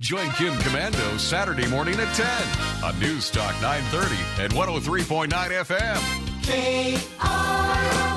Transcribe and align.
Join 0.00 0.30
Kim 0.30 0.54
Komando 0.54 1.18
Saturday 1.20 1.68
morning 1.68 1.94
at 2.00 2.14
10 2.14 2.84
on 2.84 2.98
News 2.98 3.30
Talk 3.30 3.52
930 3.60 4.16
and 4.42 4.50
103.9 4.54 5.28
FM. 5.28 6.42
K-R-O-E. 6.42 8.09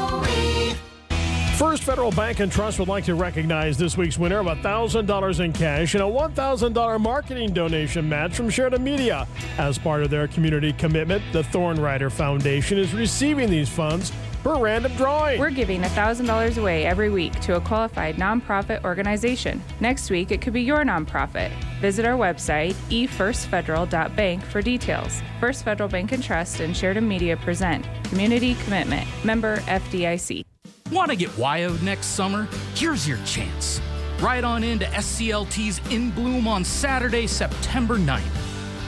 First 1.57 1.83
Federal 1.83 2.11
Bank 2.11 2.39
and 2.39 2.51
Trust 2.51 2.79
would 2.79 2.87
like 2.87 3.05
to 3.05 3.13
recognize 3.13 3.77
this 3.77 3.95
week's 3.95 4.17
winner 4.17 4.39
of 4.39 4.47
$1,000 4.47 5.39
in 5.39 5.53
cash 5.53 5.93
and 5.93 6.03
a 6.03 6.07
$1,000 6.07 6.99
marketing 6.99 7.53
donation 7.53 8.09
match 8.09 8.35
from 8.35 8.49
Sheridan 8.49 8.83
Media. 8.83 9.27
As 9.59 9.77
part 9.77 10.01
of 10.01 10.09
their 10.09 10.27
community 10.27 10.73
commitment, 10.73 11.23
the 11.31 11.43
Thornrider 11.43 12.11
Foundation 12.11 12.79
is 12.79 12.93
receiving 12.95 13.51
these 13.51 13.69
funds 13.69 14.11
per 14.43 14.57
random 14.57 14.93
drawing. 14.95 15.39
We're 15.39 15.51
giving 15.51 15.81
$1,000 15.81 16.57
away 16.57 16.85
every 16.85 17.11
week 17.11 17.39
to 17.41 17.55
a 17.55 17.61
qualified 17.61 18.15
nonprofit 18.15 18.83
organization. 18.83 19.63
Next 19.79 20.09
week, 20.09 20.31
it 20.31 20.41
could 20.41 20.53
be 20.53 20.63
your 20.63 20.83
nonprofit. 20.83 21.51
Visit 21.79 22.03
our 22.03 22.17
website, 22.17 22.73
efirstfederal.bank, 22.89 24.43
for 24.43 24.61
details. 24.61 25.21
First 25.39 25.63
Federal 25.63 25.87
Bank 25.87 26.11
and 26.11 26.23
Trust 26.23 26.59
and 26.61 26.75
Sheridan 26.75 27.07
Media 27.07 27.37
present 27.37 27.87
Community 28.05 28.55
Commitment, 28.55 29.07
member 29.23 29.57
FDIC. 29.57 30.43
Want 30.93 31.09
to 31.09 31.17
get 31.17 31.31
WYO'd 31.31 31.81
next 31.81 32.05
summer? 32.07 32.47
Here's 32.75 33.07
your 33.07 33.17
chance. 33.25 33.81
Ride 34.19 34.43
on 34.43 34.63
into 34.63 34.85
SCLT's 34.85 35.81
In 35.91 36.11
Bloom 36.11 36.47
on 36.47 36.63
Saturday, 36.63 37.25
September 37.25 37.97
9th. 37.97 38.21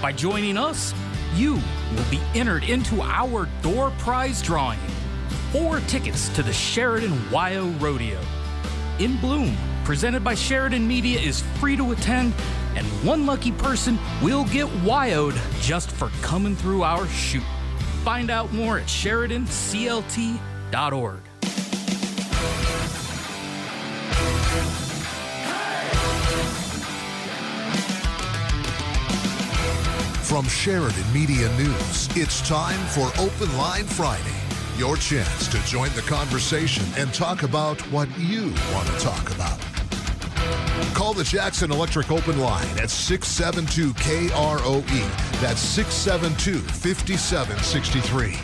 By 0.04 0.12
joining 0.12 0.56
us, 0.56 0.94
you 1.34 1.56
will 1.56 2.12
be 2.12 2.22
entered 2.36 2.64
into 2.64 3.02
our 3.02 3.50
door 3.64 3.92
prize 3.98 4.44
drawing. 4.44 4.78
Four 5.52 5.80
tickets 5.82 6.30
to 6.36 6.44
the 6.44 6.54
Sheridan 6.54 7.12
WYO 7.32 7.82
Rodeo. 7.82 8.22
In 9.00 9.18
Bloom, 9.18 9.58
presented 9.84 10.24
by 10.24 10.36
Sheridan 10.36 10.88
Media, 10.88 11.20
is 11.20 11.42
free 11.60 11.76
to 11.76 11.92
attend, 11.92 12.36
and 12.76 12.86
one 13.04 13.26
lucky 13.26 13.52
person 13.52 13.98
will 14.22 14.46
get 14.46 14.68
WYO'd 14.84 15.34
just 15.60 15.90
for 15.90 16.10
coming 16.22 16.56
through 16.56 16.84
our 16.84 17.08
shoot. 17.08 17.42
Find 18.04 18.30
out 18.30 18.54
more 18.54 18.78
at 18.78 18.86
SheridanCLT.org. 18.86 21.25
From 30.26 30.48
Sheridan 30.48 31.14
Media 31.14 31.56
News, 31.56 32.10
it's 32.18 32.42
time 32.50 32.80
for 32.88 33.12
Open 33.22 33.56
Line 33.60 33.84
Friday. 33.84 34.34
Your 34.76 34.98
chance 34.98 35.48
to 35.50 35.64
join 35.68 35.94
the 35.94 36.02
conversation 36.02 36.84
and 36.98 37.14
talk 37.14 37.44
about 37.44 37.80
what 37.92 38.10
you 38.18 38.46
want 38.74 38.88
to 38.88 38.98
talk 38.98 39.30
about. 39.36 39.60
Call 40.96 41.14
the 41.14 41.24
Jackson 41.24 41.72
Electric 41.72 42.10
Open 42.10 42.40
Line 42.40 42.68
at 42.80 42.90
672 42.90 43.94
KROE. 43.94 45.42
That's 45.42 45.62
672 45.62 46.58
5763. 46.60 48.36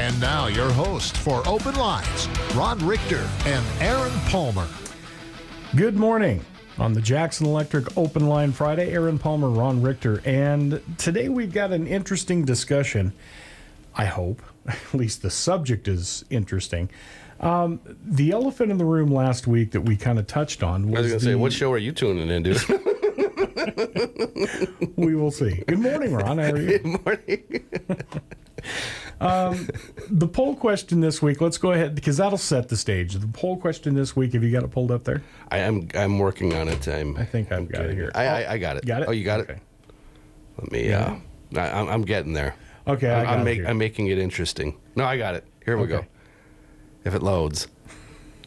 And 0.00 0.18
now, 0.20 0.46
your 0.46 0.70
host 0.70 1.16
for 1.16 1.42
Open 1.46 1.74
Lines, 1.74 2.28
Ron 2.54 2.78
Richter 2.86 3.28
and 3.46 3.66
Aaron 3.80 4.16
Palmer. 4.28 4.68
Good 5.74 5.96
morning 5.96 6.44
on 6.80 6.94
the 6.94 7.00
Jackson 7.00 7.46
Electric 7.46 7.96
Open 7.96 8.26
Line 8.26 8.52
Friday. 8.52 8.92
Aaron 8.92 9.18
Palmer, 9.18 9.50
Ron 9.50 9.82
Richter, 9.82 10.22
and 10.24 10.80
today 10.96 11.28
we've 11.28 11.52
got 11.52 11.72
an 11.72 11.86
interesting 11.86 12.44
discussion. 12.44 13.12
I 13.94 14.06
hope, 14.06 14.42
at 14.66 14.94
least 14.94 15.22
the 15.22 15.30
subject 15.30 15.86
is 15.86 16.24
interesting. 16.30 16.88
Um, 17.40 17.80
the 18.04 18.32
elephant 18.32 18.70
in 18.70 18.78
the 18.78 18.84
room 18.84 19.12
last 19.12 19.46
week 19.46 19.72
that 19.72 19.82
we 19.82 19.96
kind 19.96 20.18
of 20.18 20.26
touched 20.26 20.62
on 20.62 20.90
was, 20.90 20.98
I 20.98 21.02
was 21.02 21.10
going 21.10 21.20
to 21.20 21.24
say, 21.26 21.34
what 21.34 21.52
show 21.52 21.72
are 21.72 21.78
you 21.78 21.92
tuning 21.92 22.28
in, 22.28 22.42
dude? 22.42 22.62
we 24.96 25.14
will 25.14 25.30
see. 25.30 25.62
Good 25.66 25.78
morning, 25.78 26.14
Ron. 26.14 26.38
How 26.38 26.52
are 26.52 26.58
you? 26.58 26.78
Good 26.78 27.04
morning. 27.04 27.64
The 29.20 30.28
poll 30.32 30.56
question 30.56 31.00
this 31.00 31.20
week. 31.20 31.40
Let's 31.40 31.58
go 31.58 31.72
ahead 31.72 31.94
because 31.94 32.16
that'll 32.16 32.38
set 32.38 32.68
the 32.68 32.76
stage. 32.76 33.14
The 33.14 33.26
poll 33.26 33.56
question 33.56 33.94
this 33.94 34.16
week. 34.16 34.32
Have 34.32 34.42
you 34.42 34.50
got 34.50 34.64
it 34.64 34.70
pulled 34.70 34.90
up 34.90 35.04
there? 35.04 35.22
I 35.50 35.58
am. 35.58 35.88
I'm 35.94 36.18
working 36.18 36.54
on 36.54 36.68
it. 36.68 36.86
I'm. 36.88 37.16
I 37.16 37.24
think 37.24 37.52
I've 37.52 37.68
got 37.70 37.86
it 37.86 37.94
here. 37.94 38.10
I, 38.14 38.26
I, 38.26 38.52
I 38.52 38.58
got 38.58 38.76
it. 38.76 38.86
Got 38.86 39.02
it? 39.02 39.08
Oh, 39.08 39.12
you 39.12 39.24
got 39.24 39.40
Okay. 39.40 39.54
it. 39.54 39.60
Let 40.58 40.72
me. 40.72 40.92
Uh, 40.92 41.16
I, 41.56 41.70
I'm, 41.70 41.88
I'm 41.88 42.02
getting 42.02 42.32
there. 42.32 42.54
Okay, 42.86 43.10
I 43.10 43.20
I'm, 43.20 43.24
got 43.24 43.32
I'm, 43.34 43.40
it 43.40 43.44
make, 43.44 43.56
here. 43.56 43.66
I'm 43.68 43.78
making 43.78 44.06
it 44.08 44.18
interesting. 44.18 44.76
No, 44.96 45.04
I 45.04 45.16
got 45.18 45.34
it. 45.34 45.44
Here 45.64 45.76
we 45.76 45.86
go. 45.86 46.04
If 47.04 47.14
it 47.14 47.22
loads. 47.22 47.68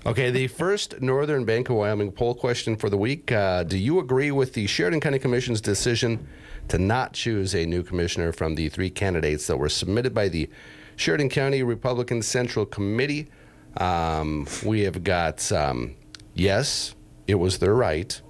Okay, 0.06 0.32
the 0.32 0.48
first 0.48 1.02
Northern 1.02 1.46
Bank 1.46 1.70
of 1.70 1.78
Wyoming 1.78 2.12
poll 2.12 2.36
question 2.36 2.76
for 2.76 2.90
the 2.90 2.98
week. 2.98 3.32
Uh, 3.32 3.64
do 3.64 3.78
you 3.78 4.00
agree 4.00 4.32
with 4.32 4.52
the 4.52 4.68
Sheridan 4.68 5.00
County 5.00 5.18
Commission's 5.18 5.62
decision 5.62 6.28
to 6.68 6.78
not 6.78 7.14
choose 7.14 7.56
a 7.56 7.66
new 7.66 7.84
commissioner 7.84 8.34
from 8.34 8.56
the 8.56 8.68
three 8.68 8.90
candidates 8.90 9.48
that 9.48 9.56
were 9.56 9.70
submitted 9.70 10.14
by 10.14 10.28
the 10.28 10.50
Sheridan 10.98 11.30
County 11.30 11.64
Republican 11.64 12.22
Central 12.22 12.66
Committee? 12.66 13.30
Um, 13.78 14.46
we 14.66 14.82
have 14.82 15.06
got 15.06 15.50
um, 15.54 15.96
yes, 16.34 16.96
it 17.26 17.36
was 17.36 17.60
their 17.60 17.74
right. 17.74 18.22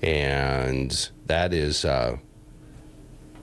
And 0.00 1.10
that 1.26 1.52
is 1.52 1.84
uh, 1.84 2.16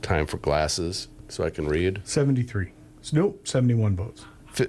time 0.02 0.26
for 0.26 0.38
glasses 0.38 1.10
so 1.28 1.44
I 1.44 1.52
can 1.52 1.68
read. 1.68 2.02
Seventy-three. 2.06 2.72
So, 3.02 3.18
nope, 3.18 3.48
seventy-one 3.48 3.96
votes. 3.96 4.26
Fi- 4.48 4.66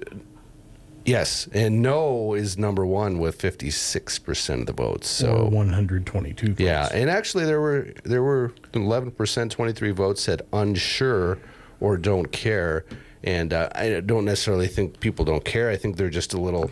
Yes, 1.07 1.47
and 1.53 1.81
no 1.81 2.33
is 2.33 2.57
number 2.57 2.85
one 2.85 3.17
with 3.17 3.39
56% 3.39 4.59
of 4.59 4.65
the 4.65 4.73
votes. 4.73 5.07
So 5.07 5.45
one 5.47 5.69
hundred 5.69 6.05
twenty-two. 6.05 6.55
Yeah, 6.57 6.89
and 6.93 7.09
actually 7.09 7.45
there 7.45 7.61
were 7.61 7.93
there 8.03 8.21
were 8.21 8.49
11%, 8.73 9.49
23 9.49 9.91
votes 9.91 10.21
said 10.21 10.41
unsure 10.51 11.39
or 11.79 11.95
don't 11.95 12.29
care, 12.33 12.83
and 13.23 13.53
uh, 13.53 13.69
I 13.73 14.01
don't 14.01 14.25
necessarily 14.25 14.67
think 14.67 14.99
people 14.99 15.23
don't 15.23 15.45
care. 15.45 15.69
I 15.69 15.77
think 15.77 15.95
they're 15.95 16.09
just 16.09 16.33
a 16.33 16.41
little 16.41 16.69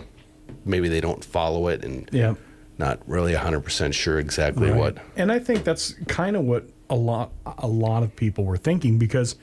maybe 0.66 0.90
they 0.90 1.00
don't 1.02 1.24
follow 1.24 1.70
it 1.70 1.86
and 1.86 2.10
Yeah. 2.12 2.34
not 2.78 3.00
really 3.08 3.34
100% 3.34 3.94
sure 3.94 4.20
exactly 4.20 4.70
Right. 4.70 4.78
what. 4.78 4.98
And 5.16 5.32
I 5.32 5.40
think 5.40 5.64
that's 5.64 5.94
kind 6.08 6.36
of 6.36 6.44
what 6.44 6.68
a 6.90 6.96
lot 6.96 7.32
a 7.58 7.68
lot 7.68 8.04
of 8.04 8.14
people 8.18 8.44
were 8.44 8.58
thinking 8.58 8.98
because 8.98 9.38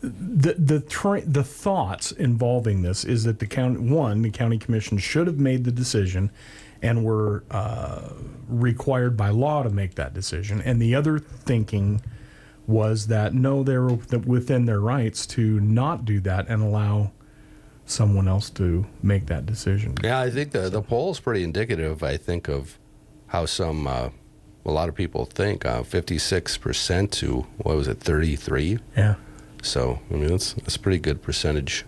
the 0.00 0.54
the 0.54 0.80
tra- 0.80 1.22
the 1.26 1.42
thoughts 1.44 2.12
involving 2.12 2.82
this 2.82 3.04
is 3.04 3.24
that 3.24 3.38
the 3.40 3.46
county 3.46 3.78
one 3.80 4.22
the 4.22 4.30
county 4.30 4.58
commission 4.58 4.98
should 4.98 5.26
have 5.26 5.38
made 5.38 5.64
the 5.64 5.72
decision 5.72 6.30
and 6.82 7.04
were 7.04 7.42
uh, 7.50 8.10
required 8.48 9.16
by 9.16 9.28
law 9.30 9.62
to 9.64 9.70
make 9.70 9.96
that 9.96 10.14
decision 10.14 10.60
and 10.62 10.80
the 10.80 10.94
other 10.94 11.18
thinking 11.18 12.00
was 12.66 13.08
that 13.08 13.34
no 13.34 13.62
they 13.64 13.76
were 13.76 13.94
within 14.26 14.66
their 14.66 14.80
rights 14.80 15.26
to 15.26 15.58
not 15.60 16.04
do 16.04 16.20
that 16.20 16.46
and 16.48 16.62
allow 16.62 17.10
someone 17.84 18.28
else 18.28 18.50
to 18.50 18.86
make 19.02 19.26
that 19.26 19.46
decision 19.46 19.94
Yeah, 20.04 20.20
I 20.20 20.30
think 20.30 20.52
the 20.52 20.68
the 20.68 20.82
poll 20.82 21.10
is 21.10 21.18
pretty 21.20 21.42
indicative. 21.42 22.02
I 22.02 22.16
think 22.18 22.48
of 22.48 22.78
how 23.28 23.46
some 23.46 23.86
uh, 23.86 24.10
a 24.64 24.70
lot 24.70 24.88
of 24.90 24.94
people 24.94 25.24
think. 25.24 25.64
Uh, 25.64 25.82
Fifty 25.82 26.18
six 26.18 26.56
percent 26.58 27.10
to 27.12 27.46
what 27.56 27.74
was 27.76 27.88
it, 27.88 27.98
thirty 28.00 28.36
three. 28.36 28.78
yeah 28.96 29.14
So 29.62 30.00
I 30.10 30.14
mean, 30.14 30.28
that's 30.28 30.54
that's 30.54 30.76
a 30.76 30.80
pretty 30.80 30.98
good 30.98 31.22
percentage 31.22 31.84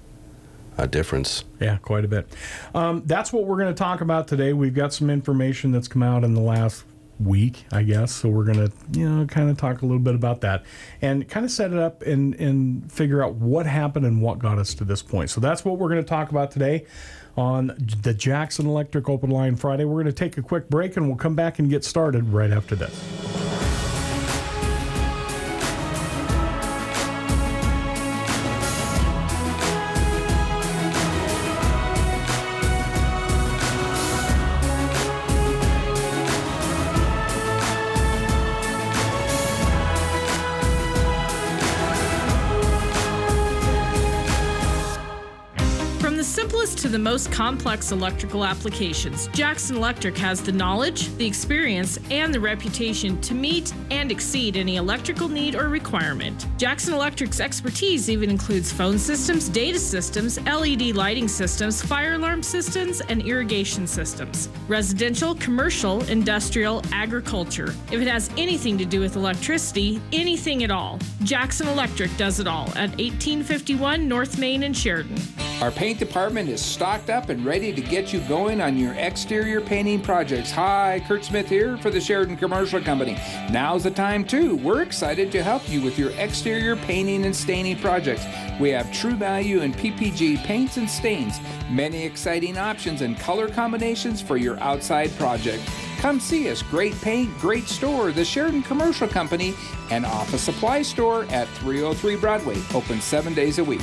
uh, 0.79 0.87
difference. 0.87 1.45
Yeah, 1.61 1.77
quite 1.79 2.05
a 2.05 2.09
bit. 2.09 2.29
Um, 2.75 3.03
that's 3.07 3.33
what 3.33 3.45
we're 3.45 3.59
going 3.59 3.75
to 3.75 3.79
talk 3.79 4.01
about 4.01 4.29
today. 4.29 4.53
We've 4.53 4.75
got 4.75 4.93
some 4.93 5.11
information 5.11 5.73
that's 5.73 5.89
come 5.89 6.03
out 6.03 6.25
in 6.25 6.35
the 6.35 6.41
last 6.41 6.85
week, 7.21 7.65
I 7.71 7.83
guess. 7.83 8.13
So 8.13 8.29
we're 8.29 8.45
going 8.45 8.69
to, 8.69 8.73
you 8.99 9.09
know, 9.09 9.27
kind 9.27 9.51
of 9.51 9.59
talk 9.59 9.83
a 9.83 9.87
little 9.87 10.01
bit 10.01 10.15
about 10.15 10.41
that 10.41 10.65
and 11.03 11.29
kind 11.29 11.45
of 11.45 11.53
set 11.53 11.73
it 11.73 11.79
up 11.79 12.03
and, 12.03 12.35
and 12.37 12.91
figure 12.91 13.23
out 13.23 13.35
what 13.35 13.67
happened 13.67 14.07
and 14.07 14.23
what 14.23 14.39
got 14.39 14.59
us 14.59 14.75
to 14.75 14.85
this 14.85 15.03
point. 15.03 15.31
So 15.31 15.41
that's 15.41 15.65
what 15.65 15.79
we're 15.79 15.89
going 15.89 16.03
to 16.03 16.09
talk 16.09 16.31
about 16.31 16.51
today 16.51 16.87
on 17.37 17.75
the 18.03 18.15
Jackson 18.15 18.67
Electric 18.67 19.09
Open 19.09 19.31
Line 19.31 19.57
Friday. 19.57 19.85
We're 19.85 20.03
going 20.03 20.07
to 20.07 20.13
take 20.13 20.39
a 20.39 20.43
quick 20.43 20.69
break 20.69 20.97
and 20.97 21.07
we'll 21.07 21.17
come 21.17 21.35
back 21.35 21.59
and 21.59 21.69
get 21.69 21.85
started 21.85 22.25
right 22.29 22.51
after 22.51 22.75
this. 22.75 23.60
Most 47.21 47.33
complex 47.33 47.93
electrical 47.93 48.47
applications, 48.47 49.29
Jackson 49.29 49.77
Electric 49.77 50.17
has 50.17 50.43
the 50.43 50.53
knowledge, 50.53 51.15
the 51.19 51.27
experience, 51.27 51.99
and 52.11 52.33
the 52.33 52.41
reputation 52.41 53.21
to 53.21 53.35
meet 53.35 53.75
and 53.91 54.11
exceed 54.11 54.57
any 54.57 54.77
electrical 54.77 55.29
need 55.29 55.55
or 55.55 55.69
requirement. 55.69 56.47
Jackson 56.57 56.95
Electric's 56.95 57.39
expertise 57.39 58.09
even 58.09 58.31
includes 58.31 58.73
phone 58.73 58.99
systems, 58.99 59.51
data 59.51 59.79
systems, 59.79 60.41
LED 60.47 60.95
lighting 60.97 61.29
systems, 61.29 61.83
fire 61.83 62.15
alarm 62.15 62.43
systems, 62.43 63.03
and 63.03 63.21
irrigation 63.21 63.87
systems. 63.87 64.49
Residential, 64.67 65.35
commercial, 65.35 66.03
industrial, 66.05 66.83
agriculture. 66.91 67.75
If 67.93 68.01
it 68.01 68.09
has 68.09 68.31
anything 68.39 68.79
to 68.79 68.87
do 68.87 68.99
with 68.99 69.17
electricity, 69.17 70.01
anything 70.11 70.65
at 70.65 70.71
all, 70.71 70.99
Jackson 71.25 71.69
Electric 71.69 72.17
does 72.17 72.41
it 72.41 72.47
all 72.47 72.69
at 72.71 72.97
1851 72.97 74.09
North 74.09 74.39
Main 74.39 74.63
in 74.63 74.73
Sheridan. 74.73 75.21
Our 75.61 75.71
paint 75.71 75.99
department 75.99 76.49
is 76.49 76.63
stocked 76.63 77.10
up 77.11 77.29
and 77.29 77.45
ready 77.45 77.73
to 77.73 77.81
get 77.81 78.13
you 78.13 78.21
going 78.21 78.61
on 78.61 78.77
your 78.77 78.95
exterior 78.95 79.61
painting 79.61 80.01
projects. 80.01 80.51
Hi, 80.53 81.03
Kurt 81.07 81.25
Smith 81.25 81.49
here 81.49 81.77
for 81.77 81.91
the 81.91 82.01
Sheridan 82.01 82.37
Commercial 82.37 82.81
Company. 82.81 83.19
Now's 83.51 83.85
the 83.85 83.91
time, 83.91 84.25
too. 84.25 84.57
We're 84.57 84.83
excited 84.83 85.31
to 85.33 85.43
help 85.43 85.69
you 85.69 85.83
with 85.83 85.99
your 85.99 86.11
exterior 86.13 86.77
painting 86.77 87.25
and 87.27 87.35
staining 87.35 87.79
projects. 87.79 88.25
We 88.59 88.71
have 88.71 88.93
true 88.93 89.15
value 89.15 89.61
in 89.61 89.73
PPG 89.73 90.45
paints 90.45 90.77
and 90.77 90.89
stains, 90.89 91.41
many 91.71 92.05
exciting 92.05 92.57
options 92.57 93.03
and 93.03 93.19
color 93.19 93.49
combinations 93.49 94.23
for 94.23 94.37
your 94.37 94.59
outside 94.61 95.11
project. 95.17 95.63
Come 95.99 96.21
see 96.21 96.49
us. 96.51 96.63
Great 96.63 96.99
paint, 97.03 97.37
great 97.39 97.69
store, 97.69 98.13
the 98.13 98.25
Sheridan 98.25 98.63
Commercial 98.63 99.09
Company, 99.09 99.55
and 99.91 100.07
office 100.07 100.43
supply 100.43 100.83
store 100.83 101.25
at 101.25 101.49
303 101.59 102.17
Broadway, 102.17 102.57
open 102.73 103.01
seven 103.01 103.35
days 103.35 103.59
a 103.59 103.65
week. 103.65 103.83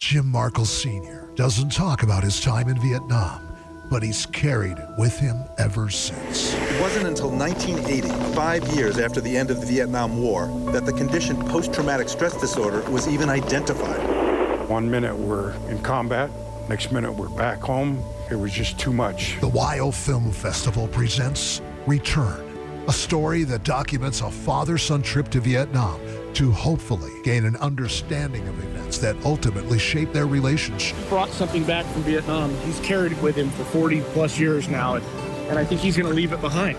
Jim 0.00 0.30
Markle 0.30 0.66
Sr. 0.66 1.23
doesn't 1.36 1.72
talk 1.72 2.04
about 2.04 2.22
his 2.22 2.40
time 2.40 2.68
in 2.68 2.80
Vietnam, 2.80 3.56
but 3.90 4.04
he's 4.04 4.26
carried 4.26 4.78
it 4.78 4.88
with 4.96 5.18
him 5.18 5.42
ever 5.58 5.90
since. 5.90 6.54
It 6.54 6.80
wasn't 6.80 7.06
until 7.08 7.30
1980, 7.30 8.08
five 8.34 8.64
years 8.68 8.98
after 8.98 9.20
the 9.20 9.36
end 9.36 9.50
of 9.50 9.60
the 9.60 9.66
Vietnam 9.66 10.22
War, 10.22 10.46
that 10.70 10.86
the 10.86 10.92
condition 10.92 11.36
post 11.48 11.74
traumatic 11.74 12.08
stress 12.08 12.40
disorder 12.40 12.88
was 12.90 13.08
even 13.08 13.28
identified. 13.28 14.68
One 14.68 14.88
minute 14.88 15.16
we're 15.16 15.54
in 15.68 15.82
combat, 15.82 16.30
next 16.68 16.92
minute 16.92 17.12
we're 17.12 17.28
back 17.28 17.58
home. 17.60 18.02
It 18.30 18.36
was 18.36 18.52
just 18.52 18.78
too 18.78 18.92
much. 18.92 19.40
The 19.40 19.50
WYO 19.50 19.92
Film 19.92 20.30
Festival 20.30 20.86
presents 20.86 21.60
Return, 21.86 22.84
a 22.86 22.92
story 22.92 23.42
that 23.44 23.64
documents 23.64 24.20
a 24.20 24.30
father 24.30 24.78
son 24.78 25.02
trip 25.02 25.30
to 25.30 25.40
Vietnam 25.40 26.00
to 26.34 26.50
hopefully 26.50 27.12
gain 27.22 27.44
an 27.44 27.56
understanding 27.56 28.46
of 28.48 28.58
events 28.64 28.98
that 28.98 29.16
ultimately 29.24 29.78
shape 29.78 30.12
their 30.12 30.26
relationship. 30.26 30.96
Brought 31.08 31.30
something 31.30 31.64
back 31.64 31.86
from 31.86 32.02
Vietnam. 32.02 32.54
He's 32.58 32.80
carried 32.80 33.12
it 33.12 33.22
with 33.22 33.36
him 33.36 33.50
for 33.50 33.64
40 33.64 34.00
plus 34.12 34.38
years 34.38 34.68
now, 34.68 34.96
and, 34.96 35.04
and 35.48 35.58
I 35.58 35.64
think 35.64 35.80
he's 35.80 35.96
going 35.96 36.08
to 36.08 36.14
leave 36.14 36.32
it 36.32 36.40
behind. 36.40 36.76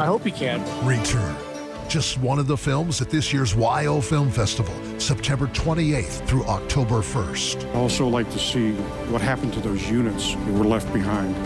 I 0.00 0.06
hope 0.06 0.24
he 0.24 0.30
can. 0.30 0.60
Return. 0.86 1.36
Just 1.88 2.18
one 2.20 2.38
of 2.38 2.46
the 2.46 2.56
films 2.56 3.02
at 3.02 3.10
this 3.10 3.32
year's 3.34 3.52
WYO 3.52 4.02
Film 4.02 4.30
Festival, 4.30 4.74
September 4.98 5.46
28th 5.48 6.26
through 6.26 6.44
October 6.44 7.02
1st. 7.02 7.74
I 7.74 7.78
also 7.78 8.08
like 8.08 8.30
to 8.30 8.38
see 8.38 8.72
what 9.10 9.20
happened 9.20 9.52
to 9.54 9.60
those 9.60 9.90
units 9.90 10.34
that 10.34 10.52
were 10.54 10.64
left 10.64 10.90
behind. 10.94 11.36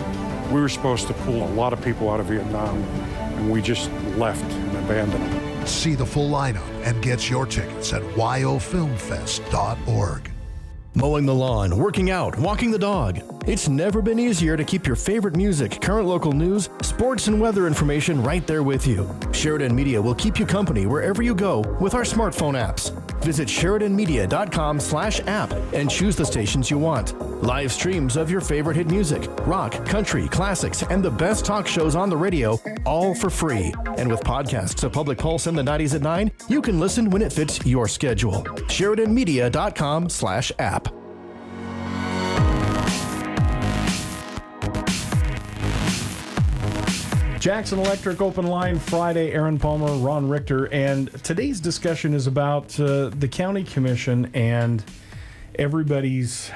We 0.53 0.61
were 0.61 0.69
supposed 0.69 1.07
to 1.07 1.13
pull 1.13 1.43
a 1.43 1.51
lot 1.55 1.73
of 1.73 1.83
people 1.83 2.09
out 2.09 2.21
of 2.21 2.27
Vietnam, 2.27 2.77
and 2.77 3.51
we 3.51 3.61
just 3.61 3.91
left 4.15 4.49
and 4.49 4.77
abandoned 4.77 5.25
them. 5.25 5.56
See 5.67 5.95
the 5.95 6.05
full 6.05 6.29
lineup 6.29 6.67
and 6.83 7.01
get 7.03 7.29
your 7.29 7.45
tickets 7.45 7.91
at 7.93 8.01
yofilmfest.org. 8.01 10.31
Mowing 10.95 11.25
the 11.25 11.35
lawn, 11.35 11.77
working 11.77 12.09
out, 12.09 12.39
walking 12.39 12.71
the 12.71 12.79
dog. 12.79 13.36
It's 13.47 13.69
never 13.69 14.01
been 14.01 14.19
easier 14.19 14.57
to 14.57 14.65
keep 14.65 14.85
your 14.85 14.97
favorite 14.97 15.37
music, 15.37 15.79
current 15.79 16.05
local 16.05 16.33
news, 16.33 16.67
sports, 16.81 17.27
and 17.27 17.39
weather 17.39 17.65
information 17.65 18.21
right 18.21 18.45
there 18.45 18.61
with 18.61 18.85
you. 18.85 19.09
Sheridan 19.31 19.73
Media 19.73 20.01
will 20.01 20.15
keep 20.15 20.37
you 20.37 20.45
company 20.45 20.85
wherever 20.85 21.23
you 21.23 21.33
go 21.33 21.61
with 21.79 21.93
our 21.93 22.01
smartphone 22.01 22.61
apps. 22.61 22.91
Visit 23.21 23.47
SheridanMedia.com 23.47 24.81
slash 24.81 25.21
app 25.27 25.53
and 25.71 25.89
choose 25.89 26.17
the 26.17 26.25
stations 26.25 26.69
you 26.69 26.77
want. 26.77 27.17
Live 27.41 27.71
streams 27.71 28.17
of 28.17 28.29
your 28.29 28.41
favorite 28.41 28.75
hit 28.75 28.87
music, 28.87 29.29
rock, 29.45 29.71
country, 29.85 30.27
classics, 30.27 30.83
and 30.83 31.01
the 31.01 31.09
best 31.09 31.45
talk 31.45 31.67
shows 31.67 31.95
on 31.95 32.09
the 32.09 32.17
radio, 32.17 32.59
all 32.85 33.15
for 33.15 33.29
free. 33.29 33.73
And 33.97 34.11
with 34.11 34.19
podcasts 34.25 34.83
of 34.83 34.91
Public 34.91 35.17
Pulse 35.17 35.47
and 35.47 35.57
the 35.57 35.63
90s 35.63 35.95
at 35.95 36.01
9, 36.01 36.33
you 36.49 36.61
can 36.61 36.81
listen 36.81 37.09
when 37.11 37.21
it 37.21 37.31
fits 37.31 37.65
your 37.65 37.87
schedule. 37.87 38.43
SheridanMedia.com 38.43 40.09
slash 40.09 40.51
app. 40.59 40.89
Jackson 47.47 47.79
Electric 47.79 48.21
Open 48.21 48.45
Line 48.45 48.77
Friday. 48.77 49.31
Aaron 49.31 49.57
Palmer, 49.57 49.93
Ron 49.93 50.27
Richter, 50.27 50.65
and 50.65 51.09
today's 51.23 51.61
discussion 51.61 52.13
is 52.13 52.27
about 52.27 52.77
uh, 52.77 53.07
the 53.07 53.29
county 53.29 53.63
commission 53.63 54.29
and 54.33 54.83
everybody's 55.55 56.51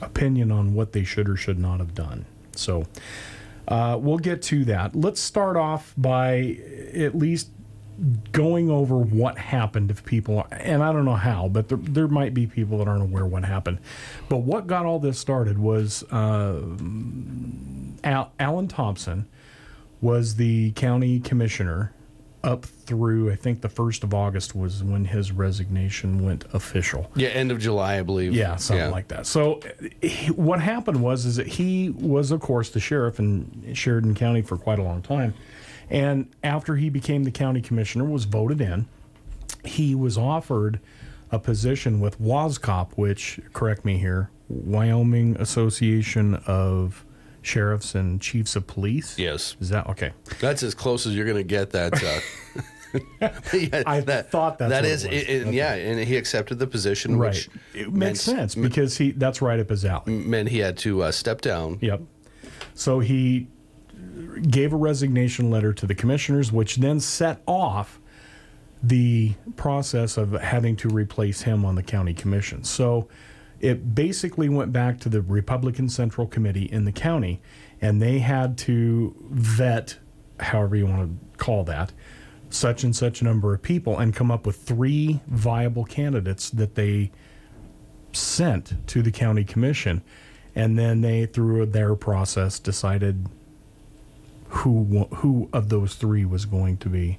opinion 0.00 0.52
on 0.52 0.74
what 0.74 0.92
they 0.92 1.02
should 1.02 1.28
or 1.28 1.34
should 1.34 1.58
not 1.58 1.80
have 1.80 1.92
done. 1.92 2.24
So 2.52 2.86
uh, 3.66 3.98
we'll 4.00 4.18
get 4.18 4.42
to 4.42 4.64
that. 4.66 4.94
Let's 4.94 5.20
start 5.20 5.56
off 5.56 5.92
by 5.96 6.58
at 6.94 7.18
least 7.18 7.48
going 8.32 8.70
over 8.70 8.96
what 8.98 9.38
happened 9.38 9.90
if 9.90 10.04
people 10.04 10.46
and 10.50 10.82
I 10.82 10.92
don't 10.92 11.04
know 11.04 11.14
how, 11.14 11.48
but 11.48 11.68
there, 11.68 11.78
there 11.78 12.08
might 12.08 12.34
be 12.34 12.46
people 12.46 12.78
that 12.78 12.88
aren't 12.88 13.02
aware 13.02 13.24
what 13.26 13.44
happened. 13.44 13.78
But 14.28 14.38
what 14.38 14.66
got 14.66 14.84
all 14.86 14.98
this 14.98 15.18
started 15.18 15.58
was 15.58 16.02
uh, 16.12 16.60
Al, 18.04 18.32
Alan 18.38 18.68
Thompson 18.68 19.26
was 20.00 20.36
the 20.36 20.72
county 20.72 21.20
commissioner 21.20 21.92
up 22.42 22.66
through 22.66 23.32
I 23.32 23.36
think 23.36 23.62
the 23.62 23.70
first 23.70 24.04
of 24.04 24.12
August 24.12 24.54
was 24.54 24.84
when 24.84 25.06
his 25.06 25.32
resignation 25.32 26.22
went 26.22 26.44
official. 26.52 27.10
Yeah, 27.16 27.28
end 27.28 27.50
of 27.50 27.58
July, 27.58 27.98
I 27.98 28.02
believe. 28.02 28.34
Yeah, 28.34 28.56
something 28.56 28.84
Yeah. 28.84 28.90
like 28.90 29.08
that. 29.08 29.26
So 29.26 29.60
he- 30.02 30.30
what 30.30 30.60
happened 30.60 31.00
was 31.02 31.24
is 31.24 31.36
that 31.36 31.46
he 31.46 31.88
was 31.88 32.30
of 32.32 32.40
course 32.40 32.68
the 32.68 32.80
sheriff 32.80 33.18
in 33.18 33.72
Sheridan 33.74 34.14
County 34.14 34.42
for 34.42 34.58
quite 34.58 34.78
a 34.78 34.82
long 34.82 35.00
time. 35.00 35.32
And 35.90 36.28
after 36.42 36.76
he 36.76 36.88
became 36.90 37.24
the 37.24 37.30
county 37.30 37.60
commissioner 37.60 38.04
was 38.04 38.24
voted 38.24 38.60
in, 38.60 38.86
he 39.64 39.94
was 39.94 40.16
offered 40.18 40.80
a 41.30 41.38
position 41.38 42.00
with 42.00 42.20
WASCOP, 42.20 42.92
which 42.96 43.40
correct 43.52 43.84
me 43.84 43.98
here, 43.98 44.30
Wyoming 44.48 45.36
Association 45.36 46.36
of 46.46 47.04
Sheriffs 47.42 47.94
and 47.94 48.20
Chiefs 48.20 48.56
of 48.56 48.66
Police. 48.66 49.18
Yes. 49.18 49.56
Is 49.60 49.68
that 49.70 49.86
okay? 49.88 50.12
That's 50.40 50.62
as 50.62 50.74
close 50.74 51.06
as 51.06 51.14
you're 51.14 51.24
going 51.26 51.36
to 51.36 51.42
get. 51.44 51.70
That. 51.70 51.94
Uh, 52.02 53.28
yeah, 53.52 53.82
I 53.86 54.00
that, 54.00 54.30
thought 54.30 54.58
that's 54.58 54.70
that 54.70 54.84
is, 54.84 55.04
it 55.04 55.10
was. 55.12 55.22
it- 55.22 55.28
it- 55.30 55.46
Okay. 55.48 55.56
yeah, 55.56 55.74
and 55.74 56.00
he 56.00 56.16
accepted 56.16 56.58
the 56.58 56.66
position, 56.66 57.18
Right. 57.18 57.34
which 57.34 57.48
It 57.74 57.92
makes 57.92 58.20
sense 58.20 58.54
because 58.54 58.96
he 58.98 59.10
that's 59.12 59.42
right 59.42 59.58
up 59.58 59.68
his 59.70 59.84
alley. 59.84 60.12
meant 60.12 60.48
he 60.50 60.58
had 60.58 60.76
to 60.78 61.02
uh, 61.02 61.10
step 61.10 61.40
down. 61.40 61.78
Yep. 61.80 62.02
So 62.74 63.00
he 63.00 63.48
gave 64.50 64.72
a 64.72 64.76
resignation 64.76 65.50
letter 65.50 65.72
to 65.72 65.86
the 65.86 65.94
commissioners, 65.94 66.52
which 66.52 66.76
then 66.76 67.00
set 67.00 67.42
off 67.46 68.00
the 68.82 69.32
process 69.56 70.16
of 70.16 70.32
having 70.32 70.76
to 70.76 70.88
replace 70.88 71.42
him 71.42 71.64
on 71.64 71.74
the 71.74 71.82
county 71.82 72.12
commission. 72.12 72.64
So 72.64 73.08
it 73.60 73.94
basically 73.94 74.48
went 74.48 74.72
back 74.72 75.00
to 75.00 75.08
the 75.08 75.22
Republican 75.22 75.88
Central 75.88 76.26
Committee 76.26 76.70
in 76.70 76.84
the 76.84 76.92
county, 76.92 77.40
and 77.80 78.00
they 78.00 78.18
had 78.18 78.58
to 78.58 79.14
vet, 79.30 79.98
however 80.38 80.76
you 80.76 80.86
want 80.86 81.08
to 81.08 81.36
call 81.38 81.64
that, 81.64 81.92
such 82.50 82.84
and 82.84 82.94
such 82.94 83.22
number 83.22 83.54
of 83.54 83.62
people 83.62 83.98
and 83.98 84.14
come 84.14 84.30
up 84.30 84.46
with 84.46 84.56
three 84.56 85.20
viable 85.26 85.84
candidates 85.84 86.50
that 86.50 86.74
they 86.74 87.10
sent 88.12 88.86
to 88.86 89.02
the 89.02 89.10
county 89.10 89.44
commission 89.44 90.02
and 90.54 90.78
then 90.78 91.00
they 91.00 91.26
through 91.26 91.66
their 91.66 91.94
process 91.94 92.58
decided 92.58 93.26
who 94.58 95.06
who 95.16 95.48
of 95.52 95.68
those 95.68 95.94
three 95.94 96.24
was 96.24 96.44
going 96.46 96.76
to 96.78 96.88
be 96.88 97.18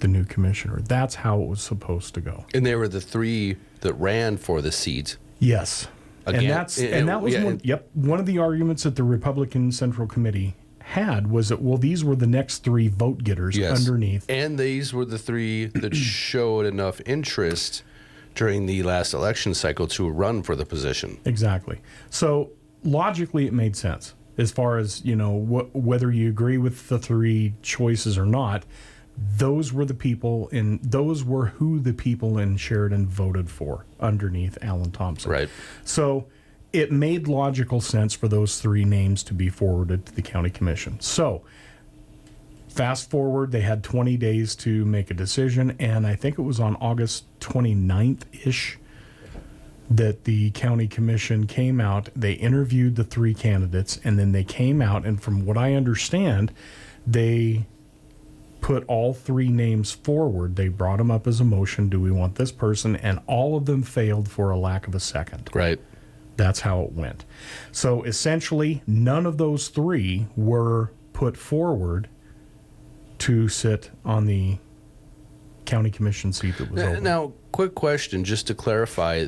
the 0.00 0.08
new 0.08 0.24
commissioner 0.24 0.80
that's 0.82 1.16
how 1.16 1.40
it 1.40 1.46
was 1.48 1.60
supposed 1.60 2.14
to 2.14 2.20
go 2.20 2.44
And 2.54 2.64
they 2.64 2.74
were 2.76 2.88
the 2.88 3.00
three 3.00 3.56
that 3.80 3.94
ran 3.94 4.36
for 4.36 4.60
the 4.62 4.70
seat. 4.72 5.16
yes 5.38 5.88
Again, 6.26 6.42
and 6.42 6.50
that's 6.50 6.76
it- 6.78 6.92
and 6.92 7.08
that 7.08 7.22
was 7.22 7.32
yeah, 7.32 7.44
one, 7.44 7.52
and- 7.54 7.64
yep 7.64 7.88
one 7.94 8.20
of 8.20 8.26
the 8.26 8.38
arguments 8.38 8.82
that 8.82 8.96
the 8.96 9.02
republican 9.02 9.72
central 9.72 10.06
committee 10.06 10.54
had 10.80 11.30
was 11.30 11.48
that 11.48 11.60
well 11.62 11.78
these 11.78 12.04
were 12.04 12.16
the 12.16 12.26
next 12.26 12.58
three 12.64 12.88
vote 12.88 13.22
getters 13.24 13.56
Yes. 13.56 13.78
underneath 13.78 14.24
And 14.28 14.58
these 14.58 14.92
were 14.94 15.04
the 15.04 15.18
three 15.18 15.66
that 15.66 15.94
showed 15.96 16.64
enough 16.66 17.00
interest 17.06 17.82
during 18.34 18.66
the 18.66 18.82
last 18.82 19.12
election 19.14 19.52
cycle 19.54 19.86
to 19.88 20.08
run 20.08 20.42
for 20.42 20.54
the 20.54 20.64
position. 20.64 21.18
Exactly. 21.24 21.80
So 22.08 22.50
logically, 22.84 23.46
it 23.46 23.52
made 23.52 23.74
sense 23.74 24.14
as 24.38 24.50
far 24.52 24.78
as 24.78 25.04
you 25.04 25.16
know 25.16 25.38
wh- 25.40 25.76
whether 25.76 26.10
you 26.10 26.28
agree 26.30 26.56
with 26.56 26.88
the 26.88 26.98
three 26.98 27.54
choices 27.62 28.16
or 28.16 28.24
not. 28.24 28.64
those 29.36 29.72
were 29.72 29.84
the 29.84 29.94
people 29.94 30.46
in 30.52 30.78
those 30.80 31.24
were 31.24 31.46
who 31.46 31.80
the 31.80 31.92
people 31.92 32.38
in 32.38 32.56
Sheridan 32.56 33.08
voted 33.08 33.50
for 33.50 33.84
underneath 33.98 34.56
Alan 34.62 34.92
Thompson. 34.92 35.30
Right. 35.32 35.48
So 35.84 36.26
it 36.72 36.92
made 36.92 37.26
logical 37.26 37.80
sense 37.80 38.14
for 38.14 38.28
those 38.28 38.60
three 38.60 38.84
names 38.84 39.24
to 39.24 39.34
be 39.34 39.48
forwarded 39.48 40.06
to 40.06 40.14
the 40.14 40.22
county 40.22 40.50
commission. 40.50 41.00
So 41.00 41.42
fast 42.68 43.10
forward, 43.10 43.50
they 43.50 43.62
had 43.62 43.82
20 43.82 44.16
days 44.16 44.54
to 44.56 44.84
make 44.84 45.10
a 45.10 45.14
decision, 45.14 45.74
and 45.80 46.06
I 46.06 46.14
think 46.14 46.38
it 46.38 46.42
was 46.42 46.60
on 46.60 46.76
August 46.76 47.24
29th 47.40 48.22
ish 48.46 48.78
that 49.90 50.24
the 50.24 50.50
county 50.50 50.86
commission 50.86 51.46
came 51.46 51.80
out. 51.80 52.10
They 52.14 52.32
interviewed 52.32 52.96
the 52.96 53.04
three 53.04 53.34
candidates, 53.34 53.98
and 54.04 54.18
then 54.18 54.32
they 54.32 54.44
came 54.44 54.82
out, 54.82 55.06
and 55.06 55.20
from 55.22 55.46
what 55.46 55.56
I 55.56 55.74
understand, 55.74 56.52
they 57.06 57.66
put 58.60 58.84
all 58.86 59.14
three 59.14 59.48
names 59.48 59.92
forward. 59.92 60.56
They 60.56 60.68
brought 60.68 60.98
them 60.98 61.10
up 61.10 61.26
as 61.26 61.40
a 61.40 61.44
motion. 61.44 61.88
Do 61.88 62.00
we 62.00 62.10
want 62.10 62.34
this 62.34 62.52
person? 62.52 62.96
And 62.96 63.20
all 63.26 63.56
of 63.56 63.66
them 63.66 63.82
failed 63.82 64.28
for 64.28 64.50
a 64.50 64.58
lack 64.58 64.86
of 64.88 64.94
a 64.94 65.00
second. 65.00 65.48
Right. 65.54 65.80
That's 66.36 66.60
how 66.60 66.82
it 66.82 66.92
went. 66.92 67.24
So 67.72 68.02
essentially, 68.02 68.82
none 68.86 69.26
of 69.26 69.38
those 69.38 69.68
three 69.68 70.26
were 70.36 70.92
put 71.12 71.36
forward 71.36 72.08
to 73.18 73.48
sit 73.48 73.90
on 74.04 74.26
the 74.26 74.58
county 75.64 75.90
commission 75.90 76.32
seat 76.32 76.56
that 76.58 76.70
was 76.70 76.82
Now, 76.82 76.90
open. 76.90 77.04
now, 77.04 77.32
quick 77.52 77.74
question, 77.74 78.24
just 78.24 78.46
to 78.48 78.54
clarify, 78.54 79.26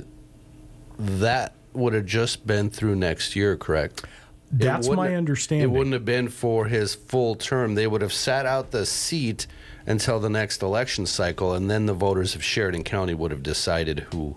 that 1.01 1.55
would 1.73 1.93
have 1.95 2.07
just 2.07 2.47
been 2.47 2.71
through 2.71 2.97
next 2.97 3.35
year, 3.37 3.57
correct? 3.57 4.05
That's 4.53 4.89
my 4.89 5.15
understanding. 5.15 5.69
It 5.69 5.71
wouldn't 5.73 5.93
have 5.95 6.05
been 6.05 6.29
for 6.29 6.67
his 6.67 6.95
full 6.95 7.37
term. 7.37 7.77
They 7.77 7.87
would 7.87 8.03
have 8.03 8.13
sat 8.13 8.47
out 8.47 8.73
the 8.73 8.85
seat 8.85 9.47
until 9.87 10.19
the 10.19 10.29
next 10.31 10.63
election 10.63 11.07
cycle, 11.07 11.55
and 11.55 11.71
then 11.71 11.87
the 11.87 11.95
voters 11.95 12.35
of 12.35 12.43
Sheridan 12.43 12.83
County 12.83 13.15
would 13.15 13.31
have 13.31 13.43
decided 13.45 14.01
who. 14.13 14.37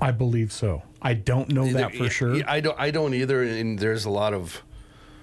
I 0.00 0.12
believe 0.12 0.52
so. 0.52 0.82
I 1.02 1.14
don't 1.14 1.48
know 1.50 1.66
that 1.72 1.94
for 1.94 2.08
sure. 2.08 2.36
I 2.46 2.60
don't. 2.60 2.78
I 2.78 2.90
don't 2.90 3.14
either. 3.14 3.42
And 3.42 3.78
there's 3.78 4.04
a 4.04 4.10
lot 4.10 4.32
of. 4.32 4.62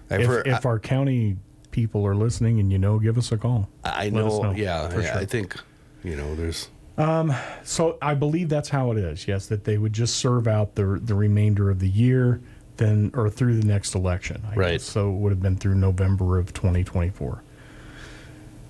I've 0.09 0.21
If, 0.21 0.27
heard. 0.27 0.47
if 0.47 0.65
our 0.65 0.79
county 0.79 1.37
people 1.71 2.05
are 2.05 2.15
listening 2.15 2.59
and 2.59 2.71
you 2.71 2.77
know, 2.79 2.99
give 2.99 3.17
us 3.17 3.31
a 3.31 3.37
call. 3.37 3.69
I, 3.83 3.89
I 3.89 4.03
Let 4.05 4.13
know. 4.13 4.41
know, 4.41 4.51
Yeah. 4.51 4.89
for 4.89 5.01
yeah, 5.01 5.13
sure. 5.13 5.21
I 5.21 5.25
think. 5.25 5.55
You 6.03 6.17
know, 6.17 6.35
there's. 6.35 6.67
Um, 6.97 7.33
so 7.63 7.97
I 8.01 8.13
believe 8.13 8.49
that's 8.49 8.69
how 8.69 8.91
it 8.91 8.97
is. 8.97 9.27
Yes, 9.27 9.47
that 9.47 9.63
they 9.63 9.77
would 9.77 9.93
just 9.93 10.17
serve 10.17 10.47
out 10.47 10.75
the 10.75 10.99
the 11.03 11.15
remainder 11.15 11.69
of 11.71 11.79
the 11.79 11.89
year, 11.89 12.41
then 12.77 13.11
or 13.15 13.29
through 13.29 13.59
the 13.59 13.65
next 13.67 13.95
election. 13.95 14.43
I 14.51 14.55
Right. 14.55 14.71
Guess. 14.73 14.83
So 14.83 15.09
it 15.09 15.15
would 15.17 15.31
have 15.31 15.41
been 15.41 15.55
through 15.57 15.75
November 15.75 16.37
of 16.37 16.53
2024. 16.53 17.41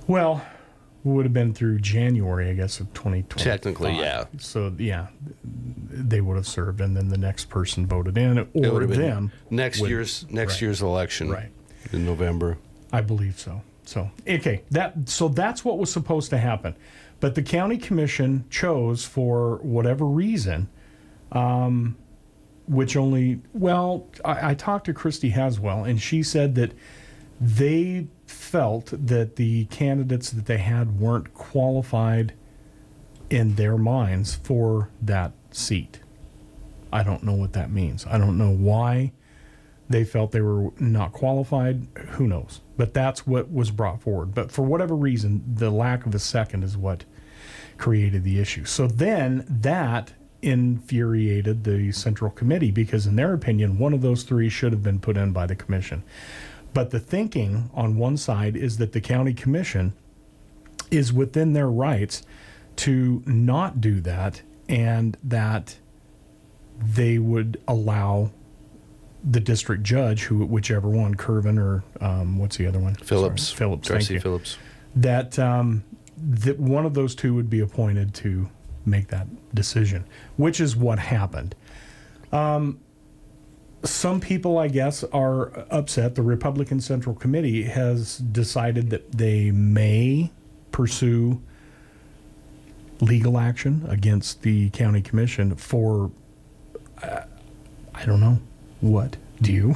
Well, 0.08 0.46
it 1.04 1.08
would 1.08 1.26
have 1.26 1.34
been 1.34 1.54
through 1.54 1.80
January, 1.80 2.50
I 2.50 2.54
guess, 2.54 2.80
of 2.80 2.94
2020. 2.94 3.44
Technically, 3.44 3.98
yeah. 3.98 4.26
So 4.38 4.74
yeah, 4.78 5.08
they 5.44 6.22
would 6.22 6.38
have 6.38 6.48
served, 6.48 6.80
and 6.80 6.96
then 6.96 7.10
the 7.10 7.18
next 7.18 7.50
person 7.50 7.86
voted 7.86 8.18
in, 8.18 8.38
or 8.54 8.86
them. 8.86 9.32
next 9.50 9.82
would- 9.82 9.90
year's 9.90 10.26
next 10.30 10.54
right. 10.54 10.62
year's 10.62 10.82
election. 10.82 11.30
Right. 11.30 11.50
In 11.92 12.06
November. 12.06 12.58
I 12.94 13.02
believe 13.02 13.38
so. 13.38 13.62
So 13.86 14.10
okay, 14.26 14.62
that 14.72 15.10
so 15.10 15.28
that's 15.28 15.66
what 15.66 15.78
was 15.78 15.92
supposed 15.92 16.30
to 16.30 16.38
happen, 16.38 16.74
but 17.24 17.36
the 17.36 17.42
county 17.42 17.78
commission 17.78 18.44
chose 18.50 19.06
for 19.06 19.60
whatever 19.60 20.06
reason, 20.06 20.68
um, 21.32 21.96
which 22.68 22.98
only 22.98 23.40
well, 23.54 24.10
I, 24.26 24.50
I 24.50 24.54
talked 24.56 24.88
to 24.88 24.94
Christy 24.94 25.30
Haswell 25.30 25.86
and 25.86 26.02
she 26.02 26.22
said 26.22 26.56
that 26.56 26.74
they 27.40 28.08
felt 28.26 28.88
that 28.92 29.38
the 29.38 29.64
candidates 29.68 30.32
that 30.32 30.48
they 30.48 30.58
had 30.58 31.00
weren't 31.00 31.34
qualified 31.34 32.34
in 33.30 33.56
their 33.56 33.78
minds 33.78 34.36
for 34.36 34.90
that 35.02 35.32
seat. 35.50 36.02
I 36.92 37.04
don't 37.04 37.24
know 37.24 37.36
what 37.36 37.54
that 37.54 37.72
means. 37.72 38.06
I 38.06 38.18
don't 38.18 38.38
know 38.38 38.52
why 38.52 39.14
they 39.88 40.04
felt 40.04 40.34
they 40.34 40.42
were 40.42 40.72
not 40.78 41.14
qualified. 41.14 41.88
Who 42.10 42.28
knows? 42.28 42.60
But 42.76 42.94
that's 42.94 43.26
what 43.26 43.50
was 43.50 43.72
brought 43.72 44.02
forward. 44.02 44.36
But 44.36 44.52
for 44.52 44.64
whatever 44.64 44.94
reason, 44.94 45.42
the 45.54 45.70
lack 45.70 46.06
of 46.06 46.14
a 46.14 46.20
second 46.20 46.66
is 46.66 46.76
what 46.76 47.06
created 47.84 48.24
the 48.24 48.40
issue. 48.40 48.64
So 48.64 48.88
then 48.88 49.46
that 49.50 50.14
infuriated 50.42 51.66
the 51.66 51.92
Central 51.92 52.32
Committee 52.32 52.72
because, 52.72 53.06
in 53.06 53.18
their 53.18 53.34
opinion, 53.34 53.78
one 53.78 53.94
of 53.94 54.02
those 54.02 54.24
three 54.24 54.48
should 54.48 54.72
have 54.72 54.82
been 54.82 55.02
put 55.02 55.18
in 55.18 55.34
by 55.34 55.46
the 55.48 55.56
Commission. 55.56 56.02
But 56.74 56.92
the 56.92 57.00
thinking 57.02 57.70
on 57.74 57.98
one 57.98 58.16
side 58.16 58.56
is 58.56 58.78
that 58.78 58.94
the 58.94 59.02
County 59.02 59.34
Commission 59.34 59.92
is 60.92 61.12
within 61.12 61.52
their 61.52 61.70
rights 61.70 62.24
to 62.78 63.22
not 63.26 63.82
do 63.82 64.00
that 64.00 64.44
and 64.70 65.18
that 65.22 65.76
they 66.80 67.18
would 67.18 67.62
allow 67.68 68.32
the 69.30 69.42
district 69.42 69.84
judge, 69.84 70.24
who 70.24 70.46
whichever 70.46 70.88
one, 70.88 71.16
Curvin 71.16 71.60
or 71.60 71.84
um, 72.00 72.38
what's 72.38 72.56
the 72.56 72.66
other 72.66 72.80
one? 72.80 72.96
Phillips. 72.96 73.44
Sorry, 73.44 73.58
Phillips. 73.58 73.90
Darci. 73.90 74.22
Phillips. 74.22 74.58
That 74.96 75.38
um, 75.38 75.84
that 76.18 76.60
one 76.60 76.86
of 76.86 76.94
those 76.94 77.16
two 77.16 77.34
would 77.34 77.50
be 77.50 77.60
appointed 77.60 78.14
to 78.16 78.50
make 78.86 79.08
that 79.08 79.28
decision, 79.54 80.06
which 80.38 80.60
is 80.60 80.76
what 80.76 81.00
happened. 81.00 81.56
Um, 82.32 82.80
some 83.84 84.20
people, 84.22 84.58
I 84.58 84.70
guess, 84.70 85.04
are 85.06 85.66
upset. 85.70 86.16
The 86.16 86.22
Republican 86.22 86.80
Central 86.80 87.16
Committee 87.16 87.64
has 87.64 88.18
decided 88.18 88.90
that 88.92 89.12
they 89.12 89.52
may 89.52 90.32
pursue 90.72 91.42
legal 93.02 93.38
action 93.38 93.86
against 93.90 94.42
the 94.44 94.70
county 94.70 95.02
commission 95.02 95.56
for 95.56 96.12
uh, 97.02 97.24
I 97.94 98.06
don't 98.06 98.20
know 98.20 98.40
what. 98.82 99.18
Do 99.42 99.52
you? 99.52 99.76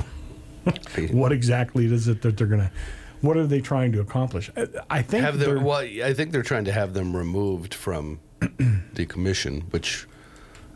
what 1.11 1.31
exactly 1.31 1.85
is 1.85 2.07
it 2.07 2.21
that 2.21 2.37
they're 2.37 2.47
going 2.47 2.61
to? 2.61 2.71
What 3.21 3.37
are 3.37 3.47
they 3.47 3.61
trying 3.61 3.91
to 3.93 3.99
accomplish? 4.01 4.51
I- 4.55 4.67
I 4.89 5.01
think 5.01 5.23
have 5.23 5.39
they're- 5.39 5.55
them. 5.55 5.63
Well, 5.63 5.77
I 5.79 6.13
think 6.13 6.31
they're 6.31 6.43
trying 6.43 6.65
to 6.65 6.71
have 6.71 6.93
them 6.93 7.15
removed 7.15 7.73
from 7.73 8.19
the 8.93 9.05
commission, 9.05 9.61
which, 9.71 10.05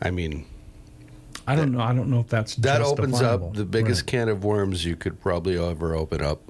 I 0.00 0.10
mean, 0.10 0.44
I 1.46 1.56
don't 1.56 1.72
know. 1.72 1.80
I 1.80 1.92
don't 1.94 2.08
know 2.08 2.20
if 2.20 2.28
that's 2.28 2.54
that 2.56 2.82
opens 2.82 3.20
up 3.20 3.54
the 3.54 3.64
biggest 3.64 4.02
Right. 4.02 4.06
can 4.08 4.28
of 4.28 4.44
worms 4.44 4.84
you 4.84 4.94
could 4.96 5.20
probably 5.20 5.58
ever 5.58 5.94
open 5.94 6.22
up. 6.22 6.40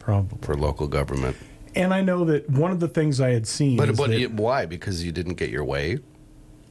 Probably 0.00 0.38
for 0.42 0.54
local 0.56 0.86
government. 0.88 1.36
And 1.76 1.92
I 1.94 2.02
know 2.02 2.24
that 2.26 2.48
one 2.50 2.70
of 2.70 2.78
the 2.80 2.88
things 2.88 3.20
I 3.20 3.30
had 3.30 3.46
seen, 3.46 3.76
But 3.76 3.88
is 3.90 3.96
but 3.96 4.10
that- 4.10 4.32
why? 4.34 4.66
Because 4.66 5.04
you 5.04 5.12
didn't 5.12 5.34
get 5.34 5.50
your 5.50 5.64
way. 5.64 5.98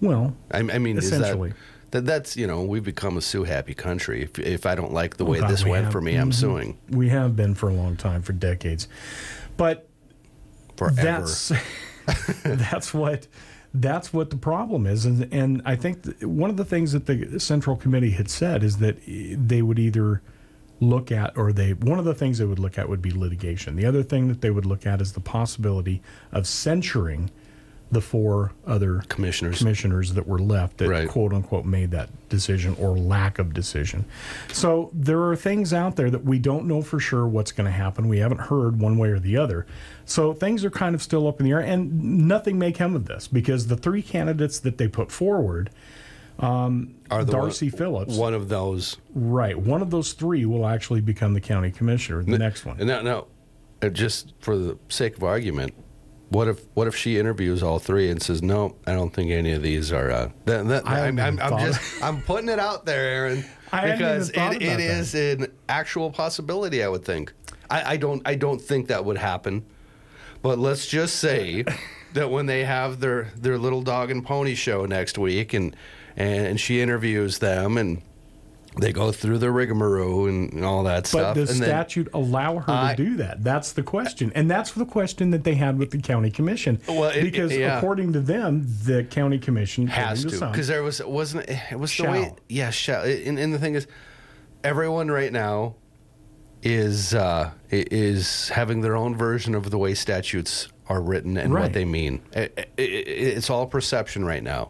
well, 0.02 0.36
I, 0.52 0.60
I 0.60 0.78
mean, 0.80 0.98
essentially. 0.98 1.50
is 1.50 1.56
that, 1.56 1.60
that 1.94 2.06
that's 2.06 2.36
you 2.36 2.46
know 2.46 2.62
we've 2.64 2.84
become 2.84 3.18
a 3.18 3.22
sue 3.22 3.44
happy 3.46 3.74
country. 3.74 4.22
If 4.24 4.38
if 4.40 4.66
I 4.66 4.76
don't 4.76 4.92
like 4.94 5.18
the 5.18 5.26
Oh, 5.26 5.30
way 5.30 5.40
God, 5.40 5.50
this 5.50 5.64
we 5.64 5.72
went 5.72 5.86
have- 5.86 5.94
for 5.94 6.02
me, 6.02 6.16
I'm 6.16 6.32
suing 6.32 6.78
We 6.90 7.10
have 7.10 7.36
been 7.36 7.56
for 7.56 7.70
a 7.70 7.74
long 7.74 7.96
time, 7.96 8.22
for 8.22 8.34
decades. 8.34 8.88
But 9.58 9.88
forever. 10.76 11.02
that's 11.02 11.52
that's 12.44 12.94
what 12.94 13.28
that's 13.74 14.12
what 14.14 14.30
the 14.30 14.38
problem 14.38 14.86
is, 14.86 15.06
and 15.06 15.28
and 15.34 15.62
I 15.66 15.76
think 15.76 16.04
th- 16.04 16.22
one 16.24 16.50
of 16.50 16.58
the 16.58 16.66
things 16.66 16.92
that 16.92 17.06
the 17.06 17.40
Central 17.40 17.76
Committee 17.76 18.12
had 18.12 18.30
said 18.30 18.64
is 18.64 18.78
that 18.78 18.98
eh, 19.08 19.36
they 19.38 19.62
would 19.62 19.80
either 19.80 20.22
look 20.80 21.12
at 21.12 21.38
or 21.38 21.54
they 21.54 21.74
one 21.74 21.98
of 22.00 22.06
the 22.06 22.14
things 22.14 22.40
they 22.40 22.46
would 22.46 22.60
look 22.60 22.78
at 22.78 22.90
would 22.90 23.02
be 23.02 23.12
litigation. 23.12 23.76
The 23.76 23.86
other 23.86 24.04
thing 24.04 24.28
that 24.28 24.42
they 24.42 24.50
would 24.52 24.66
look 24.66 24.86
at 24.86 25.00
is 25.02 25.14
the 25.14 25.20
possibility 25.22 26.02
of 26.32 26.46
censuring 26.48 27.32
the 27.94 28.02
four 28.02 28.52
other 28.66 29.04
commissioners 29.10 29.60
commissioners 29.60 30.14
that 30.14 30.28
were 30.28 30.40
left 30.40 30.78
that 30.78 31.08
quote 31.10 31.34
unquote 31.34 31.66
made 31.66 31.92
that 31.92 32.10
decision 32.30 32.76
or 32.80 32.98
lack 32.98 33.40
of 33.40 33.54
decision. 33.54 34.06
So 34.52 34.90
there 34.94 35.22
are 35.24 35.36
things 35.36 35.74
out 35.74 35.96
there 35.96 36.10
that 36.10 36.24
we 36.24 36.40
don't 36.40 36.66
know 36.66 36.82
for 36.82 37.00
sure 37.00 37.28
what's 37.28 37.52
going 37.52 37.66
to 37.66 37.72
happen. 37.72 38.08
We 38.08 38.20
haven't 38.20 38.42
heard 38.42 38.80
one 38.80 38.98
way 38.98 39.10
or 39.10 39.20
the 39.20 39.38
other. 39.38 39.66
So 40.06 40.34
things 40.34 40.66
are 40.66 40.72
kind 40.72 40.96
of 40.96 41.02
still 41.02 41.28
up 41.28 41.40
in 41.40 41.46
the 41.46 41.52
air 41.52 41.60
and 41.60 42.28
nothing 42.28 42.58
may 42.60 42.72
come 42.72 42.96
of 42.96 43.06
this 43.06 43.28
because 43.28 43.68
the 43.68 43.78
three 43.78 44.02
candidates 44.02 44.60
that 44.60 44.78
they 44.78 44.88
put 44.88 45.12
forward 45.12 45.70
um, 46.40 46.96
Are 47.12 47.24
Darci 47.24 47.72
one, 47.72 47.78
Phillips. 47.78 48.16
one 48.16 48.34
of 48.34 48.50
those. 48.50 48.98
Right. 49.14 49.58
One 49.58 49.82
of 49.82 49.92
those 49.92 50.14
three 50.14 50.46
will 50.46 50.66
actually 50.66 51.02
become 51.02 51.34
the 51.34 51.42
county 51.42 51.72
commissioner, 51.72 52.24
the 52.24 52.38
next 52.40 52.66
one. 52.66 52.78
And 52.80 52.88
now, 52.88 53.02
now, 53.02 53.28
uh, 53.84 53.90
just 53.90 54.34
for 54.40 54.58
the 54.58 54.78
sake 54.90 55.18
of 55.18 55.24
argument, 55.24 55.74
what 56.34 56.48
if 56.48 56.66
what 56.74 56.88
if 56.88 56.96
she 56.96 57.20
interviews 57.20 57.62
all 57.62 57.80
three 57.80 58.10
and 58.10 58.22
says 58.22 58.42
no? 58.42 58.76
I 58.88 58.94
don't 58.94 59.14
think 59.14 59.32
any 59.32 59.52
of 59.52 59.62
these 59.62 59.92
are. 59.92 60.10
Uh, 60.10 60.30
that, 60.46 60.68
that, 60.68 60.88
I 60.88 61.08
I'm, 61.08 61.20
I'm, 61.20 61.40
I'm 61.40 61.60
just 61.60 62.04
I'm 62.04 62.22
putting 62.22 62.50
it 62.50 62.60
out 62.60 62.86
there, 62.86 63.06
Aaron, 63.06 63.46
I 63.72 63.92
because 63.92 64.30
it, 64.30 64.62
it 64.62 64.80
is 64.80 65.14
an 65.14 65.48
actual 65.70 66.12
possibility. 66.12 66.84
I 66.84 66.88
would 66.88 67.06
think. 67.06 67.34
I, 67.70 67.94
I 67.94 67.98
don't 67.98 68.22
I 68.28 68.36
don't 68.36 68.60
think 68.60 68.88
that 68.88 69.06
would 69.06 69.18
happen, 69.18 69.66
but 70.42 70.58
let's 70.58 70.88
just 70.88 71.18
say 71.18 71.64
that 72.14 72.32
when 72.32 72.48
they 72.48 72.64
have 72.64 73.00
their 73.00 73.32
their 73.36 73.58
little 73.58 73.84
dog 73.84 74.10
and 74.10 74.26
pony 74.26 74.56
show 74.56 74.86
next 74.86 75.18
week, 75.18 75.54
and 75.54 75.76
and 76.18 76.60
she 76.60 76.82
interviews 76.82 77.40
them 77.40 77.78
and 77.78 78.02
They 78.76 78.92
go 78.92 79.12
through 79.12 79.38
the 79.38 79.52
rigmarole 79.52 80.26
and, 80.28 80.52
and 80.52 80.66
all 80.66 80.84
that 80.86 81.04
But 81.04 81.08
stuff. 81.08 81.36
But 81.36 81.42
does 81.42 81.52
and 81.52 81.60
then- 81.62 81.70
statute 81.70 82.08
allow 82.14 82.58
her 82.58 82.72
I- 82.72 82.96
to 82.96 83.04
do 83.04 83.16
that? 83.18 83.44
That's 83.44 83.72
the 83.74 83.84
question, 83.84 84.32
and 84.34 84.50
that's 84.50 84.72
the 84.72 84.86
question 84.86 85.30
that 85.32 85.44
they 85.44 85.54
had 85.56 85.78
with 85.78 85.92
the 85.92 86.00
county 86.00 86.32
commission. 86.32 86.80
Well, 86.88 87.10
it- 87.10 87.22
because 87.22 87.52
it- 87.52 87.60
yeah. 87.60 87.78
according 87.78 88.14
to 88.14 88.20
them, 88.20 88.66
the 88.86 89.04
county 89.04 89.38
commission 89.38 89.86
has 89.88 90.26
to 90.26 90.48
because 90.48 90.68
there 90.68 90.82
was 90.82 91.04
wasn't 91.04 91.48
it 91.50 91.60
it 91.72 91.80
was 91.80 91.96
the 91.96 92.04
way 92.04 92.34
yeah 92.50 92.70
shall 92.72 93.04
and, 93.04 93.38
and 93.38 93.54
the 93.54 93.60
thing 93.60 93.76
is 93.76 93.86
everyone 94.64 95.10
right 95.12 95.32
now 95.32 95.76
is 96.62 97.14
uh 97.14 97.52
is 97.70 98.50
having 98.50 98.82
their 98.82 98.96
own 98.96 99.16
version 99.16 99.54
of 99.54 99.70
the 99.70 99.78
way 99.78 99.94
statutes 99.94 100.68
are 100.88 101.02
written 101.02 101.38
and 101.38 101.54
Right. 101.54 101.64
what 101.64 101.74
they 101.74 101.86
mean 101.86 102.22
I- 102.36 102.50
I- 102.58 102.66
I- 102.78 102.82
it's 102.82 103.50
all 103.50 103.68
perception 103.68 104.24
right 104.26 104.44
now 104.44 104.70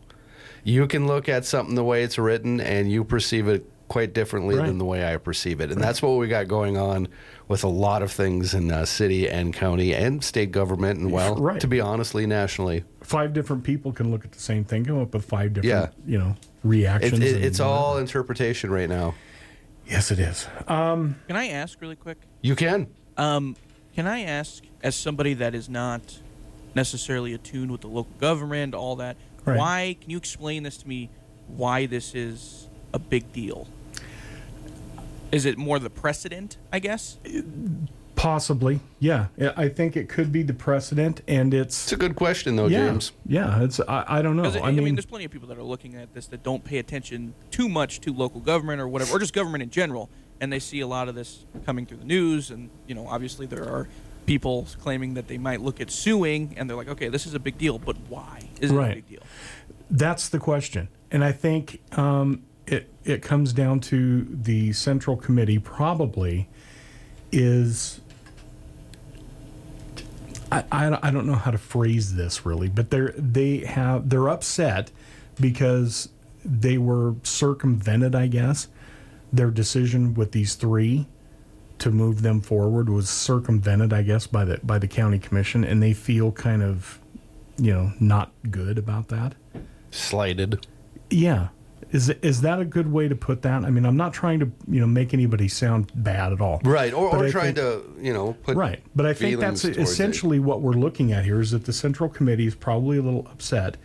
you 0.64 0.88
can 0.88 1.08
look 1.08 1.30
at 1.30 1.46
something 1.46 1.76
the 1.76 1.84
way 1.84 2.04
it's 2.04 2.18
written 2.18 2.60
and 2.60 2.92
you 2.92 3.04
perceive 3.04 3.48
it 3.48 3.70
quite 3.88 4.14
differently 4.14 4.56
Right. 4.56 4.66
than 4.68 4.78
the 4.78 4.86
way 4.86 5.06
I 5.06 5.18
perceive 5.18 5.60
it 5.62 5.72
and 5.72 5.80
that's 5.82 6.02
what 6.02 6.18
we 6.18 6.28
got 6.28 6.48
going 6.48 6.78
on 6.78 7.08
with 7.48 7.64
a 7.64 7.68
lot 7.68 8.02
of 8.02 8.12
things 8.12 8.54
in 8.54 8.72
uh, 8.72 8.86
city 8.86 9.30
and 9.30 9.54
county 9.54 9.94
and 9.94 10.24
state 10.24 10.52
government 10.52 11.00
and 11.00 11.12
well 11.12 11.36
Right. 11.36 11.60
to 11.60 11.68
be 11.68 11.80
honestly 11.82 12.26
nationally 12.26 12.86
five 13.02 13.34
different 13.34 13.64
people 13.64 13.92
can 13.92 14.10
look 14.10 14.24
at 14.26 14.32
the 14.32 14.40
same 14.40 14.64
thing, 14.64 14.86
come 14.86 15.00
up 15.02 15.14
with 15.14 15.26
five 15.26 15.54
different, 15.54 15.94
Yeah. 16.08 16.12
you 16.12 16.18
know, 16.18 16.30
it, 16.32 16.48
reactions. 16.64 17.20
it, 17.20 17.36
and 17.36 17.46
it's 17.46 17.60
all 17.60 17.98
interpretation 17.98 18.72
right 18.72 18.90
now 18.90 19.14
Yes, 19.86 20.12
it 20.12 20.20
is. 20.20 20.48
Um, 20.70 21.18
Can 21.28 21.36
I 21.36 21.50
ask 21.50 21.82
really 21.82 21.98
quick? 21.98 22.18
You 22.42 22.56
can. 22.56 22.88
Um, 23.18 23.58
can 23.94 24.08
I 24.08 24.22
ask, 24.22 24.64
as 24.82 24.96
somebody 24.96 25.34
that 25.34 25.54
is 25.54 25.68
not 25.68 26.22
necessarily 26.74 27.34
attuned 27.34 27.70
with 27.70 27.82
the 27.82 27.90
local 27.90 28.14
government, 28.18 28.74
all 28.76 28.96
that, 28.96 29.18
Right. 29.44 29.58
why 29.58 29.98
can 30.00 30.10
you 30.10 30.16
explain 30.18 30.64
this 30.64 30.78
to 30.78 30.88
me? 30.88 31.10
Why 31.48 31.86
this 31.86 32.16
is 32.16 32.70
a 32.94 33.00
big 33.00 33.32
deal? 33.34 33.68
Is 35.32 35.46
it 35.46 35.58
more 35.58 35.80
the 35.80 35.90
precedent? 35.90 36.58
I 36.72 36.80
guess. 36.80 37.18
Possibly, 38.16 38.80
yeah. 39.00 39.28
Yeah, 39.36 39.52
I 39.58 39.68
think 39.68 39.98
it 39.98 40.08
could 40.08 40.32
be 40.32 40.44
the 40.44 40.54
precedent, 40.54 41.22
and 41.28 41.54
it's. 41.54 41.86
It's 41.86 41.92
a 41.94 41.98
good 41.98 42.16
question, 42.16 42.56
though, 42.56 42.68
yeah, 42.68 42.88
James. 42.88 43.12
Yeah, 43.26 43.64
it's. 43.64 43.80
I, 43.80 44.06
I 44.08 44.22
don't 44.22 44.38
know. 44.38 44.44
'Cause, 44.44 44.58
I 44.58 44.72
mean, 44.72 44.94
there's 44.96 45.08
plenty 45.08 45.26
of 45.26 45.32
people 45.32 45.48
that 45.50 45.58
are 45.58 45.64
looking 45.64 45.96
at 45.96 46.14
this 46.14 46.28
that 46.28 46.44
don't 46.44 46.64
pay 46.64 46.78
attention 46.78 47.34
too 47.50 47.68
much 47.68 48.00
to 48.02 48.14
local 48.14 48.40
government 48.40 48.80
or 48.80 48.88
whatever, 48.88 49.16
or 49.16 49.20
just 49.20 49.34
government 49.34 49.64
in 49.64 49.72
general, 49.72 50.10
and 50.40 50.54
they 50.54 50.60
see 50.60 50.80
a 50.80 50.88
lot 50.88 51.10
of 51.10 51.16
this 51.16 51.46
coming 51.66 51.86
through 51.88 51.98
the 51.98 52.06
news, 52.06 52.52
and 52.52 52.70
you 52.88 52.94
know, 52.94 53.08
obviously 53.08 53.48
there 53.48 53.64
are 53.68 53.90
people 54.28 54.68
claiming 54.80 55.16
that 55.16 55.28
they 55.28 55.40
might 55.40 55.60
look 55.62 55.82
at 55.82 55.90
suing, 55.90 56.54
and 56.56 56.70
they're 56.70 56.78
like, 56.78 56.88
okay, 56.88 57.10
this 57.10 57.26
is 57.26 57.34
a 57.34 57.40
big 57.40 57.58
deal, 57.58 57.80
but 57.80 57.98
why 58.10 58.40
is 58.62 58.72
it 58.72 58.78
a 58.78 58.94
big 58.94 59.10
deal? 59.10 59.24
That's 59.90 60.30
the 60.30 60.40
question, 60.40 60.88
and 61.12 61.24
I 61.26 61.32
think 61.32 61.82
um, 61.98 62.44
it 62.68 62.90
it 63.04 63.22
comes 63.22 63.54
down 63.54 63.80
to 63.82 64.26
the 64.30 64.74
central 64.74 65.18
committee. 65.18 65.60
Probably 65.60 66.50
is. 67.32 68.00
I, 70.52 70.64
I, 70.72 71.08
I 71.08 71.12
don't 71.12 71.26
know 71.26 71.36
how 71.36 71.52
to 71.52 71.58
phrase 71.58 72.16
this 72.16 72.46
really, 72.46 72.70
but 72.70 72.90
they're 72.90 73.14
they 73.18 73.60
have 73.60 74.10
they're 74.10 74.30
upset 74.30 74.92
because 75.40 76.10
they 76.46 76.78
were 76.78 77.16
circumvented. 77.24 78.16
I 78.16 78.28
guess 78.28 78.68
their 79.32 79.50
decision 79.52 80.14
with 80.14 80.32
these 80.32 80.56
three 80.56 81.08
to 81.80 81.92
move 81.92 82.22
them 82.22 82.40
forward 82.40 82.88
was 82.90 83.10
circumvented. 83.10 83.92
I 83.92 84.04
guess 84.04 84.28
by 84.28 84.46
the 84.46 84.60
by 84.64 84.80
the 84.80 84.88
county 84.88 85.20
commission, 85.20 85.64
and 85.64 85.82
they 85.82 85.94
feel 85.94 86.32
kind 86.32 86.64
of 86.64 87.00
you 87.58 87.74
know 87.74 87.92
not 88.00 88.32
good 88.50 88.78
about 88.78 89.10
that. 89.10 89.36
Slighted. 89.92 90.66
Yeah. 91.10 91.50
Is 91.94 92.10
is 92.10 92.42
that 92.42 92.60
a 92.60 92.66
good 92.66 92.92
way 92.92 93.08
to 93.08 93.16
put 93.16 93.44
that? 93.44 93.64
I 93.64 93.70
mean, 93.70 93.86
I'm 93.86 93.96
not 93.96 94.14
trying 94.14 94.40
to 94.40 94.52
you 94.68 94.82
know 94.82 94.88
make 94.88 95.14
anybody 95.14 95.48
sound 95.48 95.92
bad 95.96 96.34
at 96.34 96.42
all. 96.42 96.60
Right, 96.64 96.92
or, 96.92 97.16
or 97.16 97.30
trying 97.30 97.54
think- 97.54 97.58
to, 97.58 97.84
you 98.02 98.12
know, 98.12 98.34
put 98.44 98.58
right, 98.58 98.82
but 98.96 99.06
I 99.06 99.14
think 99.14 99.40
that's 99.40 99.62
towards 99.62 99.78
it. 99.78 99.82
essentially 99.82 100.40
what 100.40 100.62
we're 100.62 100.74
looking 100.74 101.14
at 101.14 101.24
here. 101.24 101.40
Is 101.40 101.52
that 101.52 101.66
the 101.66 101.74
central 101.74 102.10
committee 102.10 102.48
is 102.48 102.56
probably 102.56 102.98
a 102.98 103.02
little 103.02 103.28
upset 103.28 103.78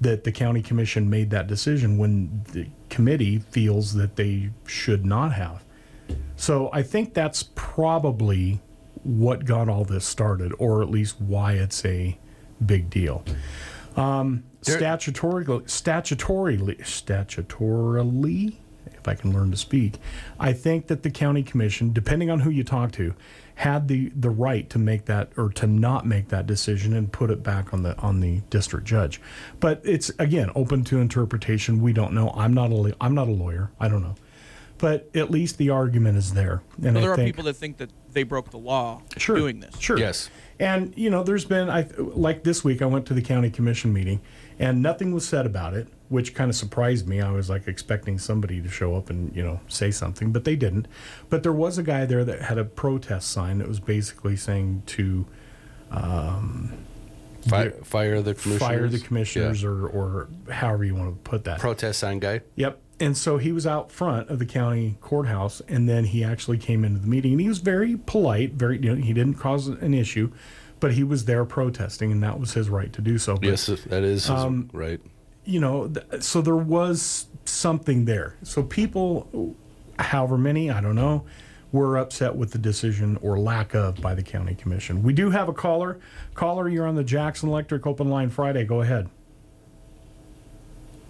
that 0.00 0.24
the 0.24 0.32
county 0.32 0.60
commission 0.60 1.08
made 1.08 1.30
that 1.30 1.46
decision 1.46 1.96
when 1.96 2.44
the 2.52 2.66
committee 2.90 3.38
feels 3.38 3.94
that 3.94 4.16
they 4.16 4.50
should 4.66 5.06
not 5.06 5.32
have. 5.32 5.64
So 6.36 6.68
I 6.72 6.82
think 6.82 7.14
that's 7.14 7.44
probably 7.54 8.60
what 9.04 9.46
got 9.46 9.70
all 9.70 9.84
this 9.84 10.04
started, 10.04 10.52
or 10.58 10.82
at 10.82 10.90
least 10.90 11.18
why 11.20 11.54
it's 11.54 11.82
a 11.86 12.18
big 12.66 12.90
deal. 12.90 13.24
Um, 13.96 14.44
statutorily, 14.64 15.64
statutorily, 15.64 16.78
statutorily, 16.80 18.56
if 18.86 19.08
I 19.08 19.14
can 19.14 19.32
learn 19.32 19.50
to 19.50 19.56
speak, 19.56 19.98
I 20.40 20.52
think 20.52 20.86
that 20.86 21.02
the 21.02 21.10
county 21.10 21.42
commission, 21.42 21.92
depending 21.92 22.30
on 22.30 22.40
who 22.40 22.50
you 22.50 22.64
talk 22.64 22.92
to, 22.92 23.14
had 23.56 23.86
the, 23.88 24.10
the 24.16 24.30
right 24.30 24.68
to 24.70 24.78
make 24.78 25.04
that 25.04 25.30
or 25.36 25.48
to 25.50 25.66
not 25.66 26.06
make 26.06 26.28
that 26.28 26.46
decision 26.46 26.92
and 26.92 27.12
put 27.12 27.30
it 27.30 27.42
back 27.42 27.72
on 27.72 27.82
the 27.82 27.96
on 27.98 28.20
the 28.20 28.40
district 28.50 28.86
judge. 28.86 29.20
But 29.60 29.80
it's 29.84 30.10
again 30.18 30.50
open 30.54 30.84
to 30.84 30.98
interpretation. 30.98 31.80
We 31.80 31.92
don't 31.92 32.14
know. 32.14 32.32
I'm 32.36 32.52
not 32.52 32.72
a 32.72 32.96
I'm 33.00 33.14
not 33.14 33.28
a 33.28 33.32
lawyer. 33.32 33.70
I 33.78 33.88
don't 33.88 34.02
know. 34.02 34.16
But 34.78 35.08
at 35.14 35.30
least 35.30 35.56
the 35.58 35.70
argument 35.70 36.18
is 36.18 36.34
there. 36.34 36.62
And 36.82 36.94
Well, 36.94 36.98
I 36.98 37.00
there 37.00 37.12
are 37.12 37.16
think, 37.16 37.28
people 37.28 37.44
that 37.44 37.54
think 37.54 37.76
that 37.78 37.90
they 38.12 38.22
broke 38.24 38.50
the 38.50 38.58
law 38.58 39.02
Sure. 39.16 39.36
doing 39.36 39.60
this. 39.60 39.78
Sure. 39.78 39.96
Yes. 39.98 40.30
And 40.58 40.92
you 40.96 41.10
know, 41.10 41.22
there's 41.22 41.44
been 41.44 41.70
I 41.70 41.86
like 41.98 42.42
this 42.44 42.64
week 42.64 42.82
I 42.82 42.86
went 42.86 43.06
to 43.06 43.14
the 43.14 43.22
county 43.22 43.50
commission 43.50 43.92
meeting 43.92 44.20
and 44.58 44.82
nothing 44.82 45.12
was 45.12 45.26
said 45.26 45.46
about 45.46 45.74
it, 45.74 45.88
which 46.08 46.34
kind 46.34 46.48
of 46.50 46.56
surprised 46.56 47.08
me. 47.08 47.20
I 47.20 47.30
was 47.30 47.48
like 47.48 47.66
expecting 47.68 48.18
somebody 48.18 48.60
to 48.60 48.68
show 48.68 48.94
up 48.96 49.10
and, 49.10 49.34
you 49.34 49.42
know, 49.42 49.60
say 49.68 49.90
something, 49.90 50.32
but 50.32 50.44
they 50.44 50.54
didn't. 50.56 50.86
But 51.28 51.42
there 51.44 51.52
was 51.52 51.78
a 51.78 51.82
guy 51.82 52.04
there 52.04 52.24
that 52.24 52.42
had 52.42 52.58
a 52.58 52.64
protest 52.64 53.30
sign 53.30 53.58
that 53.58 53.68
was 53.68 53.80
basically 53.80 54.36
saying 54.36 54.82
to 54.86 55.26
um, 55.90 56.72
Fire, 57.48 57.72
fire 57.82 58.22
the 58.22 58.32
commissioners. 58.34 58.58
fire 58.58 58.88
the 58.88 58.98
commissioners 59.00 59.62
Yeah. 59.62 59.68
or, 59.68 59.86
or 59.88 60.28
however 60.50 60.84
you 60.84 60.94
want 60.94 61.10
to 61.22 61.30
put 61.30 61.44
that. 61.44 61.58
Protest 61.60 61.98
sign 61.98 62.18
guy. 62.18 62.40
Yep. 62.56 62.80
And 63.00 63.16
so 63.16 63.38
he 63.38 63.50
was 63.50 63.66
out 63.66 63.90
front 63.90 64.30
of 64.30 64.38
the 64.38 64.46
county 64.46 64.96
courthouse, 65.00 65.60
and 65.66 65.88
then 65.88 66.04
he 66.04 66.22
actually 66.22 66.58
came 66.58 66.84
into 66.84 67.00
the 67.00 67.08
meeting, 67.08 67.32
and 67.32 67.40
he 67.40 67.48
was 67.48 67.58
very 67.58 67.96
polite. 67.96 68.52
Very, 68.52 68.78
you 68.78 68.94
know, 68.94 69.02
he 69.02 69.12
didn't 69.12 69.34
cause 69.34 69.66
an 69.66 69.92
issue, 69.94 70.30
but 70.78 70.92
he 70.94 71.02
was 71.02 71.24
there 71.24 71.44
protesting, 71.44 72.12
and 72.12 72.22
that 72.22 72.38
was 72.38 72.52
his 72.54 72.68
right 72.68 72.92
to 72.92 73.02
do 73.02 73.18
so. 73.18 73.34
But, 73.34 73.44
Yes, 73.44 73.66
that 73.66 74.04
is 74.04 74.22
his 74.26 74.30
um, 74.30 74.70
right. 74.72 75.00
you 75.44 75.58
know, 75.58 75.88
th- 75.88 76.22
so 76.22 76.40
there 76.40 76.56
was 76.56 77.26
something 77.44 78.04
there. 78.04 78.36
So 78.44 78.62
people, 78.62 79.56
however 79.98 80.38
many, 80.38 80.70
I 80.70 80.80
don't 80.80 80.94
know, 80.94 81.24
were 81.72 81.96
upset 81.98 82.36
with 82.36 82.52
the 82.52 82.58
decision 82.58 83.18
or 83.22 83.36
lack 83.40 83.74
of 83.74 84.00
by 84.00 84.14
the 84.14 84.22
county 84.22 84.54
commission. 84.54 85.02
We 85.02 85.12
do 85.12 85.30
have 85.30 85.48
a 85.48 85.52
caller. 85.52 85.98
Caller, 86.34 86.68
you're 86.68 86.86
on 86.86 86.94
the 86.94 87.02
Jackson 87.02 87.48
Electric 87.48 87.88
Open 87.88 88.08
Line 88.08 88.30
Friday. 88.30 88.64
Go 88.64 88.82
ahead. 88.82 89.08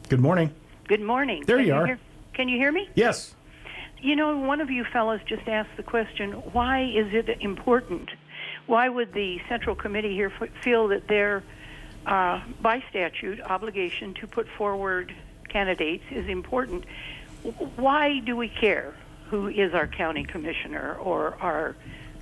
Good 0.08 0.20
morning. 0.20 0.54
Good 0.86 1.00
morning. 1.00 1.44
There 1.46 1.56
Can 1.58 1.66
you 1.66 1.74
are. 1.74 1.86
Hear, 1.86 1.98
can 2.34 2.48
you 2.48 2.58
hear 2.58 2.70
me? 2.70 2.88
Yes. 2.94 3.34
You 4.02 4.16
know, 4.16 4.36
one 4.36 4.60
of 4.60 4.70
you 4.70 4.84
fellows 4.84 5.20
just 5.26 5.48
asked 5.48 5.76
the 5.78 5.82
question, 5.82 6.32
why 6.52 6.82
is 6.82 7.14
it 7.14 7.28
important? 7.40 8.10
Why 8.66 8.88
would 8.88 9.14
the 9.14 9.40
Central 9.48 9.74
Committee 9.74 10.14
here 10.14 10.32
f- 10.40 10.50
feel 10.62 10.88
that 10.88 11.08
their, 11.08 11.42
uh, 12.04 12.42
by 12.60 12.82
statute, 12.90 13.40
obligation 13.40 14.12
to 14.14 14.26
put 14.26 14.46
forward 14.46 15.14
candidates 15.48 16.04
is 16.10 16.28
important? 16.28 16.84
Why 17.76 18.18
do 18.18 18.36
we 18.36 18.48
care 18.48 18.94
who 19.30 19.48
is 19.48 19.72
our 19.72 19.86
county 19.86 20.24
commissioner 20.24 20.96
or 20.96 21.36
our 21.40 21.74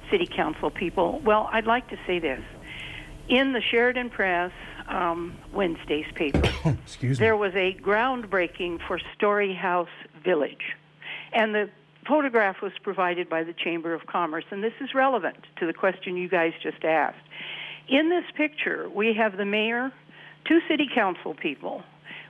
city 0.08 0.26
council 0.26 0.70
people? 0.70 1.20
Well, 1.24 1.48
I'd 1.50 1.66
like 1.66 1.88
to 1.88 1.98
say 2.06 2.20
this. 2.20 2.42
In 3.28 3.52
the 3.52 3.60
Sheridan 3.60 4.10
Press 4.10 4.52
um, 4.92 5.36
Wednesday's 5.52 6.06
paper, 6.14 6.42
Excuse 6.84 7.18
me. 7.18 7.24
there 7.24 7.36
was 7.36 7.54
a 7.54 7.74
groundbreaking 7.74 8.86
for 8.86 9.00
Story 9.14 9.54
House 9.54 9.88
Village. 10.22 10.76
And 11.32 11.54
the 11.54 11.70
photograph 12.06 12.60
was 12.62 12.72
provided 12.82 13.28
by 13.28 13.42
the 13.42 13.52
Chamber 13.52 13.94
of 13.94 14.06
Commerce. 14.06 14.44
And 14.50 14.62
this 14.62 14.74
is 14.80 14.94
relevant 14.94 15.38
to 15.58 15.66
the 15.66 15.72
question 15.72 16.16
you 16.16 16.28
guys 16.28 16.52
just 16.62 16.84
asked. 16.84 17.16
In 17.88 18.10
this 18.10 18.24
picture, 18.36 18.88
we 18.88 19.14
have 19.14 19.36
the 19.36 19.44
mayor, 19.44 19.92
two 20.44 20.60
city 20.68 20.88
council 20.94 21.34
people, 21.34 21.82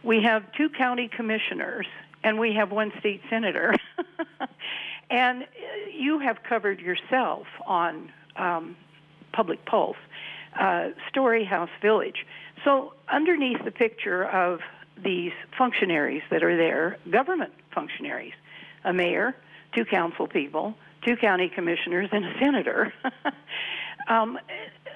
we 0.03 0.23
have 0.23 0.45
two 0.53 0.69
county 0.69 1.09
commissioners, 1.09 1.87
and 2.25 2.39
we 2.39 2.55
have 2.55 2.71
one 2.71 2.93
state 2.99 3.23
senator. 3.31 3.75
and 5.11 5.43
uh, 5.43 5.47
you 5.97 6.19
have 6.19 6.43
covered 6.43 6.81
yourself 6.81 7.47
on 7.67 8.11
um, 8.37 8.77
Public 9.33 9.65
Pulse, 9.65 9.97
uh, 10.59 10.89
Story 11.09 11.45
House 11.45 11.71
Village. 11.81 12.27
So, 12.65 12.95
underneath 13.09 13.65
the 13.65 13.71
picture 13.71 14.25
of 14.25 14.61
these 15.03 15.33
functionaries 15.57 16.23
that 16.31 16.43
are 16.43 16.57
there, 16.57 16.99
government 17.11 17.53
functionaries, 17.75 18.35
a 18.85 18.93
mayor, 18.93 19.35
two 19.75 19.85
council 19.85 20.27
people, 20.27 20.75
two 21.05 21.17
county 21.17 21.49
commissioners, 21.49 22.09
and 22.13 22.25
a 22.25 22.39
senator. 22.39 22.93
um, 24.09 24.39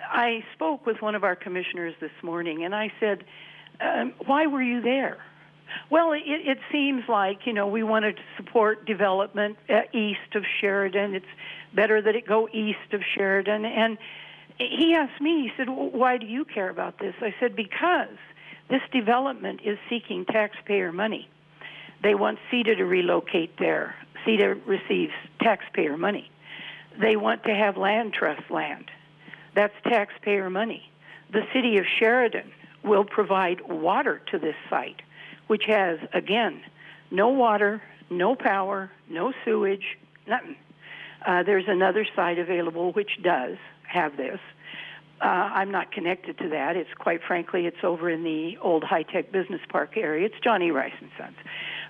I 0.09 0.45
spoke 0.55 0.87
with 0.87 1.03
one 1.03 1.15
of 1.15 1.25
our 1.25 1.35
commissioners 1.35 1.95
this 2.01 2.13
morning, 2.23 2.65
and 2.65 2.75
I 2.75 2.93
said, 3.01 3.25
um, 3.81 4.13
"Why 4.25 4.47
were 4.47 4.63
you 4.63 4.81
there? 4.81 5.19
Well, 5.91 6.13
it, 6.13 6.23
it 6.25 6.59
seems 6.71 7.03
like 7.09 7.47
you 7.47 7.53
know 7.53 7.67
we 7.67 7.83
wanted 7.83 8.17
to 8.17 8.23
support 8.37 8.87
development 8.87 9.59
uh, 9.69 9.83
east 9.93 10.35
of 10.35 10.45
Sheridan. 10.61 11.15
It's 11.15 11.27
better 11.75 12.01
that 12.01 12.15
it 12.15 12.27
go 12.27 12.49
east 12.53 12.93
of 12.93 13.03
Sheridan. 13.17 13.65
And 13.65 13.99
he 14.59 14.95
asked 14.95 15.21
me. 15.21 15.43
He 15.43 15.53
said, 15.57 15.69
"Why 15.69 16.17
do 16.17 16.27
you 16.27 16.45
care 16.45 16.71
about 16.71 16.99
this?" 16.99 17.15
I 17.21 17.35
said, 17.39 17.55
"Because 17.57 18.17
this 18.69 18.83
development 18.93 19.61
is 19.65 19.79
seeking 19.89 20.25
taxpayer 20.25 20.93
money. 20.93 21.29
They 22.03 22.15
want 22.15 22.39
CETA 22.51 22.77
to 22.77 22.85
relocate 22.85 23.59
there. 23.59 23.95
CETA 24.25 24.61
receives 24.67 25.13
taxpayer 25.41 25.97
money. 25.97 26.31
They 27.01 27.17
want 27.17 27.45
to 27.45 27.55
have 27.55 27.77
land 27.77 28.13
trust 28.13 28.51
land. 28.51 28.91
That's 29.55 29.75
taxpayer 29.85 30.51
money. 30.51 30.91
The 31.33 31.47
city 31.53 31.79
of 31.79 31.85
Sheridan 31.99 32.51
will 32.83 33.05
provide 33.05 33.61
water 33.69 34.21
to 34.31 34.39
this 34.39 34.57
site, 34.69 35.03
which 35.47 35.65
has, 35.67 35.99
again, 36.13 36.61
no 37.11 37.29
water, 37.29 37.83
no 38.11 38.35
power, 38.35 38.91
no 39.09 39.33
sewage, 39.45 39.97
nothing. 40.27 40.57
Uh, 41.25 41.43
there's 41.43 41.65
another 41.67 42.07
site 42.15 42.39
available 42.39 42.93
which 42.93 43.23
does 43.23 43.57
have 43.89 44.17
this. 44.17 44.39
Uh, 45.21 45.25
I'm 45.25 45.71
not 45.71 45.93
connected 45.93 46.37
to 46.39 46.49
that. 46.51 46.77
It's 46.77 46.93
quite 46.99 47.21
frankly, 47.27 47.67
it's 47.67 47.83
over 47.83 48.11
in 48.11 48.23
the 48.23 48.59
old 48.59 48.85
high 48.85 49.03
tech 49.03 49.33
business 49.33 49.63
park 49.69 49.97
area. 49.97 50.27
It's 50.27 50.35
Johnny 50.43 50.71
Rice 50.71 50.93
and 51.01 51.11
Sons. 51.19 51.37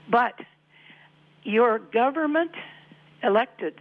But 0.09 0.35
your 1.42 1.78
government 1.78 2.52
electeds 3.24 3.80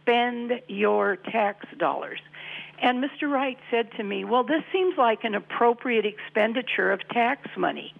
spend 0.00 0.60
your 0.68 1.16
tax 1.16 1.66
dollars. 1.78 2.20
And 2.82 3.04
Mr. 3.04 3.30
Wright 3.30 3.58
said 3.70 3.90
to 3.96 4.02
me, 4.02 4.24
Well, 4.24 4.42
this 4.42 4.62
seems 4.72 4.96
like 4.96 5.24
an 5.24 5.34
appropriate 5.34 6.06
expenditure 6.06 6.90
of 6.90 7.06
tax 7.08 7.48
money. 7.56 7.94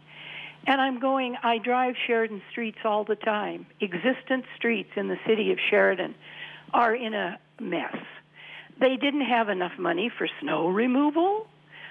And 0.67 0.81
I'm 0.81 0.99
going, 1.01 1.37
I 1.43 1.59
drive 1.59 1.95
Sheridan 2.07 2.43
streets 2.51 2.79
all 2.85 3.05
the 3.05 3.17
time. 3.17 3.67
Existent 3.81 4.45
streets 4.57 4.91
in 4.97 5.09
the 5.09 5.19
city 5.27 5.53
of 5.53 5.59
Sheridan 5.71 6.15
are 6.73 6.95
in 6.95 7.15
a 7.15 7.39
mess. 7.61 7.97
They 8.81 8.97
didn't 8.97 9.27
have 9.27 9.49
enough 9.49 9.79
money 9.79 10.11
for 10.17 10.27
snow 10.41 10.69
removal 10.69 11.47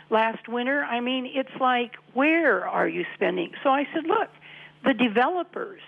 last 0.10 0.47
winter. 0.47 0.84
I 0.84 0.99
mean, 0.99 1.30
it's 1.34 1.56
like, 1.60 1.95
where 2.13 2.67
are 2.67 2.88
you 2.88 3.06
spending? 3.13 3.52
So 3.63 3.69
I 3.69 3.88
said, 3.93 4.06
look, 4.08 4.30
the 4.84 4.93
developers 4.93 5.82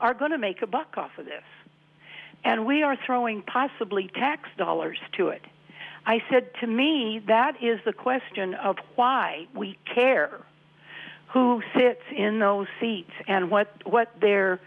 are 0.00 0.12
going 0.12 0.32
to 0.32 0.38
make 0.38 0.60
a 0.62 0.66
buck 0.66 0.94
off 0.96 1.12
of 1.18 1.26
this. 1.26 1.44
And 2.44 2.66
we 2.66 2.82
are 2.82 2.96
throwing 3.06 3.42
possibly 3.42 4.10
tax 4.14 4.48
dollars 4.58 4.98
to 5.16 5.28
it. 5.28 5.42
I 6.04 6.22
said, 6.30 6.50
to 6.60 6.66
me, 6.66 7.22
that 7.26 7.62
is 7.62 7.80
the 7.86 7.92
question 7.92 8.54
of 8.54 8.76
why 8.96 9.46
we 9.54 9.78
care 9.94 10.40
who 11.28 11.62
sits 11.76 12.02
in 12.14 12.38
those 12.38 12.66
seats 12.80 13.10
and 13.26 13.50
what, 13.50 13.68
what 13.86 14.10
their 14.20 14.60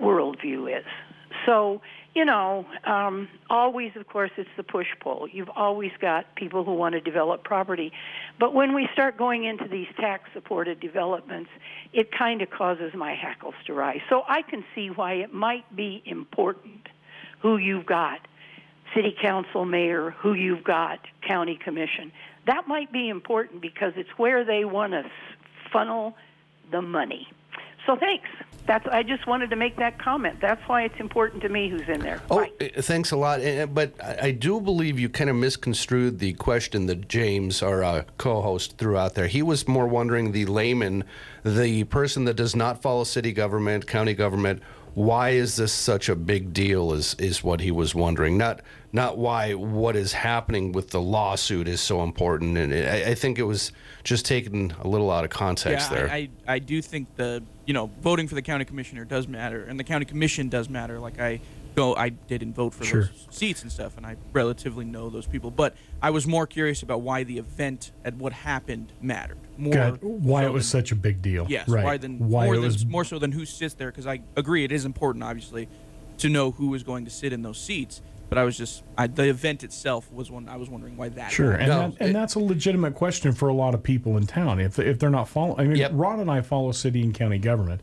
worldview 0.00 0.78
is. 0.78 0.86
So, 1.46 1.82
you 2.14 2.24
know, 2.24 2.66
um, 2.84 3.28
always, 3.48 3.92
of 3.94 4.06
course, 4.08 4.30
it's 4.36 4.50
the 4.56 4.64
push 4.64 4.88
pull. 5.00 5.28
You've 5.28 5.50
always 5.54 5.92
got 6.00 6.34
people 6.34 6.64
who 6.64 6.74
want 6.74 6.94
to 6.94 7.00
develop 7.00 7.44
property. 7.44 7.92
But 8.38 8.52
when 8.52 8.74
we 8.74 8.88
start 8.92 9.16
going 9.16 9.44
into 9.44 9.68
these 9.68 9.86
tax 9.96 10.28
supported 10.32 10.80
developments, 10.80 11.50
it 11.92 12.10
kind 12.10 12.42
of 12.42 12.50
causes 12.50 12.92
my 12.94 13.14
hackles 13.14 13.54
to 13.66 13.74
rise. 13.74 14.00
So 14.08 14.24
I 14.26 14.42
can 14.42 14.64
see 14.74 14.88
why 14.88 15.14
it 15.14 15.32
might 15.32 15.76
be 15.76 16.02
important 16.04 16.88
who 17.40 17.56
you've 17.56 17.86
got 17.86 18.26
city 18.94 19.14
council, 19.20 19.64
mayor, 19.64 20.10
who 20.10 20.34
you've 20.34 20.64
got, 20.64 20.98
county 21.26 21.58
commission. 21.62 22.10
That 22.46 22.66
might 22.66 22.92
be 22.92 23.08
important 23.08 23.62
because 23.62 23.92
it's 23.96 24.10
where 24.16 24.44
they 24.44 24.64
want 24.64 24.92
to 24.92 25.04
funnel 25.72 26.16
the 26.72 26.82
money. 26.82 27.28
So 27.90 27.96
thanks. 27.96 28.28
That's 28.66 28.86
I 28.86 29.02
just 29.02 29.26
wanted 29.26 29.50
to 29.50 29.56
make 29.56 29.74
that 29.78 29.98
comment. 29.98 30.38
That's 30.40 30.62
why 30.68 30.84
it's 30.84 31.00
important 31.00 31.42
to 31.42 31.48
me 31.48 31.68
who's 31.68 31.88
in 31.88 31.98
there. 31.98 32.22
Oh, 32.30 32.44
uh, 32.44 32.82
thanks 32.82 33.10
a 33.10 33.16
lot. 33.16 33.44
Uh, 33.44 33.66
But 33.66 33.94
I 34.00 34.28
I 34.28 34.30
do 34.30 34.60
believe 34.60 34.96
you 35.00 35.08
kind 35.08 35.28
of 35.28 35.34
misconstrued 35.34 36.20
the 36.20 36.34
question 36.34 36.86
that 36.86 37.08
James, 37.08 37.64
our 37.64 37.82
uh, 37.82 38.04
co-host, 38.16 38.78
threw 38.78 38.96
out 38.96 39.14
there. 39.16 39.26
He 39.26 39.42
was 39.42 39.66
more 39.66 39.88
wondering 39.88 40.30
the 40.30 40.46
layman, 40.46 41.02
the 41.44 41.82
person 41.84 42.26
that 42.26 42.36
does 42.36 42.54
not 42.54 42.80
follow 42.80 43.02
city 43.02 43.32
government, 43.32 43.88
county 43.88 44.14
government. 44.14 44.62
Why 44.94 45.30
is 45.30 45.56
this 45.56 45.72
such 45.72 46.08
a 46.08 46.16
big 46.16 46.52
deal? 46.52 46.92
Is 46.92 47.14
is 47.14 47.42
what 47.42 47.60
he 47.60 47.70
was 47.70 47.94
wondering. 47.94 48.36
Not 48.36 48.60
not 48.92 49.18
why 49.18 49.54
what 49.54 49.96
is 49.96 50.12
happening 50.12 50.72
with 50.72 50.90
the 50.90 51.00
lawsuit 51.00 51.68
is 51.68 51.80
so 51.80 52.02
important. 52.02 52.58
And 52.58 52.72
I, 52.72 53.10
I 53.10 53.14
think 53.14 53.38
it 53.38 53.44
was 53.44 53.72
just 54.02 54.26
taken 54.26 54.74
a 54.80 54.88
little 54.88 55.10
out 55.10 55.24
of 55.24 55.30
context 55.30 55.90
yeah, 55.90 55.96
there. 55.96 56.10
I, 56.10 56.14
I, 56.46 56.54
I 56.54 56.58
do 56.58 56.82
think 56.82 57.14
the 57.16 57.42
you 57.66 57.74
know 57.74 57.90
voting 58.00 58.26
for 58.26 58.34
the 58.34 58.42
county 58.42 58.64
commissioner 58.64 59.04
does 59.04 59.28
matter, 59.28 59.64
and 59.64 59.78
the 59.78 59.84
county 59.84 60.04
commission 60.04 60.48
does 60.48 60.68
matter. 60.68 60.98
Like 60.98 61.20
I 61.20 61.40
go, 61.74 61.94
I 61.94 62.10
didn't 62.10 62.54
vote 62.54 62.74
for 62.74 62.84
Sure. 62.84 63.04
those 63.04 63.26
seats 63.30 63.62
and 63.62 63.70
stuff, 63.70 63.96
and 63.96 64.04
I 64.04 64.16
relatively 64.32 64.84
know 64.84 65.08
those 65.10 65.26
people. 65.26 65.50
But 65.50 65.74
I 66.02 66.10
was 66.10 66.26
more 66.26 66.46
curious 66.46 66.82
about 66.82 67.02
why 67.02 67.24
the 67.24 67.38
event 67.38 67.92
and 68.04 68.18
what 68.18 68.32
happened 68.32 68.92
mattered 69.00 69.38
more. 69.56 69.72
God, 69.74 69.98
why 70.02 70.42
so 70.42 70.48
it 70.48 70.52
was 70.52 70.70
than- 70.70 70.80
such 70.82 70.92
a 70.92 70.96
big 70.96 71.22
deal. 71.22 71.46
Yes, 71.48 71.68
right. 71.68 71.84
why 71.84 71.96
than 71.96 72.28
why 72.28 72.46
more 72.46 72.54
it 72.54 72.58
than 72.58 72.64
was 72.66 72.86
more 72.86 73.04
so 73.04 73.18
than 73.18 73.32
who 73.32 73.44
sits 73.44 73.74
there 73.74 73.90
because 73.90 74.06
I 74.06 74.20
agree 74.36 74.64
it 74.64 74.72
is 74.72 74.84
important 74.84 75.22
obviously 75.24 75.68
to 76.18 76.28
know 76.28 76.50
who 76.50 76.74
is 76.74 76.82
going 76.82 77.04
to 77.04 77.10
sit 77.10 77.32
in 77.32 77.42
those 77.42 77.58
seats. 77.58 78.02
But 78.28 78.38
I 78.38 78.44
was 78.44 78.56
just 78.56 78.84
I, 78.96 79.06
the 79.08 79.28
event 79.28 79.64
itself 79.64 80.10
was 80.12 80.30
one 80.30 80.48
I 80.48 80.56
was 80.56 80.70
wondering 80.70 80.96
why 80.96 81.08
that 81.10 81.32
Sure, 81.32 81.52
and, 81.52 81.70
happened. 81.72 81.94
that, 81.98 82.04
and 82.06 82.14
that's 82.14 82.36
a 82.36 82.38
legitimate 82.38 82.94
question 82.94 83.32
for 83.32 83.48
a 83.48 83.52
lot 83.54 83.74
of 83.74 83.82
people 83.82 84.16
in 84.16 84.26
town. 84.26 84.60
If 84.60 84.78
if 84.78 84.98
they're 85.00 85.10
not 85.10 85.28
following, 85.28 85.58
I 85.60 85.64
mean, 85.64 85.76
Yep. 85.76 85.90
Rod 85.94 86.18
and 86.20 86.30
I 86.30 86.40
follow 86.40 86.70
city 86.72 87.02
and 87.02 87.12
county 87.12 87.38
government, 87.38 87.80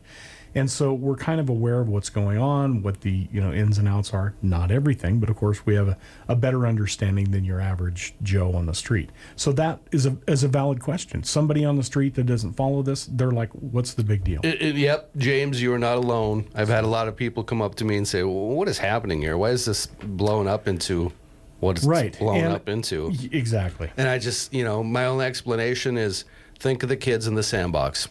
and 0.54 0.70
so 0.70 0.92
we're 0.92 1.16
kind 1.16 1.40
of 1.40 1.48
aware 1.48 1.80
of 1.80 1.88
what's 1.88 2.10
going 2.10 2.38
on, 2.38 2.82
what 2.82 3.00
the 3.02 3.28
you 3.32 3.40
know 3.40 3.52
ins 3.52 3.78
and 3.78 3.86
outs 3.88 4.12
are. 4.14 4.34
Not 4.42 4.70
everything, 4.70 5.18
but 5.20 5.28
of 5.30 5.36
course 5.36 5.64
we 5.66 5.74
have 5.74 5.88
a, 5.88 5.96
a 6.28 6.36
better 6.36 6.66
understanding 6.66 7.30
than 7.30 7.44
your 7.44 7.60
average 7.60 8.14
Joe 8.22 8.52
on 8.54 8.66
the 8.66 8.74
street. 8.74 9.10
So 9.36 9.52
that 9.52 9.80
is 9.92 10.06
a 10.06 10.16
is 10.26 10.44
a 10.44 10.48
valid 10.48 10.80
question. 10.80 11.22
Somebody 11.24 11.64
on 11.64 11.76
the 11.76 11.82
street 11.84 12.14
that 12.14 12.24
doesn't 12.24 12.54
follow 12.54 12.82
this, 12.82 13.06
they're 13.10 13.30
like, 13.30 13.50
"What's 13.52 13.94
the 13.94 14.04
big 14.04 14.24
deal?" 14.24 14.40
It- 14.42 14.62
it- 14.62 14.74
yep, 14.76 15.10
James, 15.16 15.60
you 15.62 15.72
are 15.72 15.78
not 15.78 15.96
alone. 15.98 16.46
I've 16.54 16.68
had 16.68 16.84
a 16.84 16.88
lot 16.88 17.08
of 17.08 17.16
people 17.16 17.44
come 17.44 17.60
up 17.62 17.74
to 17.76 17.84
me 17.84 17.96
and 17.96 18.06
say, 18.06 18.22
well, 18.22 18.34
"What 18.48 18.68
is 18.68 18.78
happening 18.78 19.20
here? 19.22 19.36
Why 19.38 19.50
is 19.50 19.64
this 19.64 19.86
blown 19.86 20.46
up 20.46 20.66
into 20.68 21.12
what 21.60 21.76
it's 21.78 21.86
Right, 21.86 22.18
blown 22.18 22.36
and- 22.44 22.54
up 22.54 22.68
into?" 22.68 23.12
Exactly. 23.32 23.90
And 23.96 24.08
I 24.08 24.18
just, 24.18 24.52
you 24.54 24.64
know, 24.64 24.82
my 24.82 25.04
only 25.06 25.26
explanation 25.26 25.96
is 25.98 26.24
think 26.58 26.82
of 26.82 26.88
the 26.88 26.96
kids 26.96 27.26
in 27.26 27.34
the 27.34 27.42
sandbox. 27.42 28.08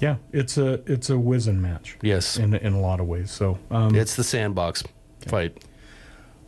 Yeah, 0.00 0.16
it's 0.32 0.58
a 0.58 0.80
it's 0.90 1.10
a 1.10 1.18
whizzing 1.18 1.60
match. 1.60 1.96
Yes, 2.02 2.38
in 2.38 2.54
in 2.54 2.72
a 2.72 2.80
lot 2.80 3.00
of 3.00 3.06
ways. 3.06 3.30
So 3.30 3.58
um, 3.70 3.94
it's 3.94 4.16
the 4.16 4.24
sandbox 4.24 4.84
fight. 5.26 5.64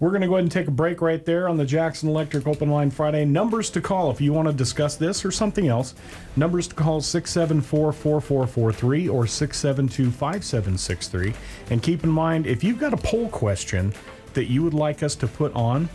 We're 0.01 0.09
going 0.09 0.23
to 0.23 0.29
go 0.29 0.35
ahead 0.37 0.45
and 0.45 0.53
take 0.53 0.67
a 0.67 0.71
break 0.71 1.03
right 1.03 1.23
there 1.27 1.47
on 1.47 1.59
the 1.59 1.65
Jackson 1.67 2.09
Electric 2.09 2.47
Open 2.47 2.71
Line 2.71 2.91
Friday. 2.91 3.27
Numbers 3.27 3.69
to 3.71 3.83
call 3.83 4.11
if 4.11 4.19
you 4.19 4.33
want 4.33 4.49
to 4.49 4.55
discuss 4.55 4.97
this 4.97 5.27
or 5.27 5.31
something 5.31 5.69
else. 5.69 5.95
Numbers 6.37 6.69
to 6.69 6.75
call 6.75 7.03
674 7.03 7.93
4443 7.93 9.09
or 9.11 9.27
672 9.27 10.11
5763. 10.11 11.35
And 11.69 11.83
keep 11.83 12.03
in 12.03 12.09
mind, 12.09 12.47
if 12.47 12.65
you've 12.65 12.79
got 12.79 12.95
a 12.95 12.97
poll 12.97 13.29
question 13.29 13.93
that 14.33 14.47
you 14.47 14.63
would 14.63 14.73
like 14.73 15.03
us 15.03 15.15
to 15.17 15.27
put 15.27 15.55
on, 15.55 15.87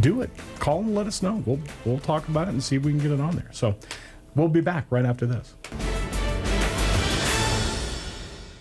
do 0.00 0.20
it. 0.20 0.28
Call 0.58 0.80
and 0.80 0.94
let 0.94 1.06
us 1.06 1.22
know. 1.22 1.42
We'll, 1.46 1.60
we'll 1.86 2.00
talk 2.00 2.28
about 2.28 2.48
it 2.48 2.50
and 2.50 2.62
see 2.62 2.76
if 2.76 2.82
we 2.82 2.92
can 2.92 3.00
get 3.00 3.12
it 3.12 3.20
on 3.20 3.34
there. 3.34 3.48
So 3.52 3.76
we'll 4.34 4.48
be 4.48 4.60
back 4.60 4.84
right 4.90 5.06
after 5.06 5.24
this. 5.24 5.54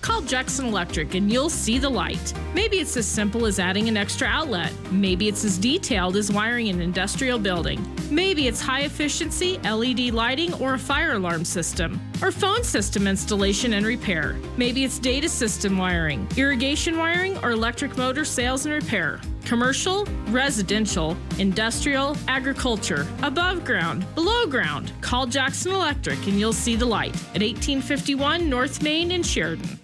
Call 0.02 0.22
Jackson 0.22 0.66
Electric 0.66 1.14
and 1.14 1.32
you'll 1.32 1.50
see 1.50 1.78
the 1.78 1.90
light. 1.90 2.34
Maybe 2.56 2.78
it's 2.78 2.98
as 2.98 3.06
simple 3.06 3.46
as 3.46 3.60
adding 3.60 3.88
an 3.88 3.98
extra 3.98 4.28
outlet. 4.28 4.74
Maybe 4.92 5.28
it's 5.28 5.46
as 5.46 5.60
detailed 5.60 6.16
as 6.18 6.32
wiring 6.32 6.70
an 6.70 6.82
industrial 6.82 7.38
building. 7.38 7.80
Maybe 8.10 8.48
it's 8.48 8.60
high 8.60 8.82
efficiency 8.82 9.60
LED 9.60 10.12
lighting 10.12 10.54
or 10.56 10.74
a 10.74 10.80
fire 10.80 11.14
alarm 11.14 11.46
system. 11.46 12.02
Or 12.22 12.32
phone 12.32 12.64
system 12.64 13.08
installation 13.08 13.74
and 13.74 13.86
repair. 13.86 14.38
Maybe 14.58 14.84
it's 14.84 14.98
data 14.98 15.30
system 15.30 15.78
wiring, 15.78 16.28
irrigation 16.36 16.98
wiring, 16.98 17.38
or 17.44 17.52
electric 17.52 17.96
motor 17.96 18.26
sales 18.26 18.66
and 18.66 18.74
repair. 18.74 19.22
Commercial, 19.46 20.06
residential, 20.28 21.18
industrial, 21.38 22.18
agriculture, 22.28 23.08
above 23.24 23.64
ground, 23.66 24.06
below 24.16 24.46
ground. 24.46 24.92
Call 25.02 25.28
Jackson 25.28 25.74
Electric 25.74 26.20
and 26.28 26.40
you'll 26.40 26.54
see 26.54 26.76
the 26.76 26.86
light 26.86 27.16
at 27.36 27.42
1851 27.42 28.50
North 28.50 28.82
Main 28.82 29.12
in 29.12 29.24
Sheridan. 29.24 29.80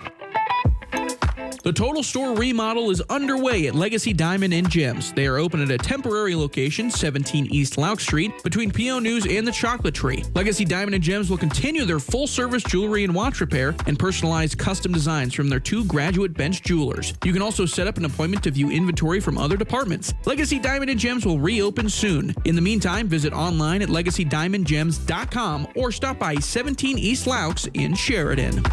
The 1.68 1.74
total 1.74 2.02
store 2.02 2.34
remodel 2.34 2.92
is 2.92 3.02
underway 3.10 3.68
at 3.68 3.76
Legacy 3.76 4.14
Diamond 4.14 4.54
and 4.54 4.70
Gems. 4.70 5.12
They 5.12 5.28
are 5.28 5.38
open 5.38 5.62
at 5.62 5.70
a 5.70 5.78
temporary 5.78 6.34
location, 6.34 6.90
17 6.90 7.48
East 7.48 7.76
Loucks 7.76 8.04
Street, 8.04 8.32
between 8.42 8.72
PO 8.72 9.00
News 9.00 9.28
and 9.28 9.46
the 9.46 9.52
Chocolate 9.52 9.94
Tree. 9.94 10.24
Legacy 10.34 10.64
Diamond 10.64 10.96
and 10.96 11.04
Gems 11.04 11.30
will 11.30 11.38
continue 11.38 11.84
their 11.84 12.00
full 12.00 12.26
service 12.26 12.64
jewelry 12.64 13.04
and 13.04 13.14
watch 13.14 13.42
repair 13.42 13.76
and 13.86 14.00
personalized 14.00 14.58
custom 14.58 14.94
designs 14.94 15.34
from 15.34 15.50
their 15.50 15.60
two 15.60 15.84
graduate 15.84 16.34
bench 16.34 16.64
jewelers. 16.64 17.14
You 17.26 17.34
can 17.34 17.42
also 17.42 17.66
set 17.66 17.86
up 17.86 17.98
an 17.98 18.06
appointment 18.06 18.46
to 18.46 18.52
view 18.52 18.72
inventory 18.72 19.20
from 19.20 19.38
other 19.38 19.58
departments. 19.58 20.14
Legacy 20.24 20.60
Diamond 20.60 20.90
and 20.90 20.98
Gems 20.98 21.26
will 21.26 21.38
reopen 21.38 21.90
soon. 21.90 22.34
In 22.46 22.56
the 22.56 22.62
meantime, 22.62 23.10
visit 23.10 23.34
online 23.34 23.82
at 23.82 23.90
legacydiamondgems.com 23.90 25.68
or 25.76 25.92
stop 25.92 26.18
by 26.18 26.36
17 26.36 26.98
East 26.98 27.26
Loucks 27.26 27.70
in 27.74 27.94
Sheridan. 27.94 28.64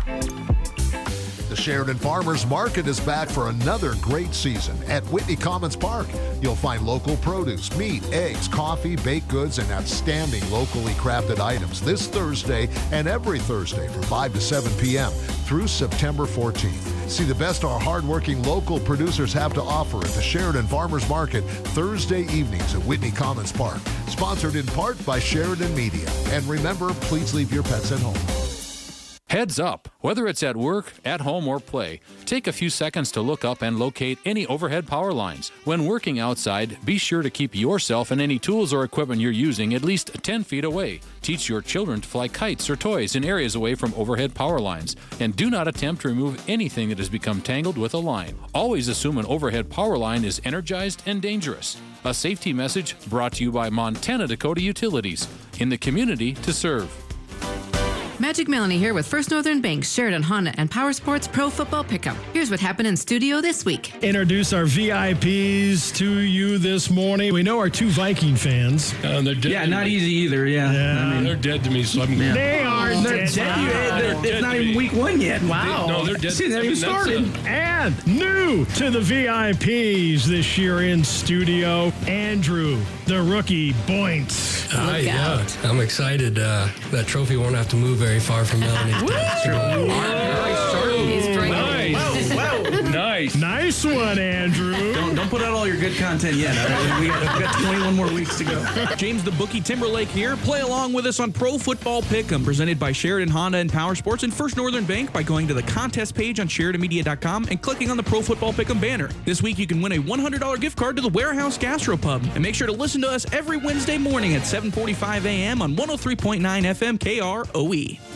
The 1.55 1.61
Sheridan 1.61 1.99
Farmers 1.99 2.45
Market 2.47 2.89
is 2.89 2.99
back 2.99 3.29
for 3.29 3.49
another 3.49 3.95
great 4.01 4.35
season 4.35 4.77
at 4.89 5.05
Whitney 5.05 5.37
Commons 5.37 5.77
Park. 5.77 6.09
You'll 6.43 6.57
find 6.57 6.83
local 6.83 7.17
produce, 7.19 7.73
meat, 7.77 8.03
eggs, 8.13 8.49
coffee, 8.49 8.97
baked 8.97 9.29
goods, 9.29 9.59
and 9.59 9.71
outstanding 9.71 10.43
locally 10.51 10.95
crafted 10.95 11.39
items 11.39 11.81
this 11.81 12.09
Thursday 12.09 12.69
and 12.91 13.07
every 13.07 13.39
Thursday 13.39 13.87
from 13.87 14.03
5 14.03 14.33
to 14.33 14.41
7 14.41 14.73
p.m. 14.81 15.13
through 15.47 15.69
September 15.69 16.25
14th. 16.25 17.09
See 17.09 17.23
the 17.23 17.37
best 17.37 17.63
our 17.63 17.79
hardworking 17.79 18.43
local 18.43 18.81
producers 18.81 19.33
have 19.33 19.55
to 19.55 19.63
offer 19.63 19.99
at 19.99 20.11
the 20.11 20.23
Sheridan 20.23 20.67
Farmers 20.67 21.09
Market 21.09 21.43
Thursday 21.43 22.23
evenings 22.33 22.75
at 22.75 22.83
Whitney 22.83 23.13
Commons 23.13 23.53
Park. 23.53 23.79
Sponsored 24.09 24.57
in 24.57 24.67
part 24.67 24.97
by 25.07 25.21
Sheridan 25.21 25.73
Media. 25.77 26.11
And 26.31 26.45
remember, 26.47 26.93
please 26.95 27.33
leave 27.33 27.53
your 27.53 27.63
pets 27.63 27.93
at 27.93 28.01
home. 28.01 28.64
Heads 29.31 29.59
up! 29.59 29.89
Whether 30.01 30.29
it's 30.29 30.43
at 30.43 30.57
work, 30.57 30.93
at 31.05 31.23
home, 31.23 31.49
or 31.49 31.59
play, 31.59 32.01
take 32.25 32.47
a 32.47 32.53
few 32.53 32.71
seconds 32.71 33.11
to 33.13 33.21
look 33.21 33.45
up 33.45 33.63
and 33.63 33.79
locate 33.79 34.19
any 34.25 34.47
overhead 34.47 34.87
power 34.87 35.13
lines. 35.13 35.51
When 35.65 35.87
working 35.87 36.21
outside, 36.21 36.79
be 36.85 36.99
sure 36.99 37.23
to 37.23 37.31
keep 37.31 37.55
yourself 37.55 38.11
and 38.11 38.21
any 38.21 38.39
tools 38.39 38.73
or 38.73 38.85
equipment 38.85 39.21
you're 39.21 39.33
using 39.33 39.75
at 39.75 39.83
least 39.83 40.13
10 40.23 40.45
feet 40.45 40.65
away. 40.65 41.01
Teach 41.23 41.49
your 41.49 41.63
children 41.63 42.01
to 42.03 42.09
fly 42.09 42.29
kites 42.29 42.71
or 42.71 42.77
toys 42.77 43.17
in 43.17 43.25
areas 43.25 43.57
away 43.57 43.75
from 43.75 43.95
overhead 43.95 44.35
power 44.35 44.61
lines. 44.61 44.95
And 45.19 45.35
do 45.35 45.51
not 45.51 45.67
attempt 45.67 46.03
to 46.03 46.09
remove 46.09 46.41
anything 46.49 46.91
that 46.91 46.99
has 46.99 47.09
become 47.09 47.41
tangled 47.41 47.79
with 47.79 47.95
a 47.95 47.99
line. 47.99 48.37
Always 48.55 48.89
assume 48.89 49.19
an 49.19 49.27
overhead 49.27 49.69
power 49.69 49.97
line 49.99 50.25
is 50.25 50.41
energized 50.45 51.03
and 51.07 51.21
dangerous. 51.21 51.81
A 52.05 52.15
safety 52.15 52.53
message 52.53 52.95
brought 53.09 53.33
to 53.33 53.45
you 53.45 53.51
by 53.51 53.71
Montana 53.71 54.29
Dakota 54.29 54.61
Utilities. 54.61 55.27
In 55.59 55.71
the 55.71 55.79
community 55.79 56.35
to 56.35 56.53
serve. 56.53 57.04
Magic 58.21 58.47
Melanie 58.49 58.79
here 58.79 58.95
with 58.95 59.07
First 59.09 59.33
Northern 59.33 59.61
Bank, 59.61 59.85
Sheridan 59.85 60.23
Honda, 60.23 60.55
and 60.57 60.71
Power 60.71 60.93
Sports 60.93 61.27
Pro 61.27 61.51
Football 61.51 61.83
Pickup. 61.83 62.17
Here's 62.33 62.49
what 62.49 62.61
happened 62.61 62.87
in 62.87 62.97
studio 62.97 63.41
this 63.41 63.65
week. 63.65 63.93
Introduce 64.05 64.53
our 64.53 64.65
VIPs 64.65 65.93
to 65.97 66.21
you 66.21 66.59
this 66.59 66.91
morning. 66.91 67.33
We 67.35 67.43
know 67.43 67.59
our 67.59 67.69
two 67.69 67.89
Viking 67.89 68.37
fans. 68.37 68.95
Uh, 69.03 69.21
they're 69.21 69.35
dead 69.35 69.45
Yeah, 69.53 69.63
to 69.65 69.67
not 69.71 69.85
me. 69.87 69.91
easy 69.95 70.13
either. 70.13 70.47
Yeah. 70.47 70.73
Yeah. 70.73 71.05
I 71.07 71.15
mean, 71.15 71.25
they're 71.25 71.35
dead 71.35 71.65
to 71.65 71.71
me, 71.71 71.83
so 71.83 72.03
I'm 72.03 72.17
They 72.17 72.63
are 72.63 72.95
They're 72.95 73.27
dead. 73.27 73.35
dead. 73.35 73.59
You- 73.59 73.67
they're- 73.69 74.15
Dead 74.23 74.25
it's 74.27 74.43
not 74.43 74.57
even 74.57 74.77
week 74.77 74.93
one 74.93 75.21
yet. 75.21 75.43
Wow. 75.43 75.87
No, 75.89 76.05
they're 76.07 76.15
dead. 76.15 76.33
See, 76.33 76.47
they 76.49 76.55
I 76.55 76.65
haven't 76.65 76.73
mean, 76.73 76.81
that's, 76.81 77.35
started. 77.35 77.37
uh, 77.45 77.49
And 77.49 78.07
new 78.07 78.65
to 78.77 78.91
the 78.91 79.01
VIPs 79.01 80.25
this 80.25 80.57
year 80.57 80.83
in 80.83 81.03
studio, 81.05 81.93
Andrew, 82.07 82.79
the 83.07 83.21
rookie 83.23 83.73
Boints. 83.87 84.54
Hi, 84.75 84.99
yeah. 84.99 85.47
I'm 85.63 85.81
excited. 85.81 86.39
Uh, 86.39 86.69
that 86.91 87.07
trophy 87.07 87.37
won't 87.37 87.55
have 87.55 87.69
to 87.69 87.77
move 87.77 87.99
very 87.99 88.19
far 88.19 88.45
from 88.45 88.61
Melanie's 88.61 89.03
desk. 89.05 89.45
He's 89.45 91.27
drinking. 91.27 91.93
Nice. 91.93 92.31
nice. 92.93 93.37
Nice 93.37 93.85
one, 93.85 94.19
Andrew. 94.19 94.74
Don't, 95.25 95.39
put 95.39 95.47
out 95.47 95.55
all 95.55 95.67
your 95.67 95.79
good 95.79 95.97
content 95.97 96.37
yet. 96.37 96.55
We, 97.01 97.09
got, 97.09 97.35
we 97.35 97.43
got 97.43 97.63
21 97.63 97.97
more 97.97 98.13
weeks 98.13 98.37
to 98.39 98.45
go. 98.45 98.95
James 98.97 99.25
the 99.25 99.31
Bookie 99.33 99.61
Timberlake 99.61 100.09
here. 100.09 100.37
Play 100.37 100.61
along 100.61 100.93
with 100.93 101.07
us 101.07 101.19
on 101.19 101.33
Pro 101.33 101.57
Football 101.57 102.03
Pick'em, 102.03 102.45
presented 102.45 102.79
by 102.79 102.93
Sheridan 102.93 103.31
Honda 103.31 103.59
and 103.59 103.73
Power 103.73 103.95
Sports 103.95 104.23
and 104.23 104.33
First 104.33 104.57
Northern 104.57 104.85
Bank 104.85 105.13
by 105.13 105.23
going 105.23 105.49
to 105.49 105.55
the 105.55 105.63
contest 105.63 106.15
page 106.15 106.41
on 106.41 106.49
SheridanMedia.com 106.49 107.47
and 107.51 107.63
clicking 107.63 107.91
on 107.91 107.97
the 107.97 108.03
Pro 108.03 108.21
Football 108.21 108.53
Pick'em 108.53 108.81
banner. 108.81 109.09
This 109.25 109.43
week 109.43 109.59
you 109.59 109.67
can 109.67 109.81
win 109.81 109.93
a 109.93 109.99
$100 109.99 110.61
gift 110.61 110.77
card 110.77 110.97
to 110.97 111.03
the 111.03 111.09
Warehouse 111.09 111.57
Gastropub. 111.57 112.23
And 112.35 112.43
make 112.43 112.55
sure 112.55 112.67
to 112.67 112.73
listen 112.73 113.01
to 113.03 113.11
us 113.11 113.25
every 113.33 113.57
Wednesday 113.57 113.99
morning 113.99 114.35
at 114.35 114.43
7:45 114.43 115.25
a.m. 115.25 115.63
on 115.63 115.75
103.9 115.75 116.41
FM 116.41 116.99
KROE. 116.99 118.14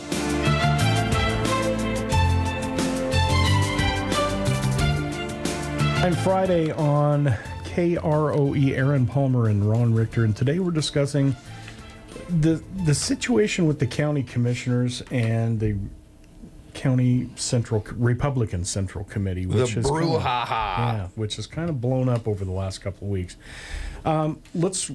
And 6.08 6.16
Friday 6.16 6.70
on 6.72 7.26
KROE, 7.64 8.70
Aaron 8.74 9.06
Palmer 9.06 9.48
and 9.50 9.62
Ron 9.68 9.92
Richter, 9.92 10.24
and 10.24 10.34
today 10.34 10.58
we're 10.58 10.70
discussing 10.70 11.36
the 12.30 12.64
the 12.86 12.94
situation 12.94 13.66
with 13.66 13.78
the 13.78 13.86
county 13.86 14.22
commissioners 14.22 15.02
and 15.10 15.60
the 15.60 15.76
county 16.72 17.28
central 17.36 17.84
Republican 17.92 18.64
Central 18.64 19.04
Committee, 19.04 19.44
which 19.44 19.74
The 19.74 19.80
is 19.80 19.86
kind 19.86 20.04
of- 20.14 20.22
yeah, 20.22 21.08
which 21.14 21.36
has 21.36 21.46
kind 21.46 21.68
of 21.68 21.78
blown 21.78 22.08
up 22.08 22.26
over 22.26 22.42
the 22.42 22.52
last 22.52 22.78
couple 22.78 23.06
of 23.08 23.10
weeks. 23.12 23.36
Um, 24.06 24.40
let's 24.54 24.90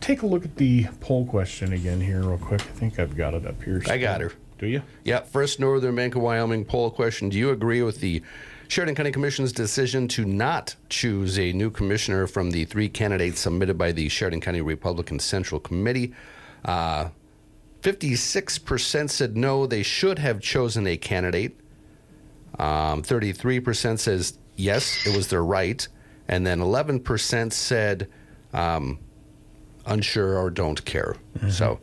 take 0.00 0.22
a 0.22 0.26
look 0.26 0.44
at 0.44 0.56
the 0.56 0.88
poll 0.98 1.24
question 1.24 1.72
again 1.72 2.00
here, 2.00 2.20
real 2.20 2.36
quick. 2.36 2.62
I 2.62 2.64
think 2.80 2.98
I've 2.98 3.16
got 3.16 3.34
it 3.34 3.46
up 3.46 3.62
here. 3.62 3.80
I 3.88 3.96
got 3.96 4.20
her. 4.20 4.32
Do 4.58 4.66
you? 4.66 4.82
Yeah, 5.04 5.20
First 5.20 5.60
Northern 5.60 5.94
Bank 5.94 6.16
of 6.16 6.22
Wyoming 6.22 6.64
poll 6.64 6.90
question. 6.90 7.28
Do 7.28 7.38
you 7.38 7.50
agree 7.50 7.82
with 7.82 8.00
the 8.00 8.22
Sheridan 8.72 8.94
County 8.94 9.12
Commission's 9.12 9.52
decision 9.52 10.08
to 10.08 10.24
not 10.24 10.76
choose 10.88 11.38
a 11.38 11.52
new 11.52 11.70
commissioner 11.70 12.26
from 12.26 12.52
the 12.52 12.64
three 12.64 12.88
candidates 12.88 13.40
submitted 13.40 13.76
by 13.76 13.92
the 13.92 14.08
Sheridan 14.08 14.40
County 14.40 14.62
Republican 14.62 15.18
Central 15.18 15.60
Committee? 15.60 16.14
Uh, 16.64 17.10
56% 17.82 19.10
said 19.10 19.36
no, 19.36 19.66
they 19.66 19.82
should 19.82 20.18
have 20.18 20.40
chosen 20.40 20.86
a 20.86 20.96
candidate. 20.96 21.60
Um, 22.58 23.02
33% 23.02 23.98
says 23.98 24.38
yes, 24.56 25.06
it 25.06 25.14
was 25.14 25.28
their 25.28 25.44
right. 25.44 25.86
And 26.26 26.46
then 26.46 26.60
11% 26.60 27.52
said 27.52 28.08
um, 28.54 28.98
unsure 29.84 30.38
or 30.38 30.48
don't 30.48 30.82
care. 30.86 31.16
So, 31.50 31.78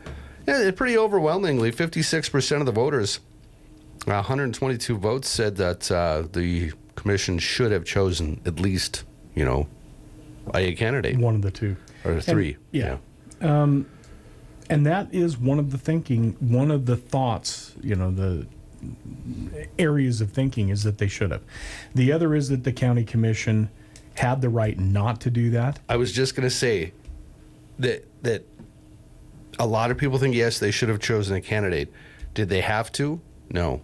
yeah, 0.47 0.71
pretty 0.71 0.97
overwhelmingly, 0.97 1.71
56% 1.71 2.59
of 2.61 2.65
the 2.65 2.71
voters, 2.71 3.19
122 4.05 4.97
votes, 4.97 5.29
said 5.29 5.55
that 5.57 5.91
uh, 5.91 6.23
the 6.31 6.71
commission 6.95 7.39
should 7.39 7.71
have 7.71 7.85
chosen 7.85 8.41
at 8.45 8.59
least, 8.59 9.03
you 9.35 9.45
know, 9.45 9.67
a 10.53 10.73
candidate. 10.73 11.17
One 11.17 11.35
of 11.35 11.41
the 11.41 11.51
two. 11.51 11.75
Or 12.05 12.21
three. 12.21 12.57
yeah. 12.71 12.97
Um, 13.41 13.85
and 14.69 14.85
that 14.85 15.13
is 15.13 15.37
one 15.37 15.59
of 15.59 15.71
the 15.71 15.77
thinking, 15.77 16.35
one 16.39 16.71
of 16.71 16.85
the 16.85 16.95
thoughts, 16.95 17.73
you 17.81 17.95
know, 17.95 18.11
the 18.11 18.47
areas 19.77 20.21
of 20.21 20.31
thinking 20.31 20.69
is 20.69 20.83
that 20.83 20.97
they 20.97 21.07
should 21.07 21.31
have. 21.31 21.41
The 21.95 22.11
other 22.11 22.35
is 22.35 22.49
that 22.49 22.63
the 22.63 22.71
county 22.71 23.03
commission 23.03 23.69
had 24.15 24.41
the 24.41 24.49
right 24.49 24.77
not 24.77 25.21
to 25.21 25.29
do 25.29 25.49
that. 25.51 25.79
I 25.89 25.97
was 25.97 26.11
just 26.11 26.35
going 26.35 26.47
to 26.47 26.55
say 26.55 26.93
that 27.79 28.05
that 28.23 28.45
a 29.57 29.65
lot 29.65 29.91
of 29.91 29.97
people 29.97 30.17
think 30.17 30.35
yes, 30.35 30.59
they 30.59 30.71
should 30.71 30.89
have 30.89 30.99
chosen 30.99 31.35
a 31.35 31.41
candidate. 31.41 31.91
Did 32.33 32.49
they 32.49 32.61
have 32.61 32.91
to? 32.93 33.19
No. 33.49 33.81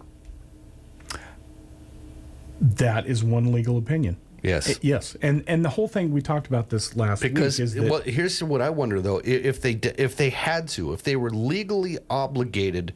That 2.60 3.06
is 3.06 3.22
one 3.22 3.52
legal 3.52 3.78
opinion. 3.78 4.16
Yes. 4.42 4.70
Uh, 4.70 4.74
yes. 4.80 5.16
And 5.22 5.42
and 5.46 5.64
the 5.64 5.70
whole 5.70 5.88
thing 5.88 6.12
we 6.12 6.22
talked 6.22 6.46
about 6.46 6.70
this 6.70 6.96
last 6.96 7.20
Because 7.22 7.58
week 7.58 7.64
is 7.64 7.74
that 7.74 7.90
well, 7.90 8.00
here's 8.02 8.42
what 8.42 8.60
I 8.60 8.70
wonder 8.70 9.00
though: 9.00 9.20
if 9.24 9.60
they 9.60 9.72
if 9.72 10.16
they 10.16 10.30
had 10.30 10.68
to, 10.68 10.92
if 10.92 11.02
they 11.02 11.16
were 11.16 11.30
legally 11.30 11.98
obligated 12.08 12.94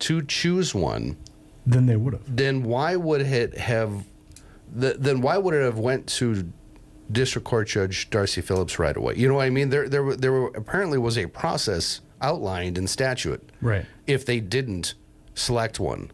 to 0.00 0.22
choose 0.22 0.74
one, 0.74 1.16
then 1.66 1.86
they 1.86 1.96
would 1.96 2.14
have. 2.14 2.36
Then 2.36 2.62
why 2.64 2.96
would 2.96 3.20
it 3.20 3.56
have? 3.58 4.04
th- 4.78 4.96
Then 4.98 5.20
why 5.20 5.38
would 5.38 5.54
it 5.54 5.62
have 5.62 5.78
went 5.78 6.06
to 6.18 6.50
District 7.12 7.46
Court 7.46 7.68
Judge 7.68 8.10
Darci 8.10 8.42
Phillips 8.42 8.78
right 8.78 8.96
away? 8.96 9.14
You 9.16 9.28
know 9.28 9.34
what 9.34 9.44
I 9.46 9.50
mean? 9.50 9.70
There 9.70 9.88
there 9.88 10.16
there 10.16 10.32
were, 10.32 10.48
apparently 10.48 10.98
was 10.98 11.16
a 11.18 11.26
process 11.26 12.00
outlined 12.20 12.76
in 12.78 12.86
statute. 12.86 13.48
Right. 13.60 13.86
If 14.06 14.26
they 14.26 14.40
didn't 14.40 14.94
select 15.34 15.78
one. 15.78 16.10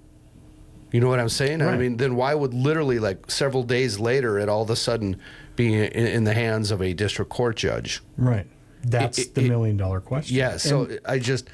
You 0.96 1.00
know 1.02 1.08
what 1.08 1.20
I'm 1.20 1.28
saying? 1.28 1.60
I 1.60 1.76
mean, 1.76 1.98
then 1.98 2.16
why 2.16 2.32
would 2.34 2.54
literally 2.54 2.98
like 2.98 3.30
several 3.30 3.62
days 3.64 3.98
later 4.00 4.38
it 4.38 4.48
all 4.48 4.62
of 4.62 4.70
a 4.70 4.76
sudden 4.76 5.20
be 5.54 5.74
in, 5.74 5.92
in 5.92 6.24
the 6.24 6.32
hands 6.32 6.70
of 6.70 6.80
a 6.80 6.94
district 6.94 7.30
court 7.30 7.56
judge? 7.56 8.00
Right. 8.16 8.46
That's 8.82 9.18
It- 9.18 9.34
the 9.34 9.42
it- 9.44 9.48
million 9.50 9.76
dollar 9.76 10.00
question. 10.00 10.34
Yeah. 10.34 10.56
So 10.56 10.84
And 10.86 10.98
I 11.04 11.18
just, 11.18 11.50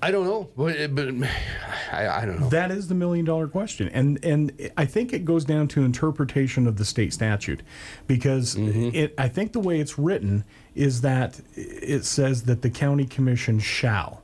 I 0.00 0.10
don't 0.10 0.24
know, 0.24 0.48
but, 0.56 0.94
but 0.94 1.08
I, 1.92 2.22
I 2.22 2.24
don't 2.24 2.40
know. 2.40 2.48
that 2.48 2.70
is 2.70 2.88
the 2.88 2.94
million 2.94 3.26
dollar 3.26 3.48
question. 3.48 3.90
And 3.90 4.18
and 4.24 4.50
I 4.78 4.86
think 4.86 5.12
it 5.12 5.26
goes 5.26 5.44
down 5.44 5.68
to 5.68 5.84
interpretation 5.84 6.66
of 6.66 6.78
the 6.78 6.86
state 6.86 7.12
statute 7.12 7.60
because 8.06 8.54
Mm-hmm. 8.54 8.94
it 8.96 9.14
I 9.18 9.28
think 9.28 9.52
the 9.52 9.60
way 9.60 9.78
it's 9.78 9.98
written 9.98 10.44
is 10.74 11.02
that 11.02 11.38
it 11.54 12.06
says 12.06 12.44
that 12.44 12.62
the 12.62 12.70
county 12.70 13.04
commission 13.04 13.58
shall 13.58 14.22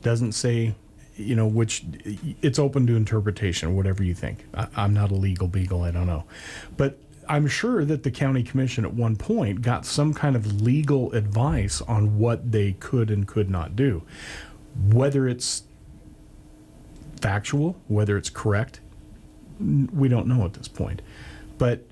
doesn't 0.00 0.32
say 0.32 0.74
you 1.16 1.34
know, 1.36 1.46
which 1.46 1.84
it's 2.40 2.58
open 2.58 2.86
to 2.86 2.96
interpretation, 2.96 3.76
whatever 3.76 4.02
you 4.02 4.14
think. 4.14 4.46
I, 4.54 4.68
I'm 4.76 4.94
not 4.94 5.10
a 5.10 5.14
legal 5.14 5.48
beagle, 5.48 5.82
I 5.82 5.90
don't 5.90 6.06
know. 6.06 6.24
But 6.76 6.98
I'm 7.28 7.46
sure 7.46 7.84
that 7.84 8.02
the 8.02 8.10
county 8.10 8.42
commission 8.42 8.84
at 8.84 8.94
one 8.94 9.16
point 9.16 9.62
got 9.62 9.86
some 9.86 10.14
kind 10.14 10.36
of 10.36 10.62
legal 10.62 11.12
advice 11.12 11.80
on 11.82 12.18
what 12.18 12.52
they 12.52 12.72
could 12.72 13.10
and 13.10 13.26
could 13.26 13.50
not 13.50 13.76
do. 13.76 14.02
Whether 14.90 15.28
it's 15.28 15.64
factual, 17.20 17.76
whether 17.88 18.16
it's 18.16 18.30
correct, 18.30 18.80
we 19.60 20.08
don't 20.08 20.26
know 20.26 20.44
at 20.44 20.54
this 20.54 20.68
point. 20.68 21.02
But 21.58 21.86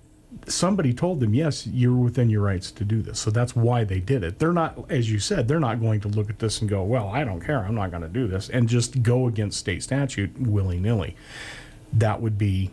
somebody 0.50 0.92
told 0.92 1.20
them, 1.20 1.32
yes, 1.34 1.66
you're 1.66 1.96
within 1.96 2.28
your 2.30 2.42
rights 2.42 2.70
to 2.72 2.84
do 2.84 3.00
this. 3.02 3.18
So 3.18 3.30
that's 3.30 3.54
why 3.56 3.84
they 3.84 4.00
did 4.00 4.22
it. 4.24 4.38
They're 4.38 4.52
not, 4.52 4.90
as 4.90 5.10
you 5.10 5.18
said, 5.18 5.48
they're 5.48 5.60
not 5.60 5.80
going 5.80 6.00
to 6.00 6.08
look 6.08 6.28
at 6.30 6.38
this 6.38 6.60
and 6.60 6.68
go, 6.68 6.82
well, 6.82 7.08
I 7.08 7.24
don't 7.24 7.40
care, 7.40 7.64
I'm 7.64 7.74
not 7.74 7.90
going 7.90 8.02
to 8.02 8.08
do 8.08 8.26
this, 8.26 8.48
and 8.48 8.68
just 8.68 9.02
go 9.02 9.26
against 9.26 9.58
state 9.58 9.82
statute 9.82 10.38
willy 10.40 10.78
nilly. 10.78 11.16
That 11.92 12.20
would 12.20 12.36
be 12.38 12.70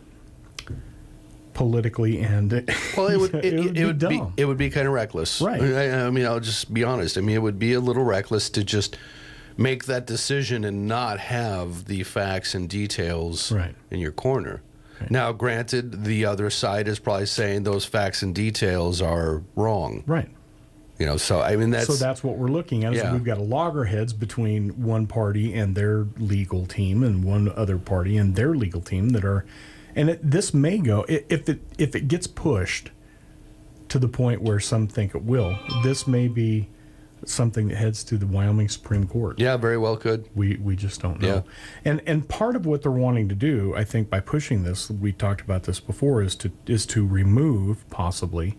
politically 1.54 2.20
and 2.20 2.52
Well, 2.96 3.08
it 3.08 3.16
would 3.18 3.34
it, 3.34 3.44
it 3.54 3.58
would 3.58 3.66
it 3.66 3.74
be 3.74 3.84
would 3.84 3.98
be 3.98 4.16
dumb. 4.18 4.32
it 4.36 4.44
would 4.44 4.58
be 4.58 4.70
kind 4.70 4.86
of 4.86 4.92
reckless, 4.94 5.40
Right. 5.40 5.60
I, 5.60 6.06
I 6.06 6.10
mean, 6.10 6.24
I'll 6.24 6.40
just 6.40 6.72
be 6.72 6.84
honest. 6.84 7.18
I 7.18 7.20
mean, 7.20 7.34
it 7.36 7.42
would 7.42 7.58
be 7.58 7.72
a 7.72 7.80
little 7.80 8.04
reckless 8.04 8.48
to 8.50 8.62
just 8.62 8.96
make 9.56 9.86
that 9.86 10.06
decision 10.06 10.64
and 10.64 10.86
not 10.86 11.18
have 11.18 11.86
the 11.86 12.04
facts 12.04 12.54
and 12.54 12.68
details 12.68 13.50
Right. 13.50 13.74
in 13.90 13.98
your 13.98 14.12
corner. 14.12 14.62
Now, 15.10 15.32
granted, 15.32 16.04
the 16.04 16.24
other 16.24 16.50
side 16.50 16.88
is 16.88 16.98
probably 16.98 17.26
saying 17.26 17.62
those 17.62 17.84
facts 17.84 18.22
and 18.22 18.34
details 18.34 19.00
are 19.00 19.42
wrong, 19.54 20.02
right? 20.06 20.28
You 20.98 21.06
know, 21.06 21.16
so 21.16 21.40
I 21.40 21.54
mean, 21.56 21.70
that's 21.70 21.86
so 21.86 21.94
that's 21.94 22.24
what 22.24 22.36
we're 22.38 22.48
looking 22.48 22.84
at. 22.84 22.92
Is 22.94 23.02
Yeah. 23.02 23.12
we've 23.12 23.24
got 23.24 23.38
a 23.38 23.42
loggerheads 23.42 24.12
between 24.12 24.82
one 24.82 25.06
party 25.06 25.54
and 25.54 25.76
their 25.76 26.06
legal 26.18 26.66
team, 26.66 27.02
and 27.04 27.22
one 27.24 27.52
other 27.54 27.78
party 27.78 28.16
and 28.16 28.34
their 28.34 28.54
legal 28.54 28.80
team 28.80 29.10
that 29.10 29.24
are, 29.24 29.44
and 29.94 30.10
it, 30.10 30.20
this 30.28 30.52
may 30.52 30.78
go 30.78 31.04
if 31.08 31.48
it 31.48 31.60
if 31.78 31.94
it 31.94 32.08
gets 32.08 32.26
pushed 32.26 32.90
to 33.88 33.98
the 33.98 34.08
point 34.08 34.42
where 34.42 34.58
some 34.60 34.86
think 34.88 35.14
it 35.14 35.22
will. 35.22 35.56
This 35.84 36.06
may 36.06 36.26
be 36.28 36.68
something 37.30 37.68
that 37.68 37.76
heads 37.76 38.02
to 38.04 38.16
the 38.18 38.26
Wyoming 38.26 38.68
Supreme 38.68 39.06
Court. 39.06 39.38
Yeah, 39.38 39.56
very 39.56 39.78
well 39.78 39.96
could. 39.96 40.28
We 40.34 40.56
we 40.56 40.76
just 40.76 41.00
don't 41.00 41.20
know. 41.20 41.28
Yeah. 41.28 41.40
And 41.84 42.02
and 42.06 42.28
part 42.28 42.56
of 42.56 42.66
what 42.66 42.82
they're 42.82 42.90
wanting 42.90 43.28
to 43.28 43.34
do, 43.34 43.74
I 43.76 43.84
think, 43.84 44.10
by 44.10 44.20
pushing 44.20 44.64
this, 44.64 44.90
we 44.90 45.12
talked 45.12 45.40
about 45.40 45.64
this 45.64 45.80
before, 45.80 46.22
is 46.22 46.34
to 46.36 46.50
is 46.66 46.86
to 46.86 47.06
remove 47.06 47.88
possibly 47.90 48.56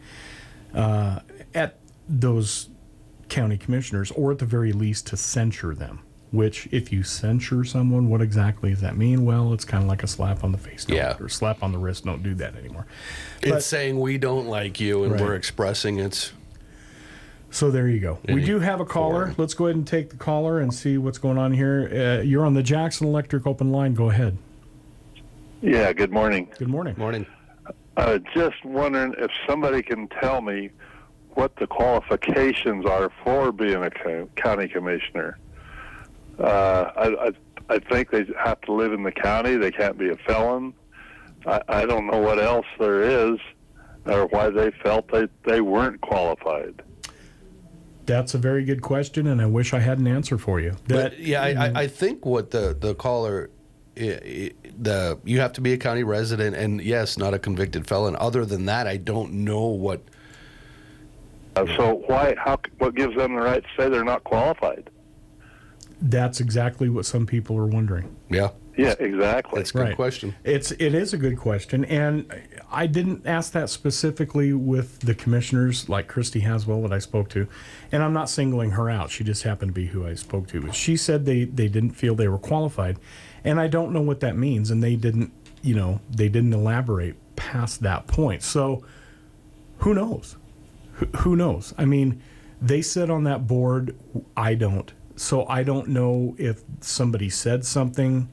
uh, 0.73 1.19
at 1.53 1.77
those 2.07 2.69
county 3.27 3.57
commissioners, 3.57 4.11
or 4.11 4.31
at 4.31 4.39
the 4.39 4.45
very 4.45 4.71
least 4.71 5.07
to 5.07 5.17
censure 5.17 5.75
them. 5.75 5.99
Which, 6.31 6.67
if 6.71 6.93
you 6.93 7.01
censure 7.01 7.63
someone, 7.63 8.07
what 8.07 8.21
exactly 8.21 8.69
does 8.69 8.81
that 8.81 8.95
mean? 8.95 9.25
Well, 9.25 9.51
it's 9.51 9.65
kind 9.65 9.81
of 9.83 9.89
like 9.89 10.03
a 10.03 10.07
slap 10.07 10.43
on 10.43 10.51
the 10.51 10.59
face, 10.59 10.85
don't 10.85 10.95
Yeah. 10.97 11.17
or 11.19 11.27
slap 11.27 11.63
on 11.63 11.71
the 11.71 11.79
wrist. 11.79 12.05
Don't 12.05 12.21
do 12.21 12.35
that 12.35 12.55
anymore. 12.55 12.85
it's 13.41 13.65
saying 13.65 13.99
we 13.99 14.19
don't 14.19 14.45
like 14.47 14.79
you 14.79 15.03
and 15.05 15.13
Right. 15.13 15.21
we're 15.21 15.33
expressing 15.33 15.97
it. 15.97 16.31
So 17.51 17.71
there 17.71 17.87
you 17.87 17.99
go. 17.99 18.19
we 18.27 18.43
do 18.43 18.59
have 18.59 18.79
a 18.79 18.85
caller. 18.85 19.33
Let's 19.37 19.53
go 19.53 19.65
ahead 19.65 19.75
and 19.75 19.87
take 19.87 20.09
the 20.09 20.17
caller 20.17 20.59
and 20.59 20.73
see 20.73 20.97
what's 20.97 21.17
going 21.17 21.37
on 21.37 21.51
here. 21.51 21.89
Uh, 22.19 22.21
you're 22.21 22.45
on 22.45 22.53
the 22.53 22.63
Jackson 22.63 23.07
Electric 23.07 23.47
open 23.47 23.71
line. 23.71 23.93
Go 23.95 24.09
ahead. 24.09 24.37
Yeah, 25.61 25.91
good 25.93 26.11
morning. 26.11 26.47
Good 26.57 26.69
morning. 26.69 26.95
Morning. 26.97 27.25
Uh, 27.97 28.19
just 28.33 28.63
wondering 28.63 29.13
if 29.17 29.29
somebody 29.47 29.81
can 29.81 30.07
tell 30.07 30.41
me 30.41 30.69
what 31.31 31.55
the 31.57 31.67
qualifications 31.67 32.85
are 32.85 33.11
for 33.23 33.51
being 33.51 33.83
a 33.83 33.89
co- 33.89 34.29
county 34.35 34.67
commissioner. 34.67 35.37
Uh, 36.39 36.91
I, 36.95 37.27
I, 37.27 37.31
I 37.75 37.79
think 37.79 38.11
they 38.11 38.25
have 38.41 38.61
to 38.61 38.71
live 38.73 38.93
in 38.93 39.03
the 39.03 39.11
county. 39.11 39.57
They 39.57 39.71
can't 39.71 39.97
be 39.97 40.09
a 40.09 40.15
felon. 40.15 40.73
I, 41.45 41.61
I 41.67 41.85
don't 41.85 42.07
know 42.07 42.19
what 42.19 42.39
else 42.39 42.65
there 42.79 43.03
is 43.03 43.39
or 44.05 44.27
why 44.27 44.49
they 44.49 44.71
felt 44.83 45.09
they, 45.11 45.27
they 45.45 45.61
weren't 45.61 45.99
qualified. 46.01 46.81
That's 48.09 48.33
a 48.33 48.39
very 48.39 48.65
good 48.65 48.81
question, 48.81 49.27
and 49.27 49.39
I 49.39 49.45
wish 49.45 49.71
I 49.71 49.79
had 49.79 49.99
an 49.99 50.07
answer 50.07 50.39
for 50.39 50.59
you. 50.59 50.71
That 50.87 51.11
But 51.11 51.19
yeah, 51.19 51.43
I, 51.43 51.49
I, 51.49 51.71
I 51.83 51.87
think 51.87 52.25
what 52.25 52.49
the 52.49 52.75
the 52.79 52.95
caller, 52.95 53.51
i- 53.95 54.01
i- 54.01 54.51
the 54.81 55.19
you 55.23 55.39
have 55.39 55.53
to 55.53 55.61
be 55.61 55.73
a 55.73 55.77
county 55.77 56.03
resident, 56.03 56.55
and 56.55 56.81
yes, 56.81 57.17
not 57.19 57.35
a 57.35 57.39
convicted 57.39 57.85
felon. 57.87 58.15
Other 58.15 58.45
than 58.45 58.65
that, 58.65 58.87
I 58.87 58.97
don't 58.97 59.31
know 59.45 59.67
what. 59.67 60.01
Uh, 61.55 61.67
so 61.77 62.03
why? 62.07 62.33
How? 62.35 62.59
What 62.79 62.95
gives 62.95 63.15
them 63.15 63.35
the 63.35 63.41
right 63.41 63.61
to 63.63 63.69
say 63.77 63.89
they're 63.89 64.03
not 64.03 64.23
qualified? 64.23 64.89
that's 66.03 66.39
exactly 66.39 66.87
what 66.87 67.05
some 67.05 67.25
people 67.25 67.57
are 67.57 67.65
wondering. 67.65 68.15
Yeah. 68.29 68.51
Yeah, 68.77 68.95
exactly. 68.99 69.59
That's 69.59 69.71
a 69.71 69.73
good 69.73 69.95
question. 69.97 70.33
It's 70.45 70.71
it 70.71 70.95
is 70.95 71.13
a 71.13 71.17
good 71.17 71.37
question, 71.37 71.83
and 71.85 72.25
I 72.71 72.87
didn't 72.87 73.25
ask 73.25 73.51
that 73.53 73.69
specifically 73.69 74.53
with 74.53 74.99
the 74.99 75.15
commissioners 75.15 75.89
like 75.89 76.07
Christy 76.07 76.41
Haswell 76.41 76.81
that 76.83 76.93
I 76.93 76.99
spoke 76.99 77.29
to, 77.29 77.47
and 77.91 78.03
I'm 78.03 78.13
not 78.13 78.29
singling 78.29 78.71
her 78.71 78.89
out. 78.89 79.09
She 79.09 79.23
just 79.23 79.43
happened 79.43 79.69
to 79.69 79.73
be 79.73 79.87
who 79.87 80.05
I 80.05 80.13
spoke 80.13 80.47
to. 80.49 80.61
But 80.61 80.75
she 80.75 80.95
said 80.95 81.25
they 81.25 81.45
they 81.45 81.67
didn't 81.67 81.91
feel 81.91 82.15
they 82.15 82.27
were 82.27 82.37
qualified, 82.37 82.97
and 83.43 83.59
I 83.59 83.67
don't 83.67 83.91
know 83.91 84.01
what 84.01 84.19
that 84.19 84.37
means, 84.37 84.69
and 84.71 84.83
they 84.83 84.95
didn't 84.95 85.31
you 85.61 85.75
know 85.75 85.99
they 86.09 86.29
didn't 86.29 86.53
elaborate 86.53 87.15
past 87.35 87.81
that 87.81 88.07
point. 88.07 88.43
So 88.43 88.83
who 89.79 89.93
knows? 89.93 90.37
Who, 90.93 91.05
who 91.17 91.35
knows? 91.35 91.73
I 91.77 91.85
mean, 91.85 92.21
they 92.61 92.81
sit 92.81 93.09
on 93.09 93.23
that 93.23 93.47
board. 93.47 93.95
I 94.37 94.53
don't. 94.53 94.91
So 95.15 95.45
I 95.47 95.63
don't 95.63 95.89
know 95.89 96.35
if 96.37 96.63
somebody 96.81 97.29
said 97.29 97.65
something 97.65 98.29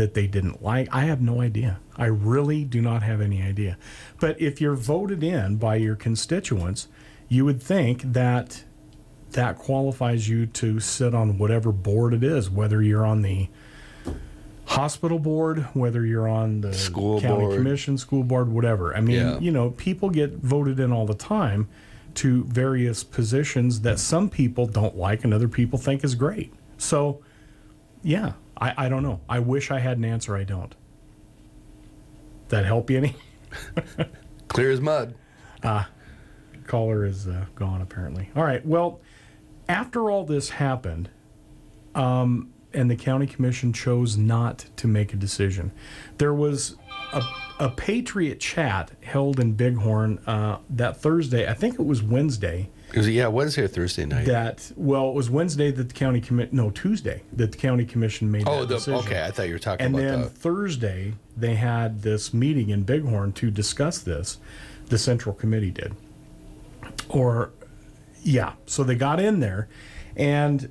that 0.00 0.14
they 0.14 0.26
didn't 0.26 0.62
like. 0.62 0.88
I 0.90 1.02
have 1.02 1.20
no 1.20 1.42
idea. 1.42 1.78
I 1.94 2.06
really 2.06 2.64
do 2.64 2.80
not 2.80 3.02
have 3.02 3.20
any 3.20 3.42
idea. 3.42 3.76
But 4.18 4.40
if 4.40 4.58
you're 4.58 4.74
voted 4.74 5.22
in 5.22 5.56
by 5.56 5.76
your 5.76 5.94
constituents, 5.94 6.88
you 7.28 7.44
would 7.44 7.62
think 7.62 8.00
that 8.14 8.64
that 9.32 9.58
qualifies 9.58 10.26
you 10.26 10.46
to 10.46 10.80
sit 10.80 11.14
on 11.14 11.36
whatever 11.36 11.70
board 11.70 12.14
it 12.14 12.24
is, 12.24 12.48
whether 12.48 12.80
you're 12.80 13.04
on 13.04 13.20
the 13.20 13.48
hospital 14.64 15.18
board, 15.18 15.66
whether 15.74 16.06
you're 16.06 16.28
on 16.28 16.62
the 16.62 16.72
School 16.72 17.20
county 17.20 17.44
board. 17.44 17.56
commission, 17.56 17.98
school 17.98 18.22
board, 18.24 18.48
whatever. 18.50 18.96
I 18.96 19.02
mean, 19.02 19.16
Yeah. 19.16 19.38
you 19.38 19.50
know, 19.50 19.70
people 19.70 20.08
get 20.08 20.38
voted 20.38 20.80
in 20.80 20.92
all 20.92 21.04
the 21.06 21.14
time 21.14 21.68
to 22.14 22.44
various 22.44 23.04
positions 23.04 23.80
that 23.82 23.98
some 23.98 24.30
people 24.30 24.66
don't 24.66 24.96
like 24.96 25.24
and 25.24 25.34
other 25.34 25.46
people 25.48 25.78
think 25.78 26.02
is 26.02 26.14
great. 26.14 26.52
So, 26.78 27.20
yeah, 28.02 28.32
I, 28.60 28.86
I 28.86 28.88
don't 28.88 29.02
know. 29.02 29.20
I 29.28 29.38
wish 29.38 29.70
I 29.70 29.78
had 29.78 29.98
an 29.98 30.04
answer. 30.04 30.36
I 30.36 30.44
don't. 30.44 30.74
That 32.48 32.64
help 32.64 32.90
you 32.90 32.98
any? 32.98 33.16
Clear 34.48 34.70
as 34.70 34.80
mud. 34.80 35.14
Ah, 35.62 35.88
caller 36.66 37.04
is 37.04 37.26
uh, 37.26 37.46
gone 37.54 37.80
apparently. 37.80 38.30
All 38.36 38.42
right. 38.42 38.64
Well, 38.64 39.00
after 39.68 40.10
all 40.10 40.24
this 40.24 40.50
happened, 40.50 41.10
um, 41.94 42.52
and 42.72 42.90
the 42.90 42.96
county 42.96 43.26
commission 43.26 43.72
chose 43.72 44.16
not 44.16 44.66
to 44.76 44.86
make 44.86 45.12
a 45.12 45.16
decision, 45.16 45.72
there 46.18 46.34
was 46.34 46.76
a, 47.12 47.22
a 47.58 47.68
patriot 47.70 48.40
chat 48.40 48.92
held 49.02 49.40
in 49.40 49.54
Bighorn 49.54 50.18
uh, 50.26 50.58
that 50.70 50.96
Thursday. 50.96 51.48
I 51.48 51.54
think 51.54 51.74
it 51.74 51.84
was 51.84 52.02
Wednesday. 52.02 52.70
It 52.92 52.96
was 52.98 53.08
yeah 53.08 53.28
Wednesday 53.28 53.62
or 53.62 53.68
Thursday 53.68 54.04
night. 54.04 54.26
That 54.26 54.72
well, 54.76 55.08
it 55.08 55.14
was 55.14 55.30
Wednesday 55.30 55.70
that 55.70 55.88
the 55.88 55.94
county 55.94 56.20
commit. 56.20 56.52
No, 56.52 56.70
Tuesday 56.70 57.22
that 57.32 57.52
the 57.52 57.58
county 57.58 57.84
commission 57.84 58.30
made. 58.30 58.44
oh, 58.48 58.60
that 58.60 58.68
the, 58.68 58.74
decision. 58.74 59.00
okay. 59.00 59.24
I 59.24 59.30
thought 59.30 59.46
you 59.46 59.52
were 59.54 59.58
talking 59.58 59.86
And 59.86 59.94
about 59.94 60.06
then 60.08 60.20
the. 60.22 60.28
Thursday, 60.28 61.14
they 61.36 61.54
had 61.54 62.02
this 62.02 62.34
meeting 62.34 62.70
in 62.70 62.82
Bighorn 62.84 63.32
to 63.34 63.50
discuss 63.50 63.98
this. 64.00 64.38
The 64.88 64.98
Central 64.98 65.34
Committee 65.34 65.70
did. 65.70 65.94
Or, 67.08 67.52
yeah. 68.22 68.54
So 68.66 68.82
they 68.82 68.96
got 68.96 69.20
in 69.20 69.38
there. 69.38 69.68
And, 70.16 70.68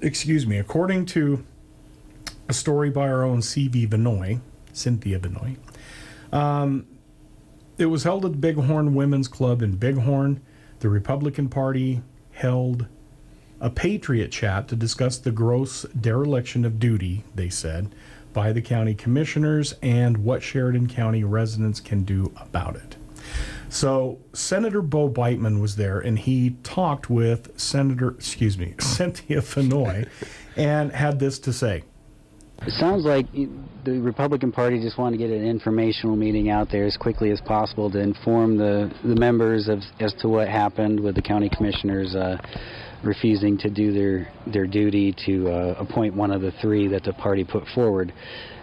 excuse 0.00 0.46
me, 0.46 0.58
according 0.58 1.06
to 1.06 1.44
a 2.48 2.52
story 2.52 2.90
by 2.90 3.08
our 3.08 3.24
own 3.24 3.42
C.V. 3.42 3.86
Benoit, 3.86 4.38
Cynthia 4.72 5.18
Benoit, 5.18 5.56
um, 6.32 6.86
it 7.78 7.86
was 7.86 8.04
held 8.04 8.24
at 8.24 8.32
the 8.32 8.38
Bighorn 8.38 8.94
Women's 8.94 9.26
Club 9.28 9.60
in 9.60 9.76
Bighorn. 9.76 10.40
The 10.80 10.88
Republican 10.88 11.48
Party 11.48 12.02
held 12.32 12.86
a 13.60 13.70
patriot 13.70 14.30
chat 14.30 14.68
to 14.68 14.76
discuss 14.76 15.18
the 15.18 15.32
gross 15.32 15.82
dereliction 16.00 16.64
of 16.64 16.78
duty, 16.78 17.24
they 17.34 17.48
said, 17.48 17.92
by 18.32 18.52
the 18.52 18.62
county 18.62 18.94
commissioners 18.94 19.74
and 19.82 20.18
what 20.18 20.42
Sheridan 20.42 20.88
County 20.88 21.24
residents 21.24 21.80
can 21.80 22.04
do 22.04 22.32
about 22.36 22.76
it. 22.76 22.96
So 23.68 24.20
Senator 24.32 24.80
Bo 24.80 25.10
Biteman 25.10 25.60
was 25.60 25.76
there, 25.76 25.98
and 25.98 26.18
he 26.18 26.56
talked 26.62 27.10
with 27.10 27.58
Senator, 27.58 28.10
excuse 28.10 28.56
me, 28.56 28.74
Cynthia 28.80 29.40
Fenoy, 29.40 30.08
and 30.56 30.92
had 30.92 31.18
this 31.18 31.38
to 31.40 31.52
say. 31.52 31.84
It 32.62 32.72
sounds 32.72 33.04
like 33.04 33.26
the 33.84 34.00
Republican 34.00 34.52
Party 34.52 34.80
just 34.80 34.98
wanted 34.98 35.18
to 35.18 35.24
get 35.24 35.34
an 35.34 35.46
informational 35.46 36.16
meeting 36.16 36.50
out 36.50 36.68
there 36.70 36.84
as 36.84 36.96
quickly 36.96 37.30
as 37.30 37.40
possible 37.40 37.90
to 37.90 37.98
inform 37.98 38.58
the, 38.58 38.92
the 39.04 39.14
members 39.14 39.68
of 39.68 39.80
as 40.00 40.12
to 40.20 40.28
what 40.28 40.48
happened 40.48 41.00
with 41.00 41.14
the 41.14 41.22
county 41.22 41.48
commissioners 41.48 42.14
uh, 42.14 42.36
refusing 43.02 43.56
to 43.58 43.70
do 43.70 43.92
their 43.92 44.32
their 44.52 44.66
duty 44.66 45.14
to 45.24 45.48
uh, 45.48 45.74
appoint 45.78 46.14
one 46.14 46.30
of 46.32 46.42
the 46.42 46.50
three 46.60 46.88
that 46.88 47.04
the 47.04 47.12
party 47.12 47.44
put 47.44 47.64
forward, 47.74 48.12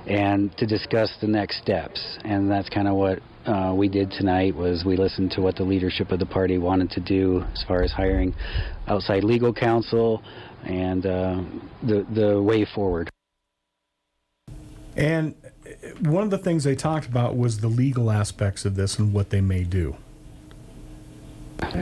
and 0.08 0.56
to 0.58 0.68
discuss 0.68 1.16
the 1.22 1.28
next 1.28 1.58
steps. 1.58 2.20
And 2.26 2.52
that's 2.52 2.70
kind 2.70 2.88
of 2.88 2.96
what 2.96 3.20
uh, 3.46 3.74
we 3.76 3.88
did 3.88 4.12
tonight 4.12 4.56
was 4.56 4.84
we 4.86 4.98
listened 4.98 5.32
to 5.32 5.42
what 5.42 5.56
the 5.56 5.64
leadership 5.64 6.12
of 6.12 6.20
the 6.20 6.26
party 6.26 6.58
wanted 6.58 6.92
to 6.92 7.00
do 7.00 7.44
as 7.54 7.64
far 7.68 7.82
as 7.82 7.92
hiring 7.92 8.36
outside 8.88 9.24
legal 9.24 9.54
counsel 9.54 10.22
and 10.66 11.06
uh, 11.06 11.42
the 11.82 12.06
the 12.14 12.42
way 12.42 12.66
forward. 12.66 13.10
And 14.96 15.36
uh, 15.66 16.10
one 16.10 16.24
of 16.24 16.30
the 16.30 16.38
things 16.38 16.64
they 16.64 16.76
talked 16.76 17.06
about 17.06 17.36
was 17.36 17.60
the 17.60 17.68
legal 17.68 18.12
aspects 18.12 18.66
of 18.66 18.76
this 18.76 18.98
and 18.98 19.14
what 19.14 19.30
they 19.30 19.42
may 19.42 19.64
do. 19.64 19.96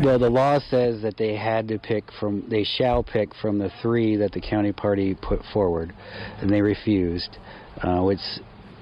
Well, 0.03 0.19
the 0.19 0.29
law 0.29 0.59
says 0.59 1.01
that 1.01 1.17
they 1.17 1.35
had 1.35 1.67
to 1.69 1.79
pick 1.79 2.05
from, 2.19 2.47
they 2.49 2.63
shall 2.63 3.03
pick 3.03 3.33
from 3.41 3.57
the 3.57 3.71
three 3.81 4.15
that 4.17 4.31
the 4.31 4.41
county 4.41 4.71
party 4.71 5.15
put 5.15 5.41
forward, 5.51 5.93
and 6.41 6.49
they 6.49 6.61
refused, 6.61 7.37
uh, 7.81 8.01
which 8.01 8.19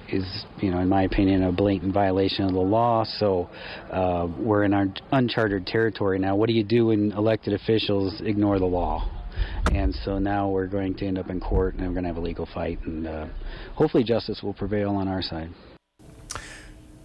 is, 0.08 0.24
you 0.58 0.70
know, 0.70 0.78
in 0.78 0.88
my 0.88 1.02
opinion, 1.02 1.42
a 1.42 1.52
blatant 1.52 1.94
violation 1.94 2.44
of 2.44 2.52
the 2.52 2.60
law. 2.60 3.04
So 3.18 3.48
uh, 3.90 4.28
we're 4.38 4.64
in 4.64 4.74
our 4.74 4.86
uncharted 5.10 5.66
territory 5.66 6.18
now. 6.18 6.36
What 6.36 6.48
do 6.48 6.52
you 6.52 6.64
do 6.64 6.86
when 6.86 7.12
elected 7.12 7.54
officials 7.54 8.20
ignore 8.20 8.58
the 8.58 8.66
law? 8.66 9.21
And 9.72 9.94
so 10.04 10.18
now 10.18 10.48
we're 10.48 10.66
going 10.66 10.94
to 10.94 11.06
end 11.06 11.18
up 11.18 11.30
in 11.30 11.40
court, 11.40 11.74
and 11.74 11.86
we're 11.86 11.92
going 11.92 12.04
to 12.04 12.08
have 12.08 12.16
a 12.16 12.20
legal 12.20 12.46
fight, 12.46 12.78
and 12.84 13.06
uh, 13.06 13.26
hopefully 13.74 14.04
justice 14.04 14.42
will 14.42 14.54
prevail 14.54 14.90
on 14.90 15.08
our 15.08 15.22
side. 15.22 15.50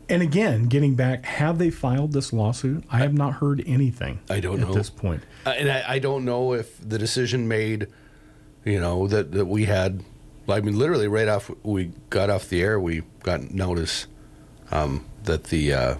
And 0.09 0.21
again, 0.21 0.67
getting 0.67 0.95
back, 0.95 1.25
have 1.25 1.57
they 1.57 1.69
filed 1.69 2.13
this 2.13 2.31
lawsuit? 2.31 2.85
I 2.89 2.99
have 2.99 3.13
not 3.13 3.33
heard 3.35 3.61
anything. 3.67 4.19
I 4.29 4.39
don't 4.39 4.61
at 4.61 4.67
know. 4.67 4.73
this 4.73 4.89
point. 4.89 5.23
Uh, 5.45 5.49
and 5.49 5.69
I, 5.69 5.83
I 5.95 5.99
don't 5.99 6.23
know 6.23 6.53
if 6.53 6.77
the 6.87 6.97
decision 6.97 7.47
made, 7.47 7.87
you 8.63 8.79
know, 8.79 9.07
that, 9.07 9.33
that 9.33 9.45
we 9.47 9.65
had, 9.65 10.03
I 10.47 10.61
mean, 10.61 10.77
literally 10.77 11.09
right 11.09 11.27
off 11.27 11.51
we 11.63 11.91
got 12.09 12.29
off 12.29 12.47
the 12.47 12.61
air, 12.61 12.79
we 12.79 13.03
got 13.23 13.51
notice 13.51 14.07
um, 14.71 15.03
that 15.23 15.45
the 15.45 15.73
uh, 15.73 15.95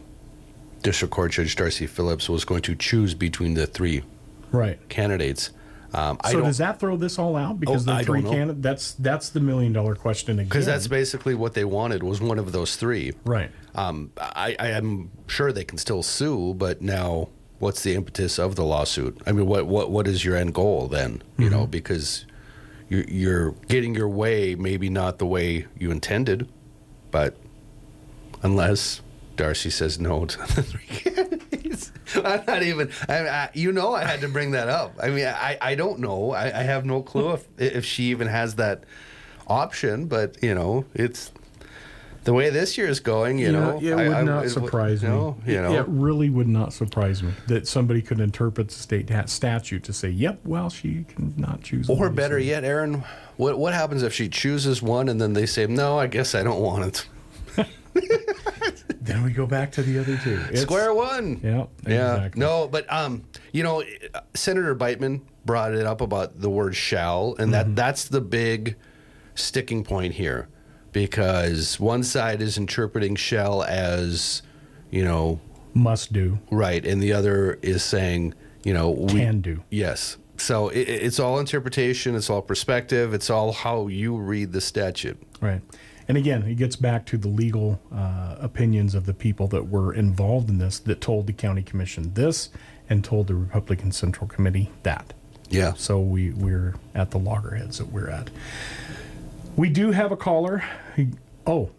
District 0.83 1.13
Court 1.13 1.33
Judge 1.33 1.57
Darci 1.57 1.87
Phillips 1.87 2.29
was 2.29 2.45
going 2.45 2.61
to 2.61 2.75
choose 2.75 3.13
between 3.13 3.55
the 3.55 3.67
three 3.67 4.03
Right. 4.53 4.79
candidates. 4.87 5.49
Um, 5.93 6.17
So 6.29 6.41
does 6.41 6.57
that 6.57 6.79
throw 6.79 6.97
this 6.97 7.17
all 7.17 7.35
out? 7.35 7.59
Because 7.59 7.87
Oh, 7.87 7.97
the 7.97 8.03
three 8.03 8.21
candidates. 8.21 8.61
That's 8.61 8.91
that's 8.93 9.29
the 9.29 9.39
million 9.39 9.71
dollar 9.73 9.95
question 9.95 10.37
again. 10.39 10.49
because 10.49 10.65
that's 10.65 10.87
basically 10.87 11.33
what 11.35 11.53
they 11.53 11.63
wanted 11.65 12.03
was 12.03 12.19
one 12.21 12.39
of 12.39 12.51
those 12.51 12.75
three. 12.75 13.13
Right. 13.25 13.51
Um, 13.75 14.11
I, 14.17 14.55
I 14.59 14.67
am 14.69 15.11
sure 15.27 15.51
they 15.51 15.63
can 15.63 15.77
still 15.77 16.03
sue, 16.03 16.53
but 16.55 16.81
now 16.81 17.29
what's 17.59 17.83
the 17.83 17.95
impetus 17.95 18.37
of 18.37 18.55
the 18.55 18.63
lawsuit? 18.65 19.21
I 19.25 19.31
mean, 19.31 19.45
what 19.47 19.65
what 19.67 19.89
what 19.89 20.07
is 20.07 20.25
your 20.25 20.35
end 20.35 20.53
goal 20.53 20.87
then? 20.87 21.21
You 21.37 21.49
know, 21.49 21.65
because 21.65 22.25
you're 22.89 23.05
you're 23.07 23.51
getting 23.67 23.95
your 23.95 24.09
way, 24.09 24.55
maybe 24.55 24.89
not 24.89 25.19
the 25.19 25.25
way 25.25 25.67
you 25.77 25.91
intended, 25.91 26.49
but 27.11 27.37
unless 28.43 29.01
Darci 29.35 29.71
says 29.71 29.99
no 29.99 30.25
to 30.25 30.37
the 30.55 30.63
three 30.63 30.85
candidates. 30.87 31.36
I'm 32.15 32.43
not 32.45 32.63
even. 32.63 32.91
I, 33.09 33.27
I, 33.27 33.49
you 33.53 33.71
know, 33.71 33.93
I 33.93 34.03
had 34.05 34.21
to 34.21 34.27
bring 34.27 34.51
that 34.51 34.67
up. 34.69 34.95
I 35.01 35.09
mean, 35.09 35.25
I, 35.25 35.57
I 35.61 35.75
don't 35.75 35.99
know. 35.99 36.31
I, 36.31 36.45
I 36.45 36.63
have 36.63 36.85
no 36.85 37.01
clue 37.01 37.33
if 37.33 37.47
if 37.57 37.85
she 37.85 38.05
even 38.05 38.27
has 38.27 38.55
that 38.55 38.83
option. 39.47 40.07
But 40.07 40.41
you 40.43 40.53
know, 40.55 40.85
it's 40.93 41.31
the 42.23 42.33
way 42.33 42.49
this 42.49 42.77
year 42.77 42.87
is 42.87 42.99
going. 42.99 43.37
You 43.39 43.47
Yeah, 43.47 43.51
know, 43.51 43.79
it 43.81 43.95
would 43.95 44.07
I- 44.15 44.21
not 44.23 44.45
it- 44.45 44.49
surprise 44.49 45.01
me. 45.03 45.09
no, 45.09 45.37
you 45.45 45.57
It- 45.59 45.61
know, 45.61 45.73
it 45.79 45.85
really 45.87 46.29
would 46.29 46.47
not 46.47 46.73
surprise 46.73 47.23
me 47.23 47.31
that 47.47 47.67
somebody 47.67 48.01
could 48.01 48.19
interpret 48.19 48.67
the 48.69 48.73
state 48.75 49.09
statute 49.27 49.83
to 49.83 49.93
say, 49.93 50.09
"Yep, 50.09 50.39
well, 50.45 50.69
she 50.69 51.05
can 51.07 51.33
not 51.37 51.61
choose." 51.63 51.89
or 51.89 52.09
better 52.09 52.37
yet, 52.39 52.63
Aaron, 52.63 53.03
what 53.37 53.57
what 53.57 53.73
happens 53.73 54.03
if 54.03 54.13
she 54.13 54.27
chooses 54.29 54.81
one 54.81 55.07
and 55.09 55.21
then 55.21 55.33
they 55.33 55.45
say, 55.45 55.67
no, 55.67 55.97
I 55.99 56.07
guess 56.07 56.35
I 56.35 56.43
don't 56.43 56.59
want 56.61 56.85
it. 56.85 57.07
Then 59.01 59.23
we 59.23 59.31
go 59.31 59.45
back 59.45 59.71
to 59.73 59.81
the 59.83 59.99
other 59.99 60.17
two. 60.17 60.33
It's- 60.49 60.61
Square 60.61 60.93
one. 60.95 61.39
Yeah, 61.43 61.65
Yeah. 61.87 62.15
exactly. 62.15 62.39
No, 62.41 62.67
but 62.67 62.91
um, 62.91 63.23
you 63.53 63.63
know, 63.63 63.83
Senator 64.33 64.75
Biteman 64.75 65.21
brought 65.45 65.73
it 65.73 65.85
up 65.85 66.01
about 66.01 66.41
the 66.41 66.49
word 66.49 66.75
"shall," 66.75 67.35
and 67.39 67.53
that 67.53 67.75
that's 67.75 68.05
the 68.05 68.19
big 68.21 68.75
sticking 69.35 69.83
point 69.85 70.15
here, 70.15 70.49
because 70.91 71.79
one 71.79 72.03
side 72.03 72.41
is 72.41 72.57
interpreting 72.57 73.15
"shall" 73.15 73.63
as, 73.63 74.41
you 74.91 75.05
know, 75.05 75.39
must 75.73 76.11
do, 76.11 76.39
right, 76.51 76.85
and 76.85 77.01
the 77.01 77.13
other 77.13 77.59
is 77.61 77.83
saying, 77.83 78.33
you 78.65 78.73
know, 78.73 78.89
we 78.91 79.19
Can 79.21 79.39
do. 79.41 79.63
Yes. 79.69 80.17
So 80.39 80.67
it, 80.69 80.81
it's 80.89 81.19
all 81.19 81.39
interpretation. 81.39 82.13
It's 82.15 82.29
all 82.29 82.41
perspective. 82.41 83.13
It's 83.13 83.29
all 83.29 83.53
how 83.53 83.87
you 83.87 84.17
read 84.17 84.51
the 84.51 84.61
statute. 84.61 85.17
Right. 85.39 85.61
And 86.07 86.17
again, 86.17 86.43
it 86.43 86.55
gets 86.55 86.75
back 86.75 87.05
to 87.07 87.17
the 87.17 87.27
legal 87.27 87.81
uh, 87.93 88.35
opinions 88.39 88.95
of 88.95 89.05
the 89.05 89.13
people 89.13 89.47
that 89.47 89.67
were 89.67 89.93
involved 89.93 90.49
in 90.49 90.57
this 90.57 90.79
that 90.79 91.01
told 91.01 91.27
the 91.27 91.33
county 91.33 91.61
commission 91.61 92.13
this 92.13 92.49
and 92.89 93.03
told 93.03 93.27
the 93.27 93.35
Republican 93.35 93.91
Central 93.91 94.27
Committee 94.27 94.71
that. 94.83 95.13
Yeah. 95.49 95.73
So 95.73 95.99
we, 95.99 96.31
we're 96.31 96.75
at 96.95 97.11
the 97.11 97.19
loggerheads 97.19 97.77
that 97.79 97.91
we're 97.91 98.09
at. 98.09 98.29
We 99.55 99.69
do 99.69 99.91
have 99.91 100.11
a 100.11 100.17
caller. 100.17 100.63
Oh, 101.45 101.71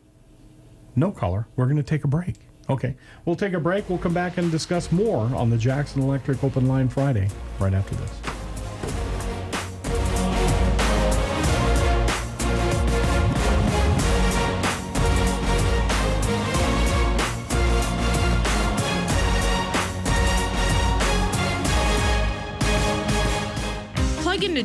no 0.97 1.11
caller. 1.11 1.47
We're 1.57 1.67
going 1.67 1.77
to 1.77 1.83
take 1.83 2.05
a 2.05 2.09
break. 2.09 2.35
Okay. 2.69 2.97
We'll 3.25 3.37
take 3.37 3.55
a 3.55 3.61
break. 3.61 3.89
We'll 3.89 3.99
come 3.99 4.15
back 4.15 4.37
and 4.37 4.51
discuss 4.51 4.93
more 4.93 5.25
on 5.35 5.49
the 5.49 5.57
Jackson 5.57 6.03
Electric 6.03 6.43
Open 6.45 6.67
Line 6.67 6.89
Friday 6.89 7.29
right 7.59 7.73
after 7.73 7.95
this. 7.95 8.38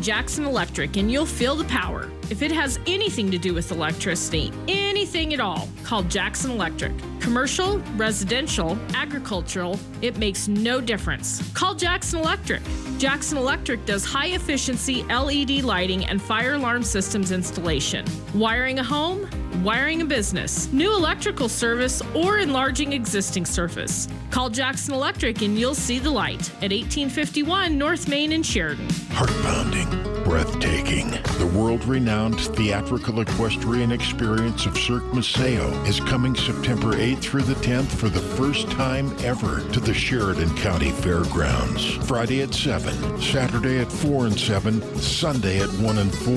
Jackson 0.04 0.44
Electric 0.44 0.98
and 0.98 1.10
you'll 1.10 1.26
feel 1.26 1.56
the 1.56 1.64
power. 1.64 2.12
If 2.30 2.42
it 2.42 2.52
has 2.52 2.78
anything 2.86 3.32
to 3.32 3.38
do 3.38 3.54
with 3.54 3.72
electricity, 3.72 4.52
anything 4.68 5.34
at 5.34 5.40
all, 5.40 5.70
call 5.84 6.04
Jackson 6.04 6.52
Electric. 6.52 6.92
Commercial, 7.22 7.80
residential, 7.96 8.78
agricultural, 8.94 9.80
it 10.02 10.18
makes 10.18 10.50
no 10.50 10.82
difference. 10.82 11.42
Call 11.54 11.74
Jackson 11.74 12.20
Electric. 12.20 12.62
Jackson 12.98 13.38
Electric 13.38 13.86
does 13.86 14.04
high 14.04 14.28
efficiency 14.28 15.04
LED 15.04 15.64
lighting 15.64 16.04
and 16.06 16.22
fire 16.22 16.56
alarm 16.56 16.84
systems 16.84 17.32
installation. 17.32 18.06
Wiring 18.36 18.80
a 18.80 18.84
home, 18.84 19.30
wiring 19.62 20.02
a 20.02 20.06
business, 20.06 20.72
new 20.72 20.94
electrical 20.96 21.50
service, 21.50 22.02
or 22.14 22.40
enlarging 22.40 22.94
existing 22.94 23.46
surface. 23.46 24.08
Call 24.32 24.50
Jackson 24.50 24.94
Electric 24.94 25.42
and 25.42 25.58
you'll 25.58 25.76
see 25.76 26.00
the 26.00 26.10
light 26.10 26.50
at 26.64 26.72
1851 26.72 27.78
North 27.78 28.08
Main 28.08 28.32
in 28.32 28.44
Sheridan. 28.44 28.90
Heart 29.12 29.32
pounding, 29.44 30.23
breathtaking. 30.24 31.12
The 31.38 31.52
world 31.54 31.86
renowned 31.86 32.40
theatrical 32.40 33.22
equestrian 33.22 33.92
experience 33.92 34.66
of 34.66 34.78
Cirque 34.78 35.14
Maceo 35.14 35.70
is 35.84 36.00
coming 36.00 36.36
September 36.36 36.94
8th 36.94 37.20
through 37.20 37.44
the 37.44 37.54
10th 37.56 37.88
for 37.88 38.10
the 38.10 38.20
first 38.20 38.70
time 38.72 39.16
ever 39.20 39.62
to 39.72 39.80
the 39.80 39.94
Sheridan 39.94 40.56
County 40.58 40.92
Fairgrounds. 40.92 41.94
Friday 42.08 42.42
at 42.42 42.54
7, 42.54 43.22
Saturday 43.22 43.80
at 43.80 43.92
4 43.92 44.28
and 44.28 44.40
7, 44.40 44.82
Sunday 44.98 45.60
at 45.60 45.70
1 45.70 45.98
and 45.98 46.14
4, 46.14 46.34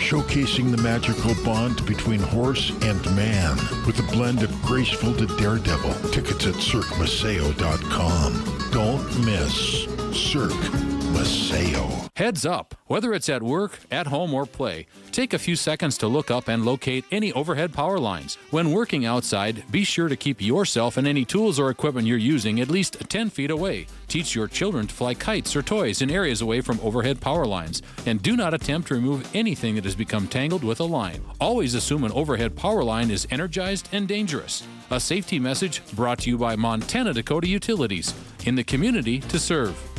showcasing 0.00 0.70
the 0.70 0.82
magical 0.82 1.34
bond 1.44 1.84
between 1.86 2.20
horse 2.20 2.70
and 2.82 3.04
man 3.16 3.56
with 3.86 3.98
a 3.98 4.12
blend 4.12 4.42
of 4.42 4.62
graceful 4.62 5.14
to 5.14 5.26
daredevil. 5.36 5.94
Tickets 6.10 6.46
at 6.46 6.54
cirquemaceo.com. 6.54 8.70
Don't 8.70 9.24
miss 9.24 9.86
Cirque 10.12 10.97
Heads 12.18 12.44
up! 12.44 12.74
Whether 12.88 13.14
it's 13.14 13.28
at 13.28 13.44
work, 13.44 13.78
at 13.92 14.08
home, 14.08 14.34
or 14.34 14.44
play, 14.44 14.86
take 15.12 15.32
a 15.32 15.38
few 15.38 15.54
seconds 15.54 15.96
to 15.98 16.08
look 16.08 16.32
up 16.32 16.48
and 16.48 16.64
locate 16.64 17.04
any 17.12 17.32
overhead 17.32 17.72
power 17.72 17.98
lines. 17.98 18.36
When 18.50 18.72
working 18.72 19.06
outside, 19.06 19.62
be 19.70 19.84
sure 19.84 20.08
to 20.08 20.16
keep 20.16 20.42
yourself 20.42 20.96
and 20.96 21.06
any 21.06 21.24
tools 21.24 21.60
or 21.60 21.70
equipment 21.70 22.08
you're 22.08 22.18
using 22.18 22.60
at 22.60 22.70
least 22.70 23.08
10 23.08 23.30
feet 23.30 23.52
away. 23.52 23.86
Teach 24.08 24.34
your 24.34 24.48
children 24.48 24.88
to 24.88 24.94
fly 24.94 25.14
kites 25.14 25.54
or 25.54 25.62
toys 25.62 26.02
in 26.02 26.10
areas 26.10 26.40
away 26.40 26.60
from 26.60 26.80
overhead 26.82 27.20
power 27.20 27.46
lines. 27.46 27.82
And 28.04 28.20
do 28.20 28.36
not 28.36 28.52
attempt 28.52 28.88
to 28.88 28.94
remove 28.94 29.30
anything 29.32 29.76
that 29.76 29.84
has 29.84 29.94
become 29.94 30.26
tangled 30.26 30.64
with 30.64 30.80
a 30.80 30.84
line. 30.84 31.22
Always 31.40 31.74
assume 31.74 32.02
an 32.02 32.10
overhead 32.12 32.56
power 32.56 32.82
line 32.82 33.12
is 33.12 33.28
energized 33.30 33.88
and 33.92 34.08
dangerous. 34.08 34.66
A 34.90 34.98
safety 34.98 35.38
message 35.38 35.82
brought 35.94 36.18
to 36.20 36.30
you 36.30 36.36
by 36.36 36.56
Montana 36.56 37.14
Dakota 37.14 37.46
Utilities. 37.46 38.12
In 38.44 38.56
the 38.56 38.64
community 38.64 39.20
to 39.20 39.38
serve. 39.38 39.97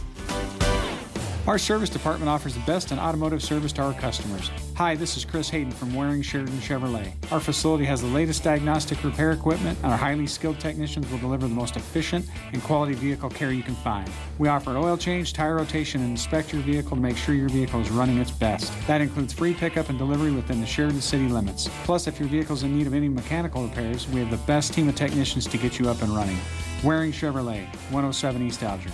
Our 1.49 1.57
service 1.57 1.89
department 1.89 2.29
offers 2.29 2.53
the 2.53 2.59
best 2.59 2.91
in 2.91 2.99
automotive 2.99 3.41
service 3.41 3.73
to 3.73 3.81
our 3.81 3.95
customers. 3.95 4.51
Hi, 4.75 4.95
this 4.95 5.17
is 5.17 5.25
Chris 5.25 5.49
Hayden 5.49 5.71
from 5.71 5.95
Waring 5.95 6.21
Sheridan 6.21 6.59
Chevrolet. 6.59 7.11
Our 7.31 7.39
facility 7.39 7.85
has 7.85 8.01
the 8.01 8.07
latest 8.07 8.43
diagnostic 8.43 9.03
repair 9.03 9.31
equipment, 9.31 9.75
and 9.81 9.91
our 9.91 9.97
highly 9.97 10.27
skilled 10.27 10.59
technicians 10.59 11.09
will 11.09 11.17
deliver 11.17 11.47
the 11.47 11.55
most 11.55 11.75
efficient 11.75 12.27
and 12.53 12.61
quality 12.61 12.93
vehicle 12.93 13.31
care 13.31 13.51
you 13.51 13.63
can 13.63 13.73
find. 13.73 14.07
We 14.37 14.47
offer 14.47 14.77
oil 14.77 14.95
change, 14.95 15.33
tire 15.33 15.55
rotation, 15.55 16.01
and 16.01 16.11
inspect 16.11 16.53
your 16.53 16.61
vehicle 16.61 16.95
to 16.95 17.01
make 17.01 17.17
sure 17.17 17.33
your 17.33 17.49
vehicle 17.49 17.81
is 17.81 17.89
running 17.89 18.19
its 18.19 18.29
best. 18.29 18.71
That 18.85 19.01
includes 19.01 19.33
free 19.33 19.55
pickup 19.55 19.89
and 19.89 19.97
delivery 19.97 20.31
within 20.31 20.61
the 20.61 20.67
Sheridan 20.67 21.01
city 21.01 21.29
limits. 21.29 21.67
Plus, 21.83 22.05
if 22.05 22.19
your 22.19 22.29
vehicle 22.29 22.57
is 22.57 22.61
in 22.61 22.77
need 22.77 22.85
of 22.85 22.93
any 22.93 23.09
mechanical 23.09 23.63
repairs, 23.63 24.07
we 24.09 24.19
have 24.19 24.29
the 24.29 24.37
best 24.45 24.71
team 24.71 24.87
of 24.87 24.93
technicians 24.93 25.47
to 25.47 25.57
get 25.57 25.79
you 25.79 25.89
up 25.89 26.03
and 26.03 26.15
running. 26.15 26.37
Waring 26.83 27.11
Chevrolet, 27.11 27.65
107 27.89 28.45
East 28.45 28.61
Alger. 28.61 28.91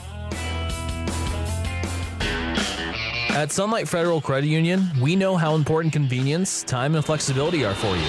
At 3.36 3.52
Sunlight 3.52 3.86
Federal 3.90 4.22
Credit 4.22 4.48
Union, 4.48 4.90
we 5.02 5.14
know 5.14 5.36
how 5.36 5.56
important 5.56 5.92
convenience, 5.92 6.64
time, 6.64 6.96
and 6.96 7.04
flexibility 7.04 7.66
are 7.66 7.76
for 7.76 7.94
you. 7.98 8.08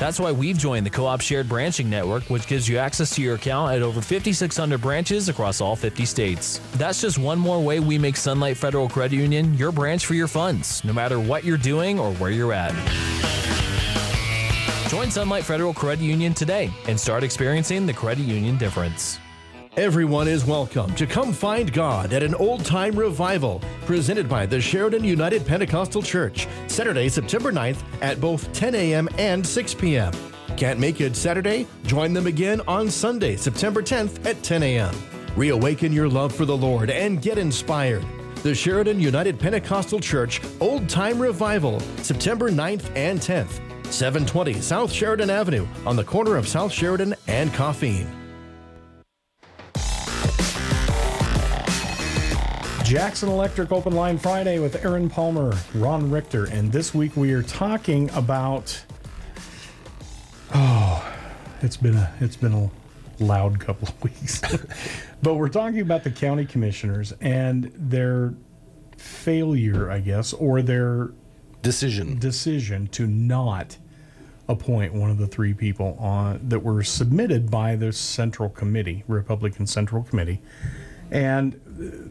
That's 0.00 0.18
why 0.18 0.32
we've 0.32 0.56
joined 0.56 0.86
the 0.86 0.90
Co 0.90 1.04
op 1.04 1.20
Shared 1.20 1.46
Branching 1.46 1.90
Network, 1.90 2.22
which 2.30 2.46
gives 2.46 2.66
you 2.66 2.78
access 2.78 3.14
to 3.16 3.20
your 3.20 3.34
account 3.34 3.72
at 3.72 3.82
over 3.82 4.00
5,600 4.00 4.80
branches 4.80 5.28
across 5.28 5.60
all 5.60 5.76
50 5.76 6.06
states. 6.06 6.58
That's 6.76 7.02
just 7.02 7.18
one 7.18 7.38
more 7.38 7.62
way 7.62 7.80
we 7.80 7.98
make 7.98 8.16
Sunlight 8.16 8.56
Federal 8.56 8.88
Credit 8.88 9.14
Union 9.14 9.52
your 9.58 9.72
branch 9.72 10.06
for 10.06 10.14
your 10.14 10.26
funds, 10.26 10.82
no 10.84 10.94
matter 10.94 11.20
what 11.20 11.44
you're 11.44 11.58
doing 11.58 12.00
or 12.00 12.14
where 12.14 12.30
you're 12.30 12.54
at. 12.54 12.72
Join 14.88 15.10
Sunlight 15.10 15.44
Federal 15.44 15.74
Credit 15.74 16.02
Union 16.02 16.32
today 16.32 16.70
and 16.86 16.98
start 16.98 17.24
experiencing 17.24 17.84
the 17.84 17.92
credit 17.92 18.24
union 18.24 18.56
difference. 18.56 19.18
Everyone 19.76 20.26
is 20.26 20.44
welcome 20.44 20.92
to 20.96 21.06
come 21.06 21.32
find 21.32 21.72
God 21.72 22.12
at 22.12 22.22
an 22.22 22.34
old 22.34 22.64
time 22.64 22.98
revival 22.98 23.62
presented 23.86 24.28
by 24.28 24.44
the 24.44 24.60
Sheridan 24.60 25.04
United 25.04 25.46
Pentecostal 25.46 26.02
Church, 26.02 26.48
Saturday, 26.66 27.08
September 27.08 27.52
9th 27.52 27.82
at 28.00 28.20
both 28.20 28.52
10 28.52 28.74
a.m. 28.74 29.08
and 29.18 29.46
6 29.46 29.74
p.m. 29.74 30.12
Can't 30.56 30.80
make 30.80 31.00
it 31.00 31.14
Saturday? 31.14 31.66
Join 31.84 32.12
them 32.12 32.26
again 32.26 32.60
on 32.66 32.90
Sunday, 32.90 33.36
September 33.36 33.80
10th 33.80 34.26
at 34.26 34.42
10 34.42 34.64
a.m. 34.64 34.94
Reawaken 35.36 35.92
your 35.92 36.08
love 36.08 36.34
for 36.34 36.44
the 36.44 36.56
Lord 36.56 36.90
and 36.90 37.22
get 37.22 37.38
inspired. 37.38 38.04
The 38.42 38.54
Sheridan 38.54 38.98
United 38.98 39.38
Pentecostal 39.38 40.00
Church 40.00 40.40
Old 40.60 40.88
Time 40.88 41.20
Revival, 41.20 41.80
September 41.98 42.50
9th 42.50 42.90
and 42.96 43.20
10th, 43.20 43.60
720 43.86 44.54
South 44.54 44.92
Sheridan 44.92 45.30
Avenue 45.30 45.68
on 45.86 45.94
the 45.94 46.04
corner 46.04 46.36
of 46.36 46.48
South 46.48 46.72
Sheridan 46.72 47.14
and 47.28 47.50
Coffeen. 47.50 48.27
Jackson 52.88 53.28
Electric 53.28 53.70
Open 53.70 53.92
Line 53.92 54.16
Friday 54.16 54.58
with 54.58 54.82
Aaron 54.82 55.10
Palmer, 55.10 55.54
Ron 55.74 56.10
Richter, 56.10 56.46
and 56.46 56.72
this 56.72 56.94
week 56.94 57.14
we 57.18 57.34
are 57.34 57.42
talking 57.42 58.08
about. 58.12 58.82
Oh, 60.54 61.06
it's 61.60 61.76
been 61.76 61.96
a 61.96 62.10
it's 62.20 62.36
been 62.36 62.54
a 62.54 62.70
loud 63.22 63.60
couple 63.60 63.88
of 63.88 64.02
weeks, 64.02 64.40
but 65.22 65.34
we're 65.34 65.50
talking 65.50 65.80
about 65.80 66.02
the 66.02 66.10
county 66.10 66.46
commissioners 66.46 67.12
and 67.20 67.70
their 67.76 68.32
failure, 68.96 69.90
I 69.90 70.00
guess, 70.00 70.32
or 70.32 70.62
their 70.62 71.10
decision 71.60 72.18
decision 72.18 72.86
to 72.86 73.06
not 73.06 73.76
appoint 74.48 74.94
one 74.94 75.10
of 75.10 75.18
the 75.18 75.26
three 75.26 75.52
people 75.52 75.94
on 76.00 76.40
that 76.48 76.60
were 76.60 76.82
submitted 76.82 77.50
by 77.50 77.76
the 77.76 77.92
Central 77.92 78.48
Committee, 78.48 79.04
Republican 79.08 79.66
Central 79.66 80.02
Committee, 80.02 80.40
and 81.10 82.07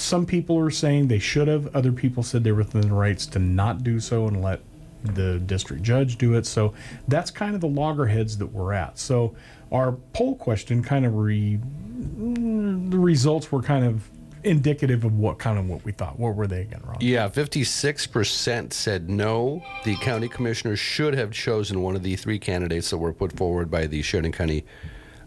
some 0.00 0.24
people 0.26 0.58
are 0.58 0.70
saying 0.70 1.08
they 1.08 1.18
should 1.18 1.48
have. 1.48 1.74
Other 1.76 1.92
people 1.92 2.22
said 2.22 2.42
they 2.42 2.52
were 2.52 2.58
within 2.58 2.82
the 2.82 2.94
rights 2.94 3.26
to 3.26 3.38
not 3.38 3.84
do 3.84 4.00
so 4.00 4.26
and 4.26 4.42
let 4.42 4.60
the 5.02 5.38
district 5.40 5.82
judge 5.82 6.18
do 6.18 6.34
it. 6.34 6.46
So 6.46 6.74
that's 7.08 7.30
kind 7.30 7.54
of 7.54 7.60
the 7.60 7.68
loggerheads 7.68 8.38
that 8.38 8.46
we're 8.46 8.72
at. 8.72 8.98
So 8.98 9.34
our 9.72 9.92
poll 10.12 10.36
question 10.36 10.82
kind 10.82 11.06
of 11.06 11.14
re 11.14 11.58
the 11.58 12.98
results 12.98 13.52
were 13.52 13.62
kind 13.62 13.84
of 13.84 14.08
indicative 14.42 15.04
of 15.04 15.18
what 15.18 15.38
kind 15.38 15.58
of 15.58 15.68
what 15.68 15.84
we 15.84 15.92
thought. 15.92 16.18
What 16.18 16.34
were 16.34 16.46
they 16.46 16.62
again, 16.62 16.80
Ron? 16.84 16.96
Yeah, 17.00 17.28
56% 17.28 18.72
said 18.72 19.10
no. 19.10 19.62
The 19.84 19.96
county 19.96 20.28
commissioners 20.28 20.78
should 20.78 21.14
have 21.14 21.30
chosen 21.30 21.82
one 21.82 21.94
of 21.94 22.02
the 22.02 22.16
three 22.16 22.38
candidates 22.38 22.88
that 22.90 22.96
were 22.96 23.12
put 23.12 23.36
forward 23.36 23.70
by 23.70 23.86
the 23.86 24.00
Sheridan 24.00 24.32
County 24.32 24.64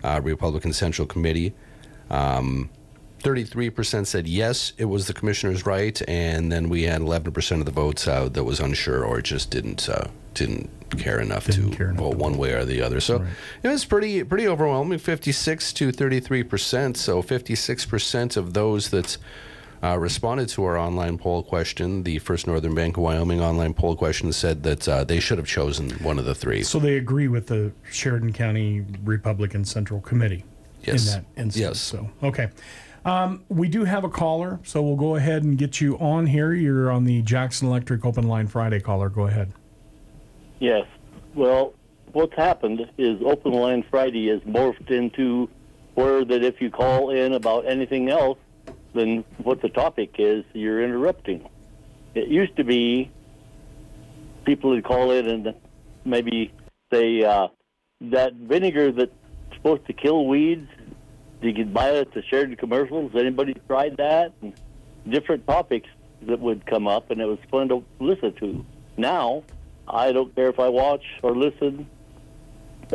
uh, 0.03 0.19
Republican 0.23 0.73
Central 0.73 1.07
Committee. 1.07 1.53
Um, 2.09 2.71
33% 3.23 4.05
said 4.05 4.27
yes, 4.27 4.73
it 4.77 4.85
was 4.85 5.07
the 5.07 5.13
commissioner's 5.13 5.65
right, 5.65 5.99
and 6.09 6.51
then 6.51 6.69
we 6.69 6.83
had 6.83 7.01
11% 7.01 7.59
of 7.59 7.65
the 7.65 7.71
votes 7.71 8.07
uh, 8.07 8.27
that 8.29 8.43
was 8.43 8.59
unsure 8.59 9.03
or 9.05 9.21
just 9.21 9.49
didn't 9.49 9.87
uh, 9.89 10.07
didn't 10.33 10.69
care 10.97 11.19
enough 11.19 11.45
Didn't 11.45 11.71
to 11.71 11.77
care 11.77 11.89
enough 11.89 11.99
vote 11.99 12.17
one 12.17 12.37
way 12.37 12.51
or 12.53 12.65
the 12.65 12.81
other. 12.81 12.99
So 12.99 13.25
it 13.63 13.67
was 13.67 13.85
pretty 13.85 14.23
pretty 14.23 14.47
overwhelming, 14.47 14.99
56 14.99 15.73
to 15.73 15.91
33%. 15.91 16.97
So 16.97 17.23
56% 17.23 18.37
of 18.37 18.53
those 18.53 18.89
that 18.89 19.17
uh, 19.83 19.97
responded 19.97 20.49
to 20.49 20.63
our 20.63 20.77
online 20.77 21.17
poll 21.17 21.43
question, 21.43 22.03
the 22.03 22.19
First 22.19 22.47
Northern 22.47 22.75
Bank 22.75 22.97
of 22.97 23.03
Wyoming 23.03 23.41
online 23.41 23.73
poll 23.73 23.95
question, 23.95 24.31
said 24.33 24.63
that 24.63 24.87
uh, 24.87 25.03
they 25.03 25.19
should 25.19 25.37
have 25.37 25.47
chosen 25.47 25.91
one 26.03 26.19
of 26.19 26.25
the 26.25 26.35
three. 26.35 26.63
So 26.63 26.79
they 26.79 26.97
agree 26.97 27.27
with 27.27 27.47
the 27.47 27.71
Sheridan 27.91 28.33
County 28.33 28.85
Republican 29.03 29.65
Central 29.65 30.01
Committee 30.01 30.45
Yes. 30.83 31.07
in 31.15 31.23
that 31.23 31.41
instance. 31.41 31.57
Yes. 31.57 31.79
So 31.79 32.09
okay. 32.21 32.49
Um, 33.05 33.43
we 33.49 33.67
do 33.67 33.83
have 33.83 34.03
a 34.03 34.09
caller, 34.09 34.59
so 34.63 34.81
we'll 34.81 34.95
go 34.95 35.15
ahead 35.15 35.43
and 35.43 35.57
get 35.57 35.81
you 35.81 35.97
on 35.99 36.25
here. 36.25 36.53
You're 36.53 36.89
on 36.89 37.03
the 37.03 37.21
Jackson 37.21 37.67
Electric 37.67 38.05
Open 38.05 38.27
Line 38.27 38.47
Friday 38.47 38.79
caller. 38.79 39.09
Go 39.09 39.27
ahead. 39.27 39.51
Yes. 40.59 40.85
Well, 41.35 41.73
what's 42.13 42.35
happened 42.35 42.89
is 42.97 43.21
Open 43.25 43.51
Line 43.51 43.83
Friday 43.89 44.29
has 44.29 44.39
morphed 44.41 44.89
into 44.89 45.49
where 45.95 46.23
that 46.23 46.43
if 46.43 46.61
you 46.61 46.69
call 46.71 47.09
in 47.09 47.33
about 47.33 47.65
anything 47.65 48.09
else 48.09 48.39
than 48.93 49.25
what 49.39 49.61
the 49.61 49.69
topic 49.69 50.15
is, 50.17 50.45
you're 50.53 50.81
interrupting. 50.81 51.47
It 52.15 52.29
used 52.29 52.55
to 52.55 52.63
be 52.63 53.11
people 54.45 54.69
would 54.69 54.83
call 54.83 55.11
in 55.11 55.27
and 55.27 55.53
maybe 56.05 56.53
say 56.91 57.23
uh, 57.23 57.47
that 58.01 58.33
vinegar 58.33 58.91
that's 58.91 59.11
supposed 59.55 59.85
to 59.87 59.93
kill 59.93 60.25
weeds. 60.27 60.69
You 61.43 61.53
could 61.53 61.73
buy 61.73 61.91
it 61.91 62.07
at 62.07 62.13
the 62.13 62.23
Sheridan 62.23 62.55
commercials. 62.55 63.11
Anybody 63.15 63.55
tried 63.67 63.97
that? 63.97 64.33
And 64.41 64.53
different 65.09 65.45
topics 65.45 65.89
that 66.21 66.39
would 66.39 66.65
come 66.65 66.87
up, 66.87 67.11
and 67.11 67.19
it 67.19 67.25
was 67.25 67.39
fun 67.51 67.67
to 67.69 67.83
listen 67.99 68.33
to. 68.35 68.65
Now, 68.97 69.43
I 69.87 70.11
don't 70.11 70.33
care 70.35 70.49
if 70.49 70.59
I 70.59 70.69
watch 70.69 71.03
or 71.21 71.35
listen. 71.35 71.89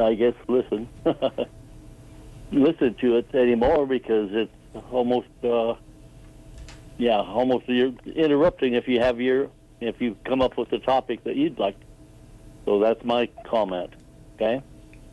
I 0.01 0.15
guess 0.15 0.35
listen, 0.47 0.89
listen 2.53 2.95
to 3.01 3.17
it 3.17 3.35
anymore 3.35 3.87
because 3.87 4.31
it's 4.33 4.53
almost, 4.93 5.29
uh, 5.43 5.75
yeah, 6.99 7.17
almost 7.17 7.69
you're 7.69 7.93
interrupting 8.15 8.75
if 8.75 8.87
you 8.87 9.01
have 9.01 9.21
your 9.21 9.51
if 9.81 10.01
you 10.01 10.17
come 10.25 10.41
up 10.41 10.57
with 10.57 10.73
a 10.73 10.79
topic 10.79 11.25
that 11.25 11.37
you'd 11.37 11.59
like. 11.59 11.77
So 12.65 12.79
that's 12.81 13.03
my 13.05 13.29
comment. 13.47 13.93
Okay. 14.35 14.63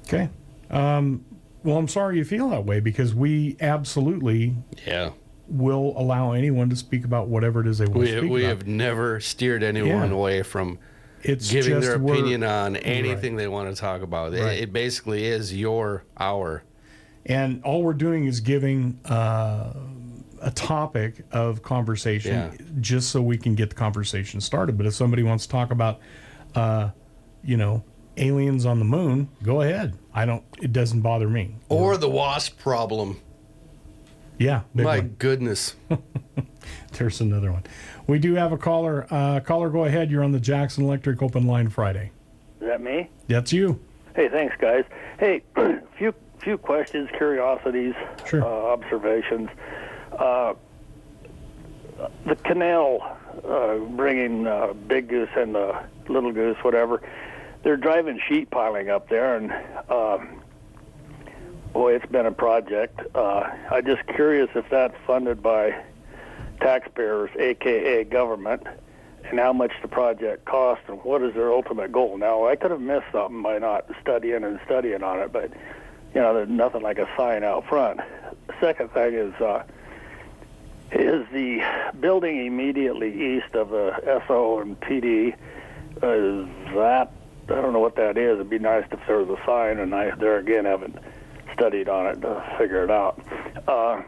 Okay. 0.07 0.29
Um, 0.69 1.25
well, 1.65 1.77
I'm 1.77 1.87
sorry 1.87 2.17
you 2.17 2.23
feel 2.23 2.49
that 2.51 2.65
way 2.65 2.79
because 2.79 3.13
we 3.13 3.57
absolutely 3.59 4.55
yeah 4.87 5.09
will 5.47 5.93
allow 5.97 6.31
anyone 6.31 6.69
to 6.69 6.75
speak 6.75 7.05
about 7.05 7.27
whatever 7.27 7.61
it 7.61 7.67
is 7.67 7.77
they 7.77 7.85
want 7.85 7.99
We, 7.99 8.05
to 8.07 8.17
speak 8.19 8.31
we 8.31 8.45
about. 8.45 8.57
have 8.57 8.67
never 8.67 9.19
steered 9.19 9.61
anyone 9.63 10.09
Yeah. 10.09 10.15
away 10.15 10.41
from 10.43 10.79
It's 11.23 11.51
giving 11.51 11.79
their 11.81 11.95
opinion 11.95 12.43
on 12.43 12.75
anything 12.77 13.35
they 13.35 13.47
want 13.47 13.69
to 13.73 13.79
talk 13.79 14.01
about. 14.01 14.33
It- 14.33 14.63
It, 14.63 14.73
basically 14.73 15.25
is 15.25 15.53
your 15.55 16.03
hour. 16.17 16.63
And 17.27 17.61
all 17.63 17.83
we're 17.83 17.93
doing 17.93 18.25
is 18.25 18.39
giving 18.39 18.99
uh, 19.05 19.73
a 20.41 20.51
topic 20.51 21.23
of 21.31 21.61
conversation 21.63 22.33
Yeah. 22.33 22.51
just 22.79 23.09
so 23.09 23.21
we 23.21 23.37
can 23.37 23.53
get 23.55 23.69
the 23.69 23.75
conversation 23.75 24.41
started. 24.41 24.77
But 24.77 24.85
if 24.87 24.93
somebody 24.95 25.21
wants 25.23 25.45
to 25.45 25.51
talk 25.51 25.69
about, 25.71 25.99
uh, 26.55 26.89
you 27.43 27.57
know, 27.57 27.83
aliens 28.17 28.65
on 28.65 28.79
the 28.79 28.85
moon, 28.85 29.29
go 29.43 29.61
ahead. 29.61 29.97
I 30.13 30.25
don't, 30.25 30.43
it 30.61 30.71
doesn't 30.73 31.01
bother 31.01 31.27
me. 31.29 31.55
Or 31.69 31.97
the 31.97 32.09
wasp 32.09 32.59
problem. 32.59 33.19
Yeah. 34.37 34.61
big 34.75 34.85
My 34.85 34.99
one. 34.99 35.15
goodness. 35.19 35.75
There's 36.93 37.21
another 37.21 37.51
one. 37.51 37.63
We 38.07 38.19
do 38.19 38.35
have 38.35 38.51
a 38.51 38.57
caller. 38.57 39.07
Uh, 39.09 39.39
caller, 39.39 39.69
go 39.69 39.85
ahead. 39.85 40.11
You're 40.11 40.23
on 40.23 40.31
the 40.31 40.39
Jackson 40.39 40.83
Electric 40.85 41.21
Open 41.21 41.45
Line 41.47 41.69
Friday. 41.69 42.11
Is 42.61 42.67
that 42.67 42.81
me? 42.81 43.09
That's 43.27 43.51
you. 43.51 43.79
Hey, 44.15 44.29
thanks, 44.29 44.55
guys. 44.59 44.85
Hey, 45.19 45.41
few 45.97 46.13
few 46.39 46.57
questions, 46.57 47.09
curiosities, 47.17 47.95
uh, 48.33 48.37
observations. 48.45 49.49
Uh, 50.11 50.53
the 52.25 52.35
canal 52.35 53.17
uh, 53.47 53.77
bringing 53.77 54.45
uh, 54.47 54.73
Big 54.87 55.07
Goose 55.07 55.29
and 55.35 55.55
uh, 55.55 55.81
Little 56.07 56.31
Goose, 56.31 56.57
whatever. 56.61 57.01
They're 57.65 57.77
driving 57.77 58.19
sheet 58.29 58.51
piling 58.51 58.91
up 58.91 59.09
there, 59.09 59.37
and 59.37 59.51
um, 59.89 60.39
boy, 61.73 61.95
it's 61.95 62.05
been 62.05 62.27
a 62.27 62.31
project. 62.31 62.99
Uh, 63.15 63.49
I'm 63.71 63.83
just 63.83 64.05
curious 64.05 64.49
if 64.53 64.69
that's 64.69 64.93
funded 65.07 65.41
by 65.41 65.75
taxpayers, 66.61 67.31
aka 67.39 68.03
government, 68.03 68.67
and 69.23 69.39
how 69.39 69.51
much 69.51 69.71
the 69.81 69.87
project 69.87 70.45
cost 70.45 70.81
and 70.87 71.03
what 71.03 71.23
is 71.23 71.33
their 71.33 71.51
ultimate 71.51 71.91
goal. 71.91 72.19
Now, 72.19 72.45
I 72.45 72.55
could 72.55 72.69
have 72.69 72.81
missed 72.81 73.07
something 73.11 73.41
by 73.41 73.57
not 73.57 73.89
studying 73.99 74.43
and 74.43 74.59
studying 74.63 75.01
on 75.01 75.19
it, 75.21 75.33
but 75.33 75.49
you 76.13 76.21
know, 76.21 76.35
there's 76.35 76.47
nothing 76.47 76.83
like 76.83 76.99
a 76.99 77.09
sign 77.17 77.43
out 77.43 77.67
front. 77.67 77.99
Second 78.61 78.91
thing 78.91 79.15
is 79.15 79.33
uh, 79.41 79.63
is 80.91 81.25
the 81.33 81.63
building 81.99 82.45
immediately 82.45 83.37
east 83.37 83.55
of 83.55 83.69
the 83.69 84.21
SO 84.27 84.59
and 84.59 84.79
PD. 84.81 85.33
Is 86.03 86.75
that 86.75 87.11
I 87.49 87.61
don't 87.61 87.73
know 87.73 87.79
what 87.79 87.95
that 87.97 88.17
is. 88.17 88.35
It'd 88.35 88.49
be 88.49 88.59
nice 88.59 88.85
if 88.91 88.99
there 89.07 89.17
was 89.17 89.29
a 89.29 89.45
sign, 89.45 89.79
and 89.79 89.93
I 89.93 90.15
there 90.15 90.37
again 90.37 90.65
haven't 90.65 90.97
studied 91.53 91.87
on 91.87 92.07
it 92.07 92.21
to 92.21 92.55
figure 92.57 92.83
it 92.83 92.91
out. 92.91 93.21
Uh, 93.67 94.01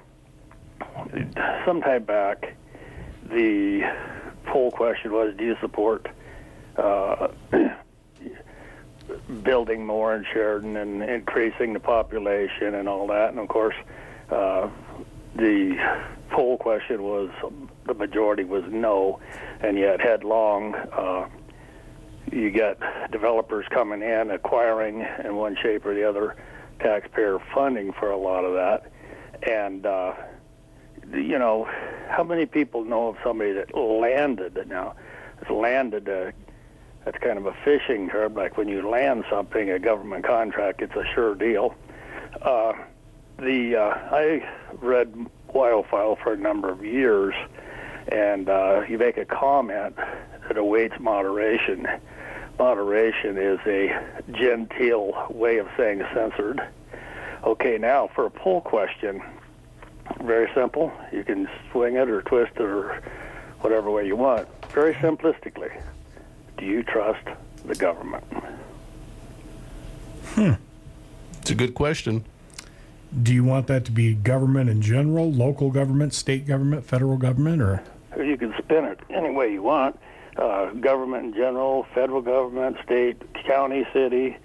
sometime 1.65 2.03
back, 2.03 2.55
the 3.29 3.81
poll 4.45 4.71
question 4.71 5.11
was, 5.11 5.35
do 5.37 5.45
you 5.45 5.55
support 5.61 6.07
uh, 6.77 7.27
building 9.43 9.85
more 9.85 10.15
in 10.15 10.25
Sheridan 10.33 10.75
and 10.77 11.03
increasing 11.03 11.73
the 11.73 11.79
population 11.79 12.75
and 12.75 12.89
all 12.89 13.07
that? 13.07 13.29
And 13.29 13.39
of 13.39 13.47
course, 13.47 13.75
uh, 14.29 14.69
the 15.35 15.77
poll 16.31 16.57
question 16.57 17.03
was 17.03 17.29
the 17.85 17.93
majority 17.93 18.43
was 18.43 18.63
no, 18.67 19.19
and 19.61 19.77
yet 19.77 20.01
headlong. 20.01 20.75
Uh, 20.75 21.27
you 22.31 22.51
get 22.51 22.79
developers 23.11 23.65
coming 23.69 24.01
in, 24.01 24.31
acquiring 24.31 25.05
in 25.23 25.35
one 25.35 25.57
shape 25.61 25.85
or 25.85 25.93
the 25.93 26.07
other 26.07 26.35
taxpayer 26.79 27.39
funding 27.53 27.93
for 27.93 28.11
a 28.11 28.17
lot 28.17 28.43
of 28.43 28.53
that. 28.53 28.91
And, 29.49 29.85
uh, 29.85 30.13
you 31.13 31.39
know, 31.39 31.67
how 32.09 32.23
many 32.23 32.45
people 32.45 32.83
know 32.83 33.09
of 33.09 33.17
somebody 33.23 33.53
that 33.53 33.75
landed 33.75 34.67
now? 34.67 34.95
It's 35.41 35.49
landed, 35.49 36.09
uh, 36.09 36.31
that's 37.05 37.17
kind 37.19 37.37
of 37.37 37.45
a 37.45 37.53
fishing 37.63 38.09
term, 38.09 38.33
like 38.33 38.57
when 38.57 38.67
you 38.67 38.89
land 38.89 39.23
something, 39.29 39.69
a 39.69 39.79
government 39.79 40.25
contract, 40.25 40.81
it's 40.81 40.95
a 40.95 41.05
sure 41.13 41.35
deal. 41.35 41.73
Uh, 42.41 42.73
the 43.39 43.75
uh, 43.75 44.15
I 44.15 44.43
read 44.81 45.13
WyoFile 45.53 46.21
for 46.21 46.33
a 46.33 46.37
number 46.37 46.69
of 46.69 46.83
years, 46.83 47.35
and 48.09 48.49
uh, 48.49 48.81
you 48.89 48.97
make 48.97 49.17
a 49.17 49.25
comment 49.25 49.95
that 50.47 50.57
awaits 50.57 50.95
moderation 50.99 51.87
moderation 52.57 53.37
is 53.37 53.59
a 53.65 53.99
genteel 54.31 55.27
way 55.29 55.57
of 55.57 55.67
saying 55.77 56.03
censored. 56.13 56.61
Okay, 57.43 57.77
now 57.77 58.09
for 58.13 58.25
a 58.25 58.31
poll 58.31 58.61
question, 58.61 59.21
very 60.21 60.49
simple. 60.53 60.91
You 61.11 61.23
can 61.23 61.47
swing 61.71 61.95
it 61.95 62.09
or 62.09 62.21
twist 62.23 62.53
it 62.55 62.61
or 62.61 63.01
whatever 63.61 63.91
way 63.91 64.07
you 64.07 64.15
want. 64.15 64.47
Very 64.71 64.93
simplistically, 64.95 65.71
do 66.57 66.65
you 66.65 66.83
trust 66.83 67.25
the 67.65 67.75
government? 67.75 68.23
Hmm. 70.33 70.53
It's 71.41 71.51
a 71.51 71.55
good 71.55 71.75
question. 71.75 72.25
Do 73.23 73.33
you 73.33 73.43
want 73.43 73.67
that 73.67 73.85
to 73.85 73.91
be 73.91 74.13
government 74.13 74.69
in 74.69 74.81
general, 74.81 75.31
local 75.31 75.71
government, 75.71 76.13
state 76.13 76.45
government, 76.45 76.85
federal 76.85 77.17
government, 77.17 77.61
or? 77.61 77.83
You 78.17 78.35
can 78.35 78.53
spin 78.57 78.83
it 78.83 78.99
any 79.09 79.29
way 79.29 79.51
you 79.51 79.61
want 79.61 79.97
uh, 80.37 80.71
government 80.73 81.25
in 81.25 81.33
general, 81.33 81.85
federal 81.93 82.21
government, 82.21 82.77
state, 82.83 83.21
county, 83.45 83.85
city, 83.93 84.37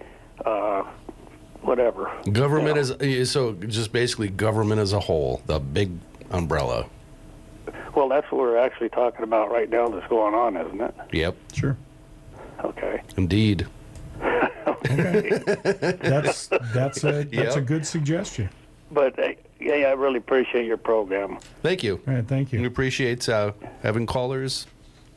uh, 0.45 0.82
whatever. 1.62 2.11
Government 2.32 2.76
is 2.78 3.30
so 3.30 3.53
just 3.55 3.93
basically 3.93 4.28
government 4.28 4.80
as 4.80 4.93
a 4.93 5.01
whole, 5.01 5.43
the 5.47 5.59
big 5.59 5.90
umbrella. 6.30 6.86
Well, 7.95 8.09
that's 8.09 8.30
what 8.32 8.40
we're 8.40 8.57
actually 8.57 8.88
talking 8.88 9.22
about 9.22 9.51
right 9.51 9.68
now. 9.68 9.88
That's 9.88 10.07
going 10.09 10.34
on, 10.34 10.57
isn't 10.57 10.80
it? 10.80 10.95
Yep. 11.12 11.36
Sure. 11.53 11.76
Okay. 12.64 13.03
Indeed. 13.16 13.66
That's 14.82 16.49
that's 16.72 17.05
a 17.05 17.24
that's 17.24 17.32
Yep. 17.32 17.57
a 17.57 17.61
good 17.61 17.86
suggestion. 17.86 18.49
But 18.90 19.18
uh, 19.18 19.28
yeah, 19.61 19.74
yeah, 19.76 19.86
I 19.88 19.93
really 19.93 20.18
appreciate 20.18 20.66
your 20.66 20.76
program. 20.76 21.38
Thank 21.62 21.82
you. 21.82 22.01
All 22.07 22.14
right, 22.14 22.26
thank 22.26 22.53
you. 22.53 22.61
We 22.61 22.66
appreciate 22.66 23.28
uh, 23.28 23.53
having 23.82 24.07
callers 24.07 24.66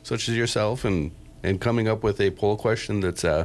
such 0.06 0.28
as 0.28 0.36
yourself 0.36 0.84
and 0.84 1.10
and 1.42 1.60
coming 1.60 1.88
up 1.88 2.04
with 2.04 2.20
a 2.20 2.30
poll 2.30 2.56
question 2.56 3.00
that's 3.00 3.24
uh 3.24 3.44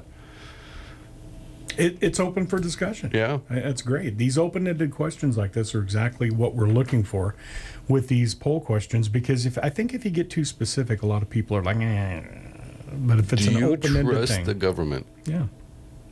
It, 1.75 1.97
it's 2.01 2.19
open 2.19 2.45
for 2.45 2.59
discussion. 2.59 3.09
Yeah. 3.13 3.39
That's 3.49 3.81
great. 3.81 4.17
These 4.17 4.37
open 4.37 4.67
ended 4.67 4.91
questions 4.91 5.37
like 5.37 5.53
this 5.53 5.73
are 5.73 5.81
exactly 5.81 6.29
what 6.29 6.53
we're 6.53 6.73
looking 6.79 7.03
for 7.03 7.33
with 7.87 8.09
these 8.09 8.35
poll 8.35 8.59
questions 8.59 9.09
because 9.09 9.47
if 9.47 9.57
I 9.57 9.69
think 9.69 9.93
if 9.93 10.05
you 10.05 10.11
get 10.11 10.29
too 10.29 10.45
specific, 10.45 11.01
a 11.01 11.07
lot 11.07 11.21
of 11.23 11.29
people 11.29 11.57
are 11.57 11.63
like, 11.63 11.77
eh. 11.77 12.21
but 12.93 13.17
if 13.17 13.33
it's 13.33 13.47
do 13.47 13.57
an 13.57 13.63
open 13.63 13.97
ended 13.97 14.15
trust 14.15 14.33
thing, 14.33 14.45
the 14.45 14.53
government? 14.53 15.05
yeah, 15.25 15.45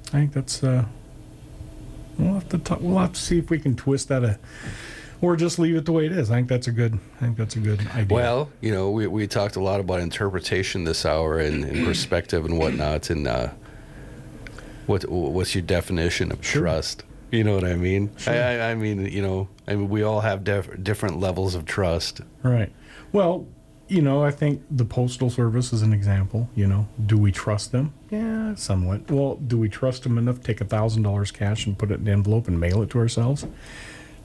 I 0.08 0.18
think 0.20 0.34
that's. 0.34 0.64
Uh, 0.64 0.86
we'll 2.18 2.34
have 2.34 2.50
to 2.50 2.58
talk, 2.58 2.80
we'll 2.82 2.98
have 2.98 3.14
to 3.14 3.22
see 3.22 3.38
if 3.38 3.50
we 3.50 3.60
can 3.60 3.76
twist 3.76 4.08
that 4.08 4.24
a, 4.24 4.40
or 5.22 5.36
just 5.36 5.60
leave 5.60 5.76
it 5.76 5.86
the 5.86 5.92
way 5.92 6.06
it 6.06 6.12
is. 6.12 6.32
I 6.32 6.36
think 6.36 6.48
that's 6.48 6.68
a 6.68 6.72
good. 6.72 7.00
I 7.18 7.20
think 7.20 7.38
that's 7.38 7.56
a 7.56 7.60
good 7.60 7.82
idea. 7.96 8.16
Well, 8.16 8.50
you 8.62 8.72
know, 8.72 8.90
we, 8.92 9.08
we 9.08 9.28
talked 9.28 9.56
a 9.56 9.62
lot 9.62 9.80
about 9.80 10.00
interpretation 10.00 10.84
this 10.84 11.06
hour 11.06 11.40
and, 11.40 11.64
and 11.64 11.86
perspective 11.86 12.46
and 12.46 12.58
whatnot. 12.58 13.10
And 13.10 13.28
uh, 13.28 13.50
what 14.86 15.08
what's 15.10 15.56
your 15.56 15.62
definition 15.64 16.32
of 16.32 16.42
trust? 16.42 17.04
You 17.32 17.44
know 17.44 17.54
what 17.54 17.66
I 17.66 17.76
mean? 17.76 18.10
Sure. 18.18 18.34
I, 18.34 18.38
I, 18.38 18.72
I 18.72 18.76
mean, 18.76 19.06
you 19.06 19.22
know, 19.22 19.50
I 19.68 19.76
mean, 19.76 19.90
we 19.90 20.02
all 20.02 20.22
have 20.22 20.44
def- 20.44 20.84
different 20.84 21.20
levels 21.20 21.54
of 21.54 21.66
trust. 21.66 22.22
Right. 22.42 22.72
Well, 23.12 23.46
you 23.88 24.02
know, 24.02 24.24
I 24.24 24.32
think 24.32 24.64
the 24.72 24.86
postal 24.86 25.30
service 25.30 25.74
is 25.74 25.82
an 25.82 25.94
example. 25.94 26.50
You 26.56 26.68
know, 26.68 26.88
do 27.06 27.18
we 27.18 27.32
trust 27.32 27.72
them? 27.72 27.94
Yeah, 28.10 28.56
somewhat. 28.56 29.12
Well, 29.12 29.36
do 29.36 29.58
we 29.58 29.70
trust 29.70 30.04
them 30.04 30.18
enough 30.18 30.38
to 30.38 30.42
take 30.44 30.62
a 30.62 30.66
thousand 30.66 31.04
dollars 31.04 31.32
cash 31.32 31.66
and 31.66 31.78
put 31.78 31.92
it 31.92 31.96
in 31.96 32.08
an 32.08 32.14
envelope 32.14 32.48
and 32.48 32.60
mail 32.60 32.82
it 32.82 32.90
to 32.92 33.00
ourselves? 33.00 33.46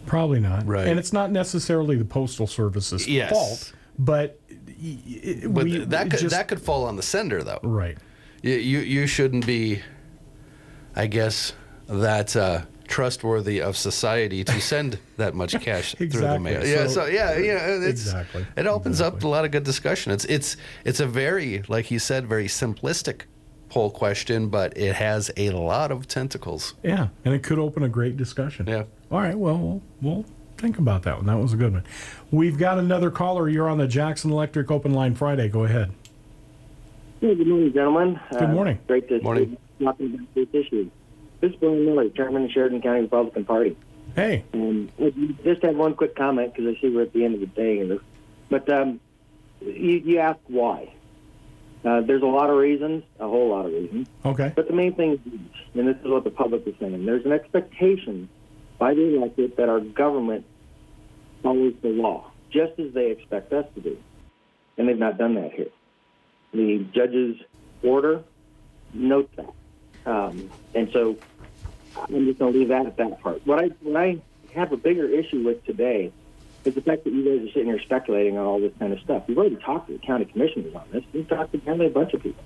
Probably 0.06 0.40
not. 0.40 0.66
Right. 0.66 0.86
And 0.86 0.98
it's 0.98 1.12
not 1.12 1.30
necessarily 1.30 1.96
the 1.96 2.04
postal 2.04 2.46
service's 2.46 3.06
Yes. 3.08 3.30
fault, 3.32 3.72
but 3.98 4.38
But 5.46 5.64
we, 5.64 5.84
that 5.86 6.10
could 6.10 6.20
just- 6.20 6.34
that 6.34 6.48
could 6.48 6.60
fall 6.60 6.84
on 6.84 6.96
the 6.96 7.02
sender, 7.02 7.42
though. 7.42 7.60
Right. 7.62 7.96
You 8.42 8.54
you, 8.56 8.78
you 8.80 9.06
shouldn't 9.06 9.46
be, 9.46 9.80
I 10.94 11.06
guess, 11.06 11.52
that 11.88 12.36
uh, 12.36 12.62
trustworthy 12.86 13.60
of 13.62 13.76
society 13.76 14.44
to 14.44 14.60
send 14.60 14.98
that 15.16 15.34
much 15.34 15.58
cash 15.60 15.94
through 15.94 16.08
the 16.08 16.38
mail. 16.38 16.66
Yeah. 16.66 16.86
So- 16.86 16.94
So, 16.94 17.06
yeah, 17.06 17.36
yeah, 17.38 17.66
it's, 17.88 18.02
Exactly. 18.02 18.46
It 18.56 18.66
opens 18.66 19.00
up 19.00 19.22
a 19.22 19.28
lot 19.28 19.44
of 19.44 19.50
good 19.50 19.64
discussion. 19.64 20.12
It's 20.12 20.24
it's 20.26 20.56
it's 20.84 21.00
a 21.00 21.06
very, 21.06 21.62
like 21.68 21.90
you 21.90 21.98
said, 21.98 22.26
very 22.26 22.46
simplistic 22.48 23.22
poll 23.70 23.90
question, 23.90 24.48
but 24.50 24.76
it 24.76 24.94
has 24.94 25.30
a 25.36 25.50
lot 25.50 25.90
of 25.90 26.06
tentacles. 26.06 26.74
Yeah, 26.84 27.08
and 27.24 27.34
it 27.34 27.42
could 27.42 27.58
open 27.58 27.82
a 27.82 27.88
great 27.88 28.16
discussion. 28.16 28.66
Yeah. 28.68 28.84
All 29.14 29.20
right. 29.20 29.38
Well, 29.38 29.56
we'll, 29.56 29.82
we'll 30.02 30.24
think 30.58 30.78
about 30.78 31.04
that 31.04 31.18
one. 31.18 31.26
That 31.26 31.38
was 31.38 31.52
a 31.52 31.56
good 31.56 31.72
one. 31.72 31.84
We've 32.32 32.58
got 32.58 32.78
another 32.80 33.12
caller. 33.12 33.48
You're 33.48 33.68
on 33.68 33.78
the 33.78 33.86
Jackson 33.86 34.32
Electric 34.32 34.72
Open 34.72 34.92
Line 34.92 35.14
Friday. 35.14 35.48
Go 35.48 35.62
ahead. 35.62 35.92
Hey, 37.20 37.36
good 37.36 37.46
morning, 37.46 37.72
gentlemen. 37.72 38.20
Good 38.36 38.50
morning. 38.50 38.80
Great 38.88 39.08
to 39.10 39.22
Morning. 39.22 39.56
see 39.78 39.84
talking 39.84 40.14
about 40.14 40.34
this 40.34 40.48
issue. 40.52 40.90
This 41.40 41.52
is 41.52 41.56
Brian 41.58 41.86
Miller, 41.86 42.08
Chairman 42.08 42.42
of 42.42 42.48
the 42.48 42.54
Sheridan 42.54 42.82
County 42.82 43.02
Republican 43.02 43.44
Party. 43.44 43.76
Hey. 44.16 44.42
Um, 44.52 44.90
I 45.00 45.14
just 45.44 45.62
have 45.62 45.76
one 45.76 45.94
quick 45.94 46.16
comment 46.16 46.52
because 46.52 46.74
I 46.76 46.80
see 46.80 46.88
we're 46.88 47.02
at 47.02 47.12
the 47.12 47.24
end 47.24 47.34
of 47.34 47.40
the 47.40 47.46
day. 47.46 47.88
But 48.50 48.68
um, 48.68 48.98
you, 49.60 50.02
you 50.04 50.18
asked 50.18 50.40
why. 50.48 50.92
Uh, 51.84 52.00
there's 52.00 52.22
a 52.22 52.26
lot 52.26 52.50
of 52.50 52.56
reasons, 52.56 53.04
a 53.20 53.28
whole 53.28 53.50
lot 53.50 53.66
of 53.66 53.72
reasons. 53.72 54.08
Okay. 54.24 54.52
But 54.56 54.66
the 54.66 54.74
main 54.74 54.96
thing, 54.96 55.12
is, 55.12 55.20
and 55.74 55.86
this 55.86 55.98
is 55.98 56.10
what 56.10 56.24
the 56.24 56.30
public 56.30 56.66
is 56.66 56.74
saying, 56.80 57.06
there's 57.06 57.24
an 57.24 57.32
expectation 57.32 58.28
by 58.84 58.92
the 58.92 59.16
elected 59.16 59.56
that 59.56 59.70
our 59.70 59.80
government 59.80 60.44
follows 61.42 61.72
the 61.80 61.88
law, 61.88 62.30
just 62.50 62.78
as 62.78 62.92
they 62.92 63.12
expect 63.12 63.50
us 63.50 63.64
to 63.74 63.80
do. 63.80 63.96
And 64.76 64.86
they've 64.86 64.98
not 64.98 65.16
done 65.16 65.36
that 65.36 65.54
here. 65.54 65.70
The 66.52 66.84
judge's 66.92 67.36
order 67.82 68.22
notes 68.92 69.34
that. 69.36 69.48
Um, 70.04 70.50
and 70.74 70.90
so 70.92 71.16
I'm 71.96 72.26
just 72.26 72.38
going 72.38 72.52
to 72.52 72.58
leave 72.58 72.68
that 72.68 72.84
at 72.84 72.98
that 72.98 73.22
part. 73.22 73.40
What 73.46 73.64
I, 73.64 73.68
what 73.80 73.96
I 73.96 74.20
have 74.54 74.70
a 74.70 74.76
bigger 74.76 75.08
issue 75.08 75.42
with 75.42 75.64
today 75.64 76.12
is 76.66 76.74
the 76.74 76.82
fact 76.82 77.04
that 77.04 77.14
you 77.14 77.24
guys 77.24 77.48
are 77.48 77.52
sitting 77.54 77.68
here 77.68 77.80
speculating 77.80 78.36
on 78.36 78.44
all 78.44 78.60
this 78.60 78.74
kind 78.78 78.92
of 78.92 79.00
stuff. 79.00 79.22
You've 79.28 79.38
already 79.38 79.56
talked 79.56 79.86
to 79.86 79.94
the 79.94 80.06
county 80.06 80.26
commissioners 80.26 80.74
on 80.74 80.84
this. 80.92 81.04
You've 81.14 81.30
talked 81.30 81.52
to 81.52 81.56
apparently 81.56 81.86
a 81.86 81.90
bunch 81.90 82.12
of 82.12 82.22
people. 82.22 82.44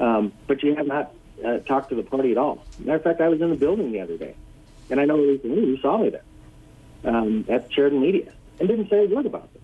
Um, 0.00 0.32
but 0.48 0.64
you 0.64 0.74
have 0.74 0.88
not 0.88 1.14
uh, 1.46 1.58
talked 1.58 1.90
to 1.90 1.94
the 1.94 2.02
party 2.02 2.32
at 2.32 2.38
all. 2.38 2.64
Matter 2.80 2.96
of 2.96 3.04
fact, 3.04 3.20
I 3.20 3.28
was 3.28 3.40
in 3.40 3.50
the 3.50 3.56
building 3.56 3.92
the 3.92 4.00
other 4.00 4.16
day, 4.16 4.34
and 4.90 5.00
I 5.00 5.04
know 5.04 5.18
recently 5.18 5.64
you 5.66 5.78
saw 5.80 5.98
me 5.98 6.10
there 6.10 6.24
um, 7.04 7.44
at 7.48 7.72
Sheridan 7.72 8.00
Media 8.00 8.32
and 8.58 8.68
didn't 8.68 8.90
say 8.90 9.04
a 9.04 9.08
word 9.08 9.26
about 9.26 9.52
this. 9.52 9.62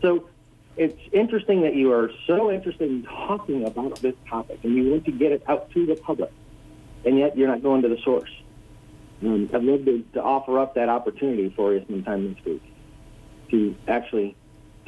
So 0.00 0.28
it's 0.76 0.98
interesting 1.12 1.62
that 1.62 1.74
you 1.74 1.92
are 1.92 2.10
so 2.26 2.50
interested 2.50 2.90
in 2.90 3.04
talking 3.04 3.64
about 3.64 4.00
this 4.00 4.14
topic 4.28 4.60
and 4.62 4.74
you 4.74 4.90
want 4.90 5.04
to 5.04 5.12
get 5.12 5.32
it 5.32 5.42
out 5.48 5.70
to 5.72 5.86
the 5.86 5.96
public, 5.96 6.32
and 7.04 7.18
yet 7.18 7.36
you're 7.36 7.48
not 7.48 7.62
going 7.62 7.82
to 7.82 7.88
the 7.88 7.98
source. 7.98 8.30
Um, 9.22 9.48
I'd 9.54 9.62
love 9.62 9.84
to, 9.84 10.04
to 10.14 10.22
offer 10.22 10.58
up 10.58 10.74
that 10.74 10.88
opportunity 10.88 11.52
for 11.54 11.72
you 11.72 11.84
sometime 11.88 12.34
this 12.34 12.44
week 12.44 12.62
to 13.50 13.76
actually 13.88 14.36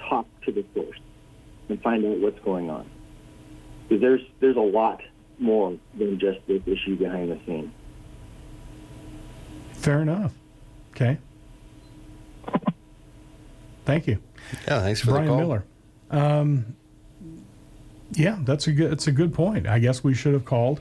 talk 0.08 0.26
to 0.42 0.52
the 0.52 0.64
source 0.74 0.98
and 1.68 1.80
find 1.82 2.04
out 2.04 2.18
what's 2.18 2.40
going 2.40 2.68
on. 2.68 2.88
Because 3.88 4.00
there's 4.00 4.20
there's 4.40 4.56
a 4.56 4.60
lot 4.60 5.00
more 5.38 5.78
than 5.96 6.18
just 6.18 6.38
this 6.46 6.62
issue 6.66 6.96
behind 6.96 7.30
the 7.30 7.38
scenes. 7.46 7.72
Fair 9.87 10.03
enough. 10.03 10.32
Okay. 10.91 11.16
Thank 13.84 14.09
you. 14.09 14.18
Yeah, 14.66 14.80
thanks 14.80 15.01
for 15.01 15.12
Brian 15.12 15.26
the 15.26 15.30
call. 15.30 15.39
Miller. 15.39 15.64
Um, 16.11 16.74
yeah, 18.11 18.37
that's 18.43 18.66
a 18.66 18.72
good. 18.72 18.93
It's 18.93 19.07
a 19.07 19.12
good 19.12 19.32
point. 19.32 19.68
I 19.68 19.78
guess 19.78 20.03
we 20.03 20.12
should 20.12 20.32
have 20.34 20.45
called. 20.45 20.80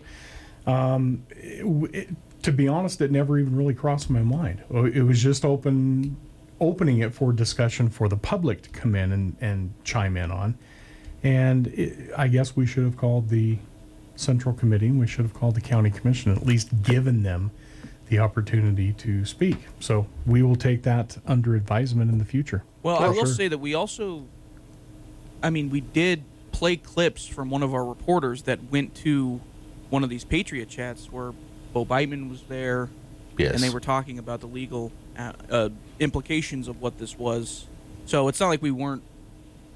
Um, 0.65 1.21
it- 1.29 1.93
it- 1.93 2.09
to 2.41 2.51
be 2.51 2.67
honest, 2.67 2.99
it 2.99 3.11
never 3.11 3.37
even 3.37 3.55
really 3.55 3.75
crossed 3.75 4.09
my 4.09 4.23
mind. 4.23 4.63
It 4.71 5.03
was 5.05 5.21
just 5.21 5.45
open, 5.45 6.17
opening 6.59 6.97
it 6.99 7.13
for 7.13 7.31
discussion 7.31 7.89
for 7.89 8.09
the 8.09 8.17
public 8.17 8.63
to 8.63 8.69
come 8.71 8.95
in 8.95 9.11
and, 9.11 9.35
and 9.39 9.71
chime 9.83 10.17
in 10.17 10.31
on. 10.31 10.55
And 11.21 11.67
it, 11.67 12.09
I 12.17 12.27
guess 12.27 12.55
we 12.55 12.65
should 12.65 12.85
have 12.85 12.97
called 12.97 13.29
the 13.29 13.59
central 14.15 14.55
committee. 14.55 14.87
and 14.87 14.99
We 14.99 15.05
should 15.05 15.25
have 15.25 15.33
called 15.35 15.53
the 15.53 15.61
county 15.61 15.91
commission, 15.91 16.31
at 16.31 16.43
least 16.43 16.81
given 16.81 17.21
them 17.21 17.51
the 18.07 18.19
opportunity 18.19 18.93
to 18.93 19.25
speak. 19.25 19.57
So 19.79 20.07
we 20.25 20.43
will 20.43 20.55
take 20.55 20.83
that 20.83 21.17
under 21.25 21.55
advisement 21.55 22.11
in 22.11 22.17
the 22.17 22.25
future. 22.25 22.63
Well, 22.83 22.97
I 22.97 23.07
will 23.07 23.25
sure. 23.25 23.27
say 23.27 23.47
that 23.47 23.57
we 23.57 23.73
also, 23.73 24.25
I 25.41 25.49
mean, 25.49 25.69
we 25.69 25.81
did 25.81 26.23
play 26.51 26.77
clips 26.77 27.25
from 27.25 27.49
one 27.49 27.63
of 27.63 27.73
our 27.73 27.83
reporters 27.83 28.43
that 28.43 28.71
went 28.71 28.95
to 28.95 29.41
one 29.89 30.03
of 30.03 30.09
these 30.09 30.23
Patriot 30.23 30.69
chats 30.69 31.11
where 31.11 31.33
Bo 31.73 31.85
Biteman 31.85 32.29
was 32.29 32.43
there. 32.43 32.89
Yes. 33.37 33.55
And 33.55 33.63
they 33.63 33.69
were 33.69 33.81
talking 33.81 34.17
about 34.19 34.39
the 34.39 34.47
legal 34.47 34.91
uh, 35.17 35.33
uh, 35.49 35.69
implications 35.99 36.67
of 36.67 36.81
what 36.81 36.97
this 36.97 37.17
was. 37.17 37.67
So 38.05 38.27
it's 38.27 38.39
not 38.39 38.47
like 38.47 38.61
we 38.61 38.71
weren't, 38.71 39.03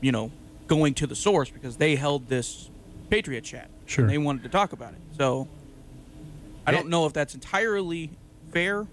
you 0.01 0.11
know, 0.11 0.31
going 0.67 0.93
to 0.93 1.07
the 1.07 1.15
source 1.15 1.49
because 1.49 1.77
they 1.77 1.95
held 1.95 2.29
this 2.29 2.69
Patriot 3.09 3.41
chat. 3.41 3.69
Sure. 3.85 4.05
And 4.05 4.13
they 4.13 4.17
wanted 4.17 4.43
to 4.43 4.49
talk 4.49 4.71
about 4.71 4.93
it. 4.93 4.99
So 5.17 5.47
I 6.69 6.71
don't 6.71 6.89
know 6.89 7.05
if 7.05 7.13
that's 7.13 7.33
entirely 7.33 8.11
fair 8.51 8.87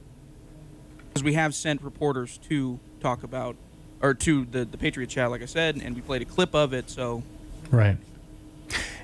because 1.08 1.22
we 1.22 1.34
have 1.34 1.54
sent 1.54 1.82
reporters 1.82 2.38
to 2.48 2.78
talk 3.00 3.22
about 3.22 3.56
or 4.02 4.14
to 4.14 4.44
the 4.44 4.64
the 4.64 4.78
Patriot 4.78 5.08
chat, 5.08 5.30
like 5.30 5.42
I 5.42 5.46
said, 5.46 5.76
and 5.76 5.94
we 5.94 6.02
played 6.02 6.22
a 6.22 6.26
clip 6.26 6.54
of 6.54 6.72
it. 6.72 6.90
So 6.90 7.22
Right. 7.70 7.96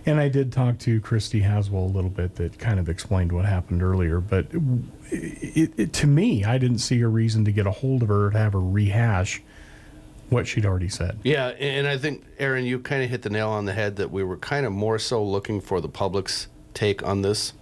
And 0.05 0.19
I 0.19 0.29
did 0.29 0.53
talk 0.53 0.79
to 0.81 1.01
Christy 1.01 1.41
Haswell 1.41 1.85
a 1.85 1.87
little 1.87 2.11
bit 2.11 2.35
that 2.37 2.59
kind 2.59 2.81
of 2.81 2.89
explained 2.89 3.31
what 3.31 3.45
happened 3.45 3.83
earlier, 3.83 4.21
but 4.21 4.47
it, 5.11 5.73
it, 5.77 5.93
to 5.95 6.09
me, 6.09 6.45
I 6.45 6.59
didn't 6.59 6.79
see 6.79 7.01
a 7.03 7.09
reason 7.09 7.45
to 7.45 7.53
get 7.53 7.67
a 7.69 7.71
hold 7.71 8.03
of 8.03 8.09
her 8.09 8.31
to 8.31 8.39
have 8.39 8.55
her 8.55 8.61
rehash 8.61 9.43
what 10.29 10.49
she'd 10.49 10.67
already 10.67 10.89
said. 10.89 11.19
Yeah, 11.23 11.49
and 11.49 11.87
I 11.87 11.99
think 11.99 12.25
Aaron, 12.39 12.65
you 12.65 12.81
kind 12.81 13.05
of 13.05 13.11
hit 13.11 13.23
the 13.23 13.31
nail 13.31 13.51
on 13.51 13.67
the 13.67 13.75
head 13.75 13.97
that 13.97 14.11
we 14.11 14.25
were 14.25 14.39
kind 14.39 14.67
of 14.67 14.73
more 14.73 14.99
so 14.99 15.23
looking 15.23 15.61
for 15.61 15.81
the 15.81 15.89
public's 15.89 16.49
take 16.75 17.07
on 17.07 17.23
this. 17.23 17.53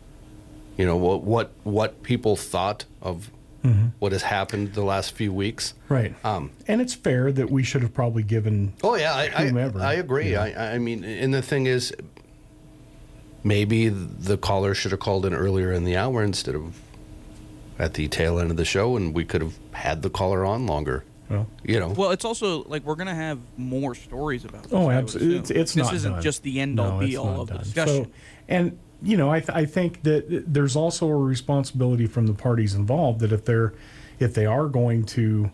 You 0.80 0.86
know 0.86 0.96
what 0.96 1.22
what 1.24 1.52
what 1.64 2.02
people 2.02 2.36
thought 2.36 2.86
of 3.02 3.30
Mhm. 3.62 3.90
what 3.98 4.12
has 4.12 4.22
happened 4.22 4.72
the 4.72 4.82
last 4.82 5.12
few 5.12 5.30
weeks. 5.34 5.74
Right. 5.90 6.14
Um, 6.24 6.52
And 6.66 6.80
it's 6.80 6.94
fair 6.94 7.30
that 7.30 7.50
we 7.50 7.62
should 7.62 7.82
have 7.82 7.92
probably 7.92 8.22
given. 8.22 8.72
Oh 8.82 8.94
yeah, 8.94 9.12
I, 9.12 9.24
I, 9.36 9.46
whomever, 9.48 9.78
I 9.82 9.92
agree. 9.94 10.28
you 10.30 10.36
know. 10.36 10.40
I, 10.40 10.74
I 10.76 10.78
mean, 10.78 11.04
and 11.04 11.34
the 11.34 11.42
thing 11.42 11.66
is, 11.66 11.92
maybe 13.44 13.88
the 13.90 14.38
caller 14.38 14.74
should 14.74 14.92
have 14.92 15.00
called 15.00 15.26
in 15.26 15.34
earlier 15.34 15.72
in 15.72 15.84
the 15.84 15.94
hour 15.96 16.22
instead 16.22 16.54
of 16.54 16.78
at 17.78 17.92
the 17.94 18.08
tail 18.08 18.38
end 18.38 18.50
of 18.50 18.56
the 18.56 18.64
show, 18.64 18.96
and 18.96 19.14
we 19.14 19.24
could 19.26 19.42
have 19.42 19.58
had 19.72 20.00
the 20.00 20.08
caller 20.10 20.44
on 20.46 20.66
longer. 20.66 21.04
Well, 21.28 21.46
you 21.62 21.78
know, 21.78 21.90
well, 21.90 22.10
it's 22.12 22.24
also 22.24 22.64
like 22.64 22.84
we're 22.84 22.96
gonna 22.96 23.14
have 23.14 23.38
more 23.58 23.94
stories 23.94 24.46
about 24.46 24.62
this. 24.64 24.72
Oh, 24.72 24.88
absolutely. 24.90 25.36
It's, 25.36 25.50
assume. 25.50 25.60
it's 25.60 25.74
this 25.74 25.84
not 25.84 25.94
isn't 25.94 26.12
done. 26.12 26.22
just 26.22 26.42
the 26.42 26.60
end 26.60 26.80
all 26.80 26.92
No, 26.98 27.06
be 27.06 27.16
all 27.18 27.26
not 27.26 27.40
of 27.40 27.48
the 27.48 27.58
discussion. 27.58 28.04
So, 28.06 28.10
and 28.48 28.78
you 29.02 29.16
know, 29.16 29.30
I, 29.30 29.40
th- 29.40 29.50
I 29.56 29.64
think 29.64 30.02
that 30.02 30.44
there's 30.46 30.76
also 30.76 31.08
a 31.08 31.16
responsibility 31.16 32.06
from 32.06 32.26
the 32.26 32.34
parties 32.34 32.74
involved 32.74 33.20
that 33.20 33.32
if 33.32 33.44
they're 33.44 33.72
if 34.18 34.34
they 34.34 34.46
are 34.46 34.66
going 34.66 35.04
to 35.04 35.50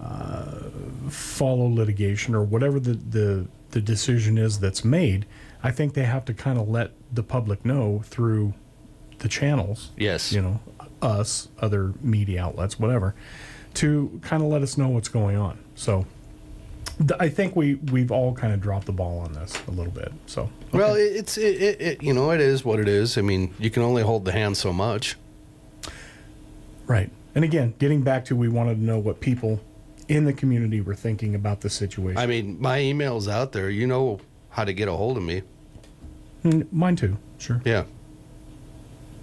uh, 0.00 0.60
follow 1.08 1.66
litigation 1.66 2.34
or 2.34 2.42
whatever 2.42 2.80
the, 2.80 2.94
the 2.94 3.46
the 3.70 3.80
decision 3.80 4.38
is 4.38 4.58
that's 4.58 4.84
made, 4.84 5.26
I 5.62 5.70
think 5.70 5.94
they 5.94 6.04
have 6.04 6.24
to 6.26 6.34
kind 6.34 6.58
of 6.58 6.68
let 6.68 6.92
the 7.12 7.22
public 7.22 7.64
know 7.64 8.02
through 8.04 8.54
the 9.18 9.28
channels. 9.28 9.90
Yes. 9.96 10.32
You 10.32 10.40
know, 10.42 10.60
us, 11.02 11.48
other 11.60 11.92
media 12.00 12.42
outlets, 12.42 12.78
whatever, 12.78 13.14
to 13.74 14.20
kind 14.22 14.42
of 14.42 14.48
let 14.48 14.62
us 14.62 14.76
know 14.78 14.88
what's 14.88 15.08
going 15.08 15.36
on. 15.36 15.58
So. 15.74 16.06
th- 16.98 17.20
I 17.20 17.28
think 17.28 17.56
we 17.56 17.74
we've 17.92 18.10
all 18.10 18.34
kind 18.34 18.52
of 18.52 18.60
dropped 18.60 18.86
the 18.86 18.92
ball 18.92 19.18
on 19.20 19.32
this 19.32 19.54
a 19.68 19.70
little 19.70 19.92
bit. 19.92 20.12
So 20.26 20.50
well, 20.78 20.94
it's 20.94 21.36
it, 21.36 21.62
it, 21.62 21.80
it, 21.80 22.02
you 22.02 22.12
know, 22.12 22.30
it 22.30 22.40
is 22.40 22.64
what 22.64 22.80
it 22.80 22.88
is. 22.88 23.18
I 23.18 23.22
mean, 23.22 23.54
you 23.58 23.70
can 23.70 23.82
only 23.82 24.02
hold 24.02 24.24
the 24.24 24.32
hand 24.32 24.56
so 24.56 24.72
much. 24.72 25.16
Right. 26.86 27.10
And 27.34 27.44
again, 27.44 27.74
getting 27.78 28.02
back 28.02 28.24
to 28.26 28.36
we 28.36 28.48
wanted 28.48 28.76
to 28.76 28.82
know 28.82 28.98
what 28.98 29.20
people 29.20 29.60
in 30.08 30.24
the 30.24 30.32
community 30.32 30.80
were 30.80 30.94
thinking 30.94 31.34
about 31.34 31.60
the 31.60 31.70
situation. 31.70 32.18
I 32.18 32.26
mean, 32.26 32.60
my 32.60 32.80
email's 32.80 33.28
out 33.28 33.52
there. 33.52 33.70
You 33.70 33.86
know 33.86 34.20
how 34.50 34.64
to 34.64 34.72
get 34.72 34.88
a 34.88 34.92
hold 34.92 35.16
of 35.16 35.22
me. 35.22 35.42
Mm, 36.44 36.72
Mine 36.72 36.96
too. 36.96 37.16
Sure. 37.38 37.60
Yeah. 37.64 37.84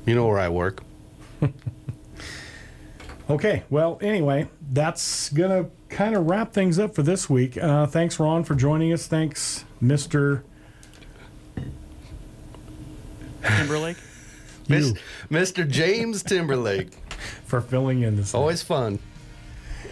You 0.05 0.15
know 0.15 0.27
where 0.27 0.39
I 0.39 0.49
work. 0.49 0.83
Okay. 3.29 3.63
Well, 3.69 3.97
anyway, 4.01 4.47
that's 4.71 5.29
going 5.29 5.49
to 5.65 5.69
kind 5.89 6.15
of 6.15 6.27
wrap 6.27 6.53
things 6.53 6.79
up 6.79 6.95
for 6.95 7.03
this 7.03 7.29
week. 7.29 7.57
Uh, 7.57 7.85
thanks, 7.85 8.19
Ron, 8.19 8.43
for 8.43 8.55
joining 8.55 8.93
us. 8.93 9.07
Thanks, 9.07 9.65
Mr. 9.83 10.43
Timberlake. 13.57 13.97
Miss, 14.69 14.93
Mr. 15.31 15.67
James 15.67 16.23
Timberlake. 16.23 16.89
for 17.45 17.61
filling 17.61 18.01
in 18.01 18.15
this. 18.15 18.33
Always 18.35 18.61
fun. 18.61 18.99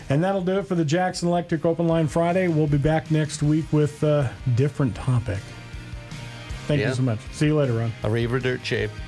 And 0.09 0.23
that'll 0.23 0.41
do 0.43 0.59
it 0.59 0.67
for 0.67 0.75
the 0.75 0.85
Jackson 0.85 1.27
Electric 1.29 1.65
Open 1.65 1.87
Line 1.87 2.07
Friday. 2.07 2.47
We'll 2.47 2.67
be 2.67 2.77
back 2.77 3.09
next 3.09 3.41
week 3.41 3.65
with 3.71 4.03
a 4.03 4.31
different 4.55 4.95
topic. 4.95 5.39
Thank 6.67 6.81
Yeah. 6.81 6.89
you 6.89 6.95
so 6.95 7.01
much. 7.03 7.19
See 7.31 7.47
you 7.47 7.55
later, 7.55 7.73
Ron. 7.73 7.91
Arrivederci. 8.03 8.41
Dirt 8.41 8.91
the 8.91 9.04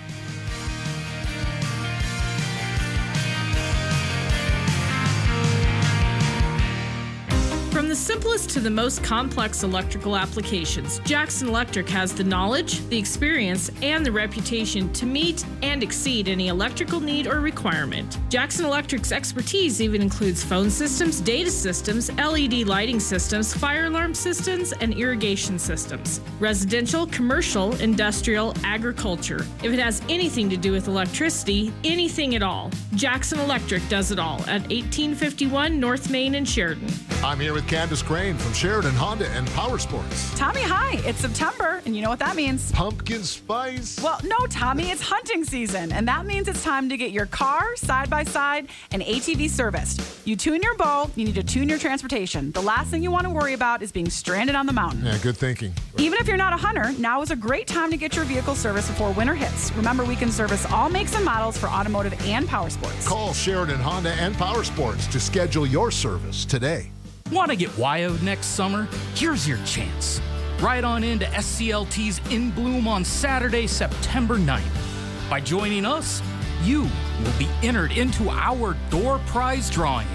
to 8.57 8.63
the 8.63 8.69
most 8.71 9.03
complex 9.03 9.61
electrical 9.61 10.15
applications, 10.15 10.97
Jackson 11.05 11.47
Electric 11.47 11.87
has 11.89 12.11
the 12.11 12.23
knowledge, 12.23 12.79
the 12.87 12.97
experience, 12.97 13.69
and 13.83 14.03
the 14.03 14.11
reputation 14.11 14.91
to 14.93 15.05
meet 15.05 15.45
and 15.61 15.83
exceed 15.83 16.27
any 16.27 16.47
electrical 16.47 16.99
need 16.99 17.27
or 17.27 17.39
requirement. 17.39 18.17
Jackson 18.29 18.65
Electric's 18.65 19.11
expertise 19.11 19.79
even 19.79 20.01
includes 20.01 20.43
phone 20.43 20.71
systems, 20.71 21.21
data 21.21 21.51
systems, 21.51 22.11
LED 22.13 22.65
lighting 22.65 22.99
systems, 22.99 23.53
fire 23.53 23.85
alarm 23.85 24.15
systems, 24.15 24.73
and 24.81 24.95
irrigation 24.95 25.59
systems. 25.59 26.19
Residential, 26.39 27.05
commercial, 27.05 27.75
industrial, 27.75 28.55
agriculture. 28.63 29.45
If 29.61 29.71
it 29.71 29.77
has 29.77 30.01
anything 30.09 30.49
to 30.49 30.57
do 30.57 30.71
with 30.71 30.87
electricity, 30.87 31.71
anything 31.83 32.33
at 32.33 32.41
all, 32.41 32.71
Jackson 32.95 33.39
Electric 33.39 33.87
does 33.87 34.09
it 34.09 34.17
all 34.17 34.39
at 34.47 34.61
1851 34.71 35.79
North 35.79 36.09
Main 36.09 36.33
in 36.33 36.43
Sheridan. 36.43 36.89
I'm 37.23 37.39
here 37.39 37.53
with 37.53 37.67
Candace 37.67 38.01
Crane 38.01 38.37
from 38.47 38.53
Sheridan 38.53 38.93
Honda 38.93 39.27
and 39.31 39.45
Power 39.47 39.77
Sports. 39.77 40.33
Tommy, 40.39 40.61
hi. 40.61 41.01
It's 41.05 41.19
September, 41.19 41.81
and 41.85 41.93
you 41.93 42.01
know 42.01 42.07
what 42.07 42.19
that 42.19 42.37
means? 42.37 42.71
Pumpkin 42.71 43.21
spice. 43.23 44.01
Well, 44.01 44.21
no, 44.23 44.37
Tommy, 44.49 44.89
it's 44.89 45.01
hunting 45.01 45.43
season, 45.43 45.91
and 45.91 46.07
that 46.07 46.25
means 46.25 46.47
it's 46.47 46.63
time 46.63 46.87
to 46.87 46.95
get 46.95 47.11
your 47.11 47.25
car, 47.25 47.75
side 47.75 48.09
by 48.09 48.23
side, 48.23 48.69
and 48.91 49.01
ATV 49.01 49.49
serviced. 49.49 50.25
You 50.25 50.37
tune 50.37 50.61
your 50.63 50.77
bow, 50.77 51.11
you 51.17 51.25
need 51.25 51.35
to 51.35 51.43
tune 51.43 51.67
your 51.67 51.77
transportation. 51.77 52.53
The 52.53 52.61
last 52.61 52.89
thing 52.89 53.03
you 53.03 53.11
want 53.11 53.25
to 53.25 53.29
worry 53.29 53.51
about 53.51 53.81
is 53.81 53.91
being 53.91 54.09
stranded 54.09 54.55
on 54.55 54.65
the 54.65 54.71
mountain. 54.71 55.03
Yeah, 55.03 55.17
good 55.17 55.35
thinking. 55.35 55.73
Even 55.97 56.17
if 56.17 56.25
you're 56.25 56.37
not 56.37 56.53
a 56.53 56.57
hunter, 56.57 56.93
now 56.99 57.21
is 57.21 57.31
a 57.31 57.35
great 57.35 57.67
time 57.67 57.91
to 57.91 57.97
get 57.97 58.15
your 58.15 58.23
vehicle 58.23 58.55
serviced 58.55 58.87
before 58.87 59.11
winter 59.11 59.35
hits. 59.35 59.73
Remember, 59.73 60.05
we 60.05 60.15
can 60.15 60.31
service 60.31 60.65
all 60.71 60.87
makes 60.87 61.13
and 61.17 61.25
models 61.25 61.57
for 61.57 61.67
automotive 61.67 62.13
and 62.25 62.47
power 62.47 62.69
sports. 62.69 63.05
Call 63.05 63.33
Sheridan 63.33 63.79
Honda 63.79 64.11
and 64.11 64.33
Power 64.37 64.63
Sports 64.63 65.05
to 65.07 65.19
schedule 65.19 65.67
your 65.67 65.91
service 65.91 66.45
today. 66.45 66.91
Want 67.31 67.51
to 67.51 67.57
get 67.57 67.69
WYO'd 67.71 68.23
next 68.23 68.45
summer? 68.47 68.87
Here's 69.13 69.45
your 69.45 69.57
chance. 69.65 70.21
Ride 70.61 70.85
on 70.85 71.03
into 71.03 71.25
SCLT's 71.25 72.21
In 72.31 72.51
Bloom 72.51 72.87
on 72.87 73.03
Saturday, 73.03 73.67
September 73.67 74.37
9th. 74.37 75.29
By 75.29 75.41
joining 75.41 75.85
us, 75.85 76.21
you 76.63 76.83
will 76.83 77.37
be 77.37 77.49
entered 77.61 77.91
into 77.91 78.29
our 78.29 78.77
door 78.89 79.19
prize 79.25 79.69
drawing. 79.69 80.07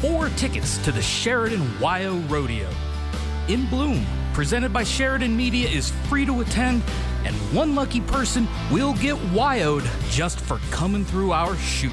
Four 0.00 0.30
tickets 0.30 0.78
to 0.78 0.92
the 0.92 1.02
Sheridan 1.02 1.60
WYO 1.80 2.26
Rodeo. 2.30 2.70
In 3.48 3.66
Bloom, 3.66 4.06
presented 4.32 4.72
by 4.72 4.84
Sheridan 4.84 5.36
Media, 5.36 5.68
is 5.68 5.90
free 6.08 6.24
to 6.24 6.40
attend, 6.40 6.82
and 7.24 7.36
one 7.54 7.74
lucky 7.74 8.00
person 8.00 8.48
will 8.72 8.94
get 8.94 9.16
WYO'd 9.34 9.84
just 10.10 10.40
for 10.40 10.56
coming 10.70 11.04
through 11.04 11.32
our 11.32 11.54
shoot. 11.56 11.92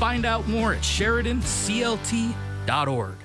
Find 0.00 0.26
out 0.26 0.48
more 0.48 0.74
at 0.74 0.82
SheridanCLT.org. 0.82 3.23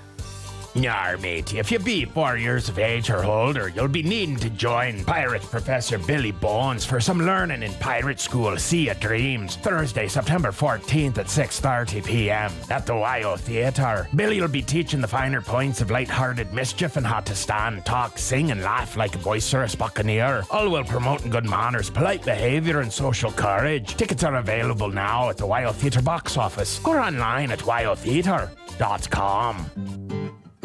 Yar, 0.76 1.18
mate, 1.18 1.56
if 1.56 1.72
you 1.72 1.80
be 1.80 2.06
four 2.06 2.38
years 2.38 2.70
of 2.70 2.78
age 2.78 3.10
or 3.10 3.26
older, 3.26 3.70
you'll 3.70 3.88
be 3.88 4.04
needing 4.04 4.38
to 4.38 4.52
join 4.52 5.04
Pirate 5.04 5.42
Professor 5.42 5.98
Billy 5.98 6.32
Bones 6.32 6.86
for 6.86 7.00
some 7.00 7.22
learning 7.22 7.64
in 7.64 7.74
Pirate 7.76 8.20
School 8.20 8.56
Sea 8.56 8.90
of 8.90 9.00
Dreams, 9.00 9.56
Thursday, 9.56 10.08
September 10.08 10.52
14th 10.52 11.18
at 11.18 11.26
6.30 11.26 12.06
p.m. 12.06 12.52
at 12.70 12.86
the 12.86 12.94
WYO 12.94 13.40
Theatre. 13.40 14.08
Billy 14.16 14.40
will 14.40 14.48
be 14.48 14.62
teaching 14.62 15.02
the 15.02 15.08
finer 15.08 15.42
points 15.42 15.82
of 15.82 15.90
light-hearted 15.90 16.54
mischief 16.54 16.98
and 16.98 17.08
how 17.08 17.22
to 17.22 17.34
stand, 17.34 17.84
talk, 17.84 18.20
sing 18.20 18.52
and 18.52 18.62
laugh 18.62 18.96
like 18.96 19.16
a 19.16 19.20
boisterous 19.20 19.74
buccaneer, 19.74 20.44
all 20.52 20.70
while 20.70 20.84
promoting 20.84 21.32
good 21.32 21.50
manners, 21.50 21.90
polite 21.90 22.24
behaviour 22.24 22.82
and 22.82 22.94
social 22.94 23.32
courage. 23.32 23.98
Tickets 23.98 24.24
are 24.24 24.36
available 24.36 24.90
now 24.90 25.30
at 25.30 25.38
the 25.38 25.48
WYO 25.48 25.74
Theatre 25.74 26.04
box 26.04 26.38
office 26.38 26.80
or 26.86 27.00
online 27.00 27.50
at 27.50 27.60
wyotheatre.com. 27.60 30.09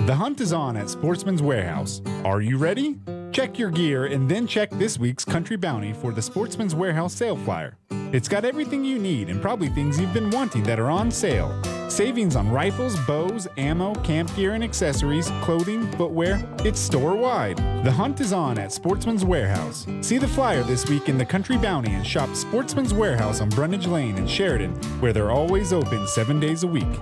The 0.06 0.14
hunt 0.14 0.42
is 0.42 0.52
on 0.52 0.76
at 0.76 0.90
Sportsman's 0.90 1.40
Warehouse. 1.40 2.02
Are 2.26 2.42
you 2.42 2.58
ready? 2.58 2.98
Check 3.32 3.58
your 3.58 3.70
gear 3.70 4.04
and 4.04 4.30
then 4.30 4.46
check 4.46 4.68
this 4.72 4.98
week's 4.98 5.24
Country 5.24 5.56
Bounty 5.56 5.94
for 5.94 6.12
the 6.12 6.20
Sportsman's 6.20 6.74
Warehouse 6.74 7.14
sale 7.14 7.38
flyer. 7.38 7.78
It's 8.12 8.28
got 8.28 8.44
everything 8.44 8.84
you 8.84 8.98
need 8.98 9.30
and 9.30 9.40
probably 9.40 9.70
things 9.70 9.98
you've 9.98 10.12
been 10.12 10.28
wanting 10.28 10.62
that 10.64 10.78
are 10.78 10.90
on 10.90 11.10
sale. 11.10 11.58
Savings 11.88 12.36
on 12.36 12.50
rifles, 12.50 13.00
bows, 13.06 13.48
ammo, 13.56 13.94
camp 14.02 14.34
gear 14.36 14.52
and 14.52 14.62
accessories, 14.62 15.30
clothing, 15.40 15.90
footwear. 15.92 16.46
It's 16.58 16.80
store 16.80 17.16
wide. 17.16 17.56
The 17.82 17.90
hunt 17.90 18.20
is 18.20 18.34
on 18.34 18.58
at 18.58 18.72
Sportsman's 18.72 19.24
Warehouse. 19.24 19.86
See 20.02 20.18
the 20.18 20.28
flyer 20.28 20.62
this 20.64 20.86
week 20.86 21.08
in 21.08 21.16
the 21.16 21.24
Country 21.24 21.56
Bounty 21.56 21.92
and 21.92 22.06
shop 22.06 22.34
Sportsman's 22.34 22.92
Warehouse 22.92 23.40
on 23.40 23.48
Brundage 23.48 23.86
Lane 23.86 24.18
in 24.18 24.26
Sheridan, 24.26 24.74
where 25.00 25.14
they're 25.14 25.30
always 25.30 25.72
open 25.72 26.06
seven 26.06 26.38
days 26.40 26.62
a 26.62 26.68
week. 26.68 27.00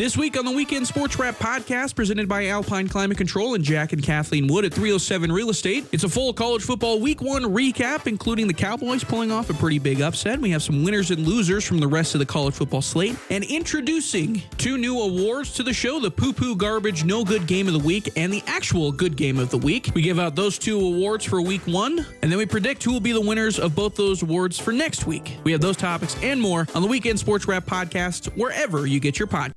This 0.00 0.16
week 0.16 0.38
on 0.38 0.46
the 0.46 0.50
Weekend 0.50 0.86
Sports 0.86 1.18
Wrap 1.18 1.34
podcast, 1.34 1.94
presented 1.94 2.26
by 2.26 2.46
Alpine 2.46 2.88
Climate 2.88 3.18
Control 3.18 3.54
and 3.54 3.62
Jack 3.62 3.92
and 3.92 4.02
Kathleen 4.02 4.46
Wood 4.46 4.64
at 4.64 4.72
307 4.72 5.30
Real 5.30 5.50
Estate, 5.50 5.84
it's 5.92 6.04
a 6.04 6.08
full 6.08 6.32
college 6.32 6.62
football 6.62 6.98
week 6.98 7.20
one 7.20 7.42
recap, 7.42 8.06
including 8.06 8.46
the 8.46 8.54
Cowboys 8.54 9.04
pulling 9.04 9.30
off 9.30 9.50
a 9.50 9.52
pretty 9.52 9.78
big 9.78 10.00
upset. 10.00 10.40
We 10.40 10.48
have 10.52 10.62
some 10.62 10.84
winners 10.84 11.10
and 11.10 11.28
losers 11.28 11.66
from 11.66 11.80
the 11.80 11.86
rest 11.86 12.14
of 12.14 12.18
the 12.18 12.24
college 12.24 12.54
football 12.54 12.80
slate, 12.80 13.14
and 13.28 13.44
introducing 13.44 14.40
two 14.56 14.78
new 14.78 14.98
awards 14.98 15.52
to 15.52 15.62
the 15.62 15.74
show 15.74 16.00
the 16.00 16.10
Poo 16.10 16.32
Poo 16.32 16.56
Garbage 16.56 17.04
No 17.04 17.22
Good 17.22 17.46
Game 17.46 17.66
of 17.66 17.74
the 17.74 17.78
Week 17.78 18.10
and 18.16 18.32
the 18.32 18.42
Actual 18.46 18.92
Good 18.92 19.16
Game 19.16 19.38
of 19.38 19.50
the 19.50 19.58
Week. 19.58 19.90
We 19.94 20.00
give 20.00 20.18
out 20.18 20.34
those 20.34 20.58
two 20.58 20.80
awards 20.80 21.26
for 21.26 21.42
week 21.42 21.66
one, 21.66 22.06
and 22.22 22.32
then 22.32 22.38
we 22.38 22.46
predict 22.46 22.82
who 22.84 22.94
will 22.94 23.00
be 23.00 23.12
the 23.12 23.20
winners 23.20 23.58
of 23.58 23.74
both 23.74 23.96
those 23.96 24.22
awards 24.22 24.58
for 24.58 24.72
next 24.72 25.06
week. 25.06 25.36
We 25.44 25.52
have 25.52 25.60
those 25.60 25.76
topics 25.76 26.16
and 26.22 26.40
more 26.40 26.66
on 26.74 26.80
the 26.80 26.88
Weekend 26.88 27.18
Sports 27.18 27.46
Wrap 27.46 27.66
podcast, 27.66 28.34
wherever 28.38 28.86
you 28.86 28.98
get 28.98 29.18
your 29.18 29.28
podcast. 29.28 29.52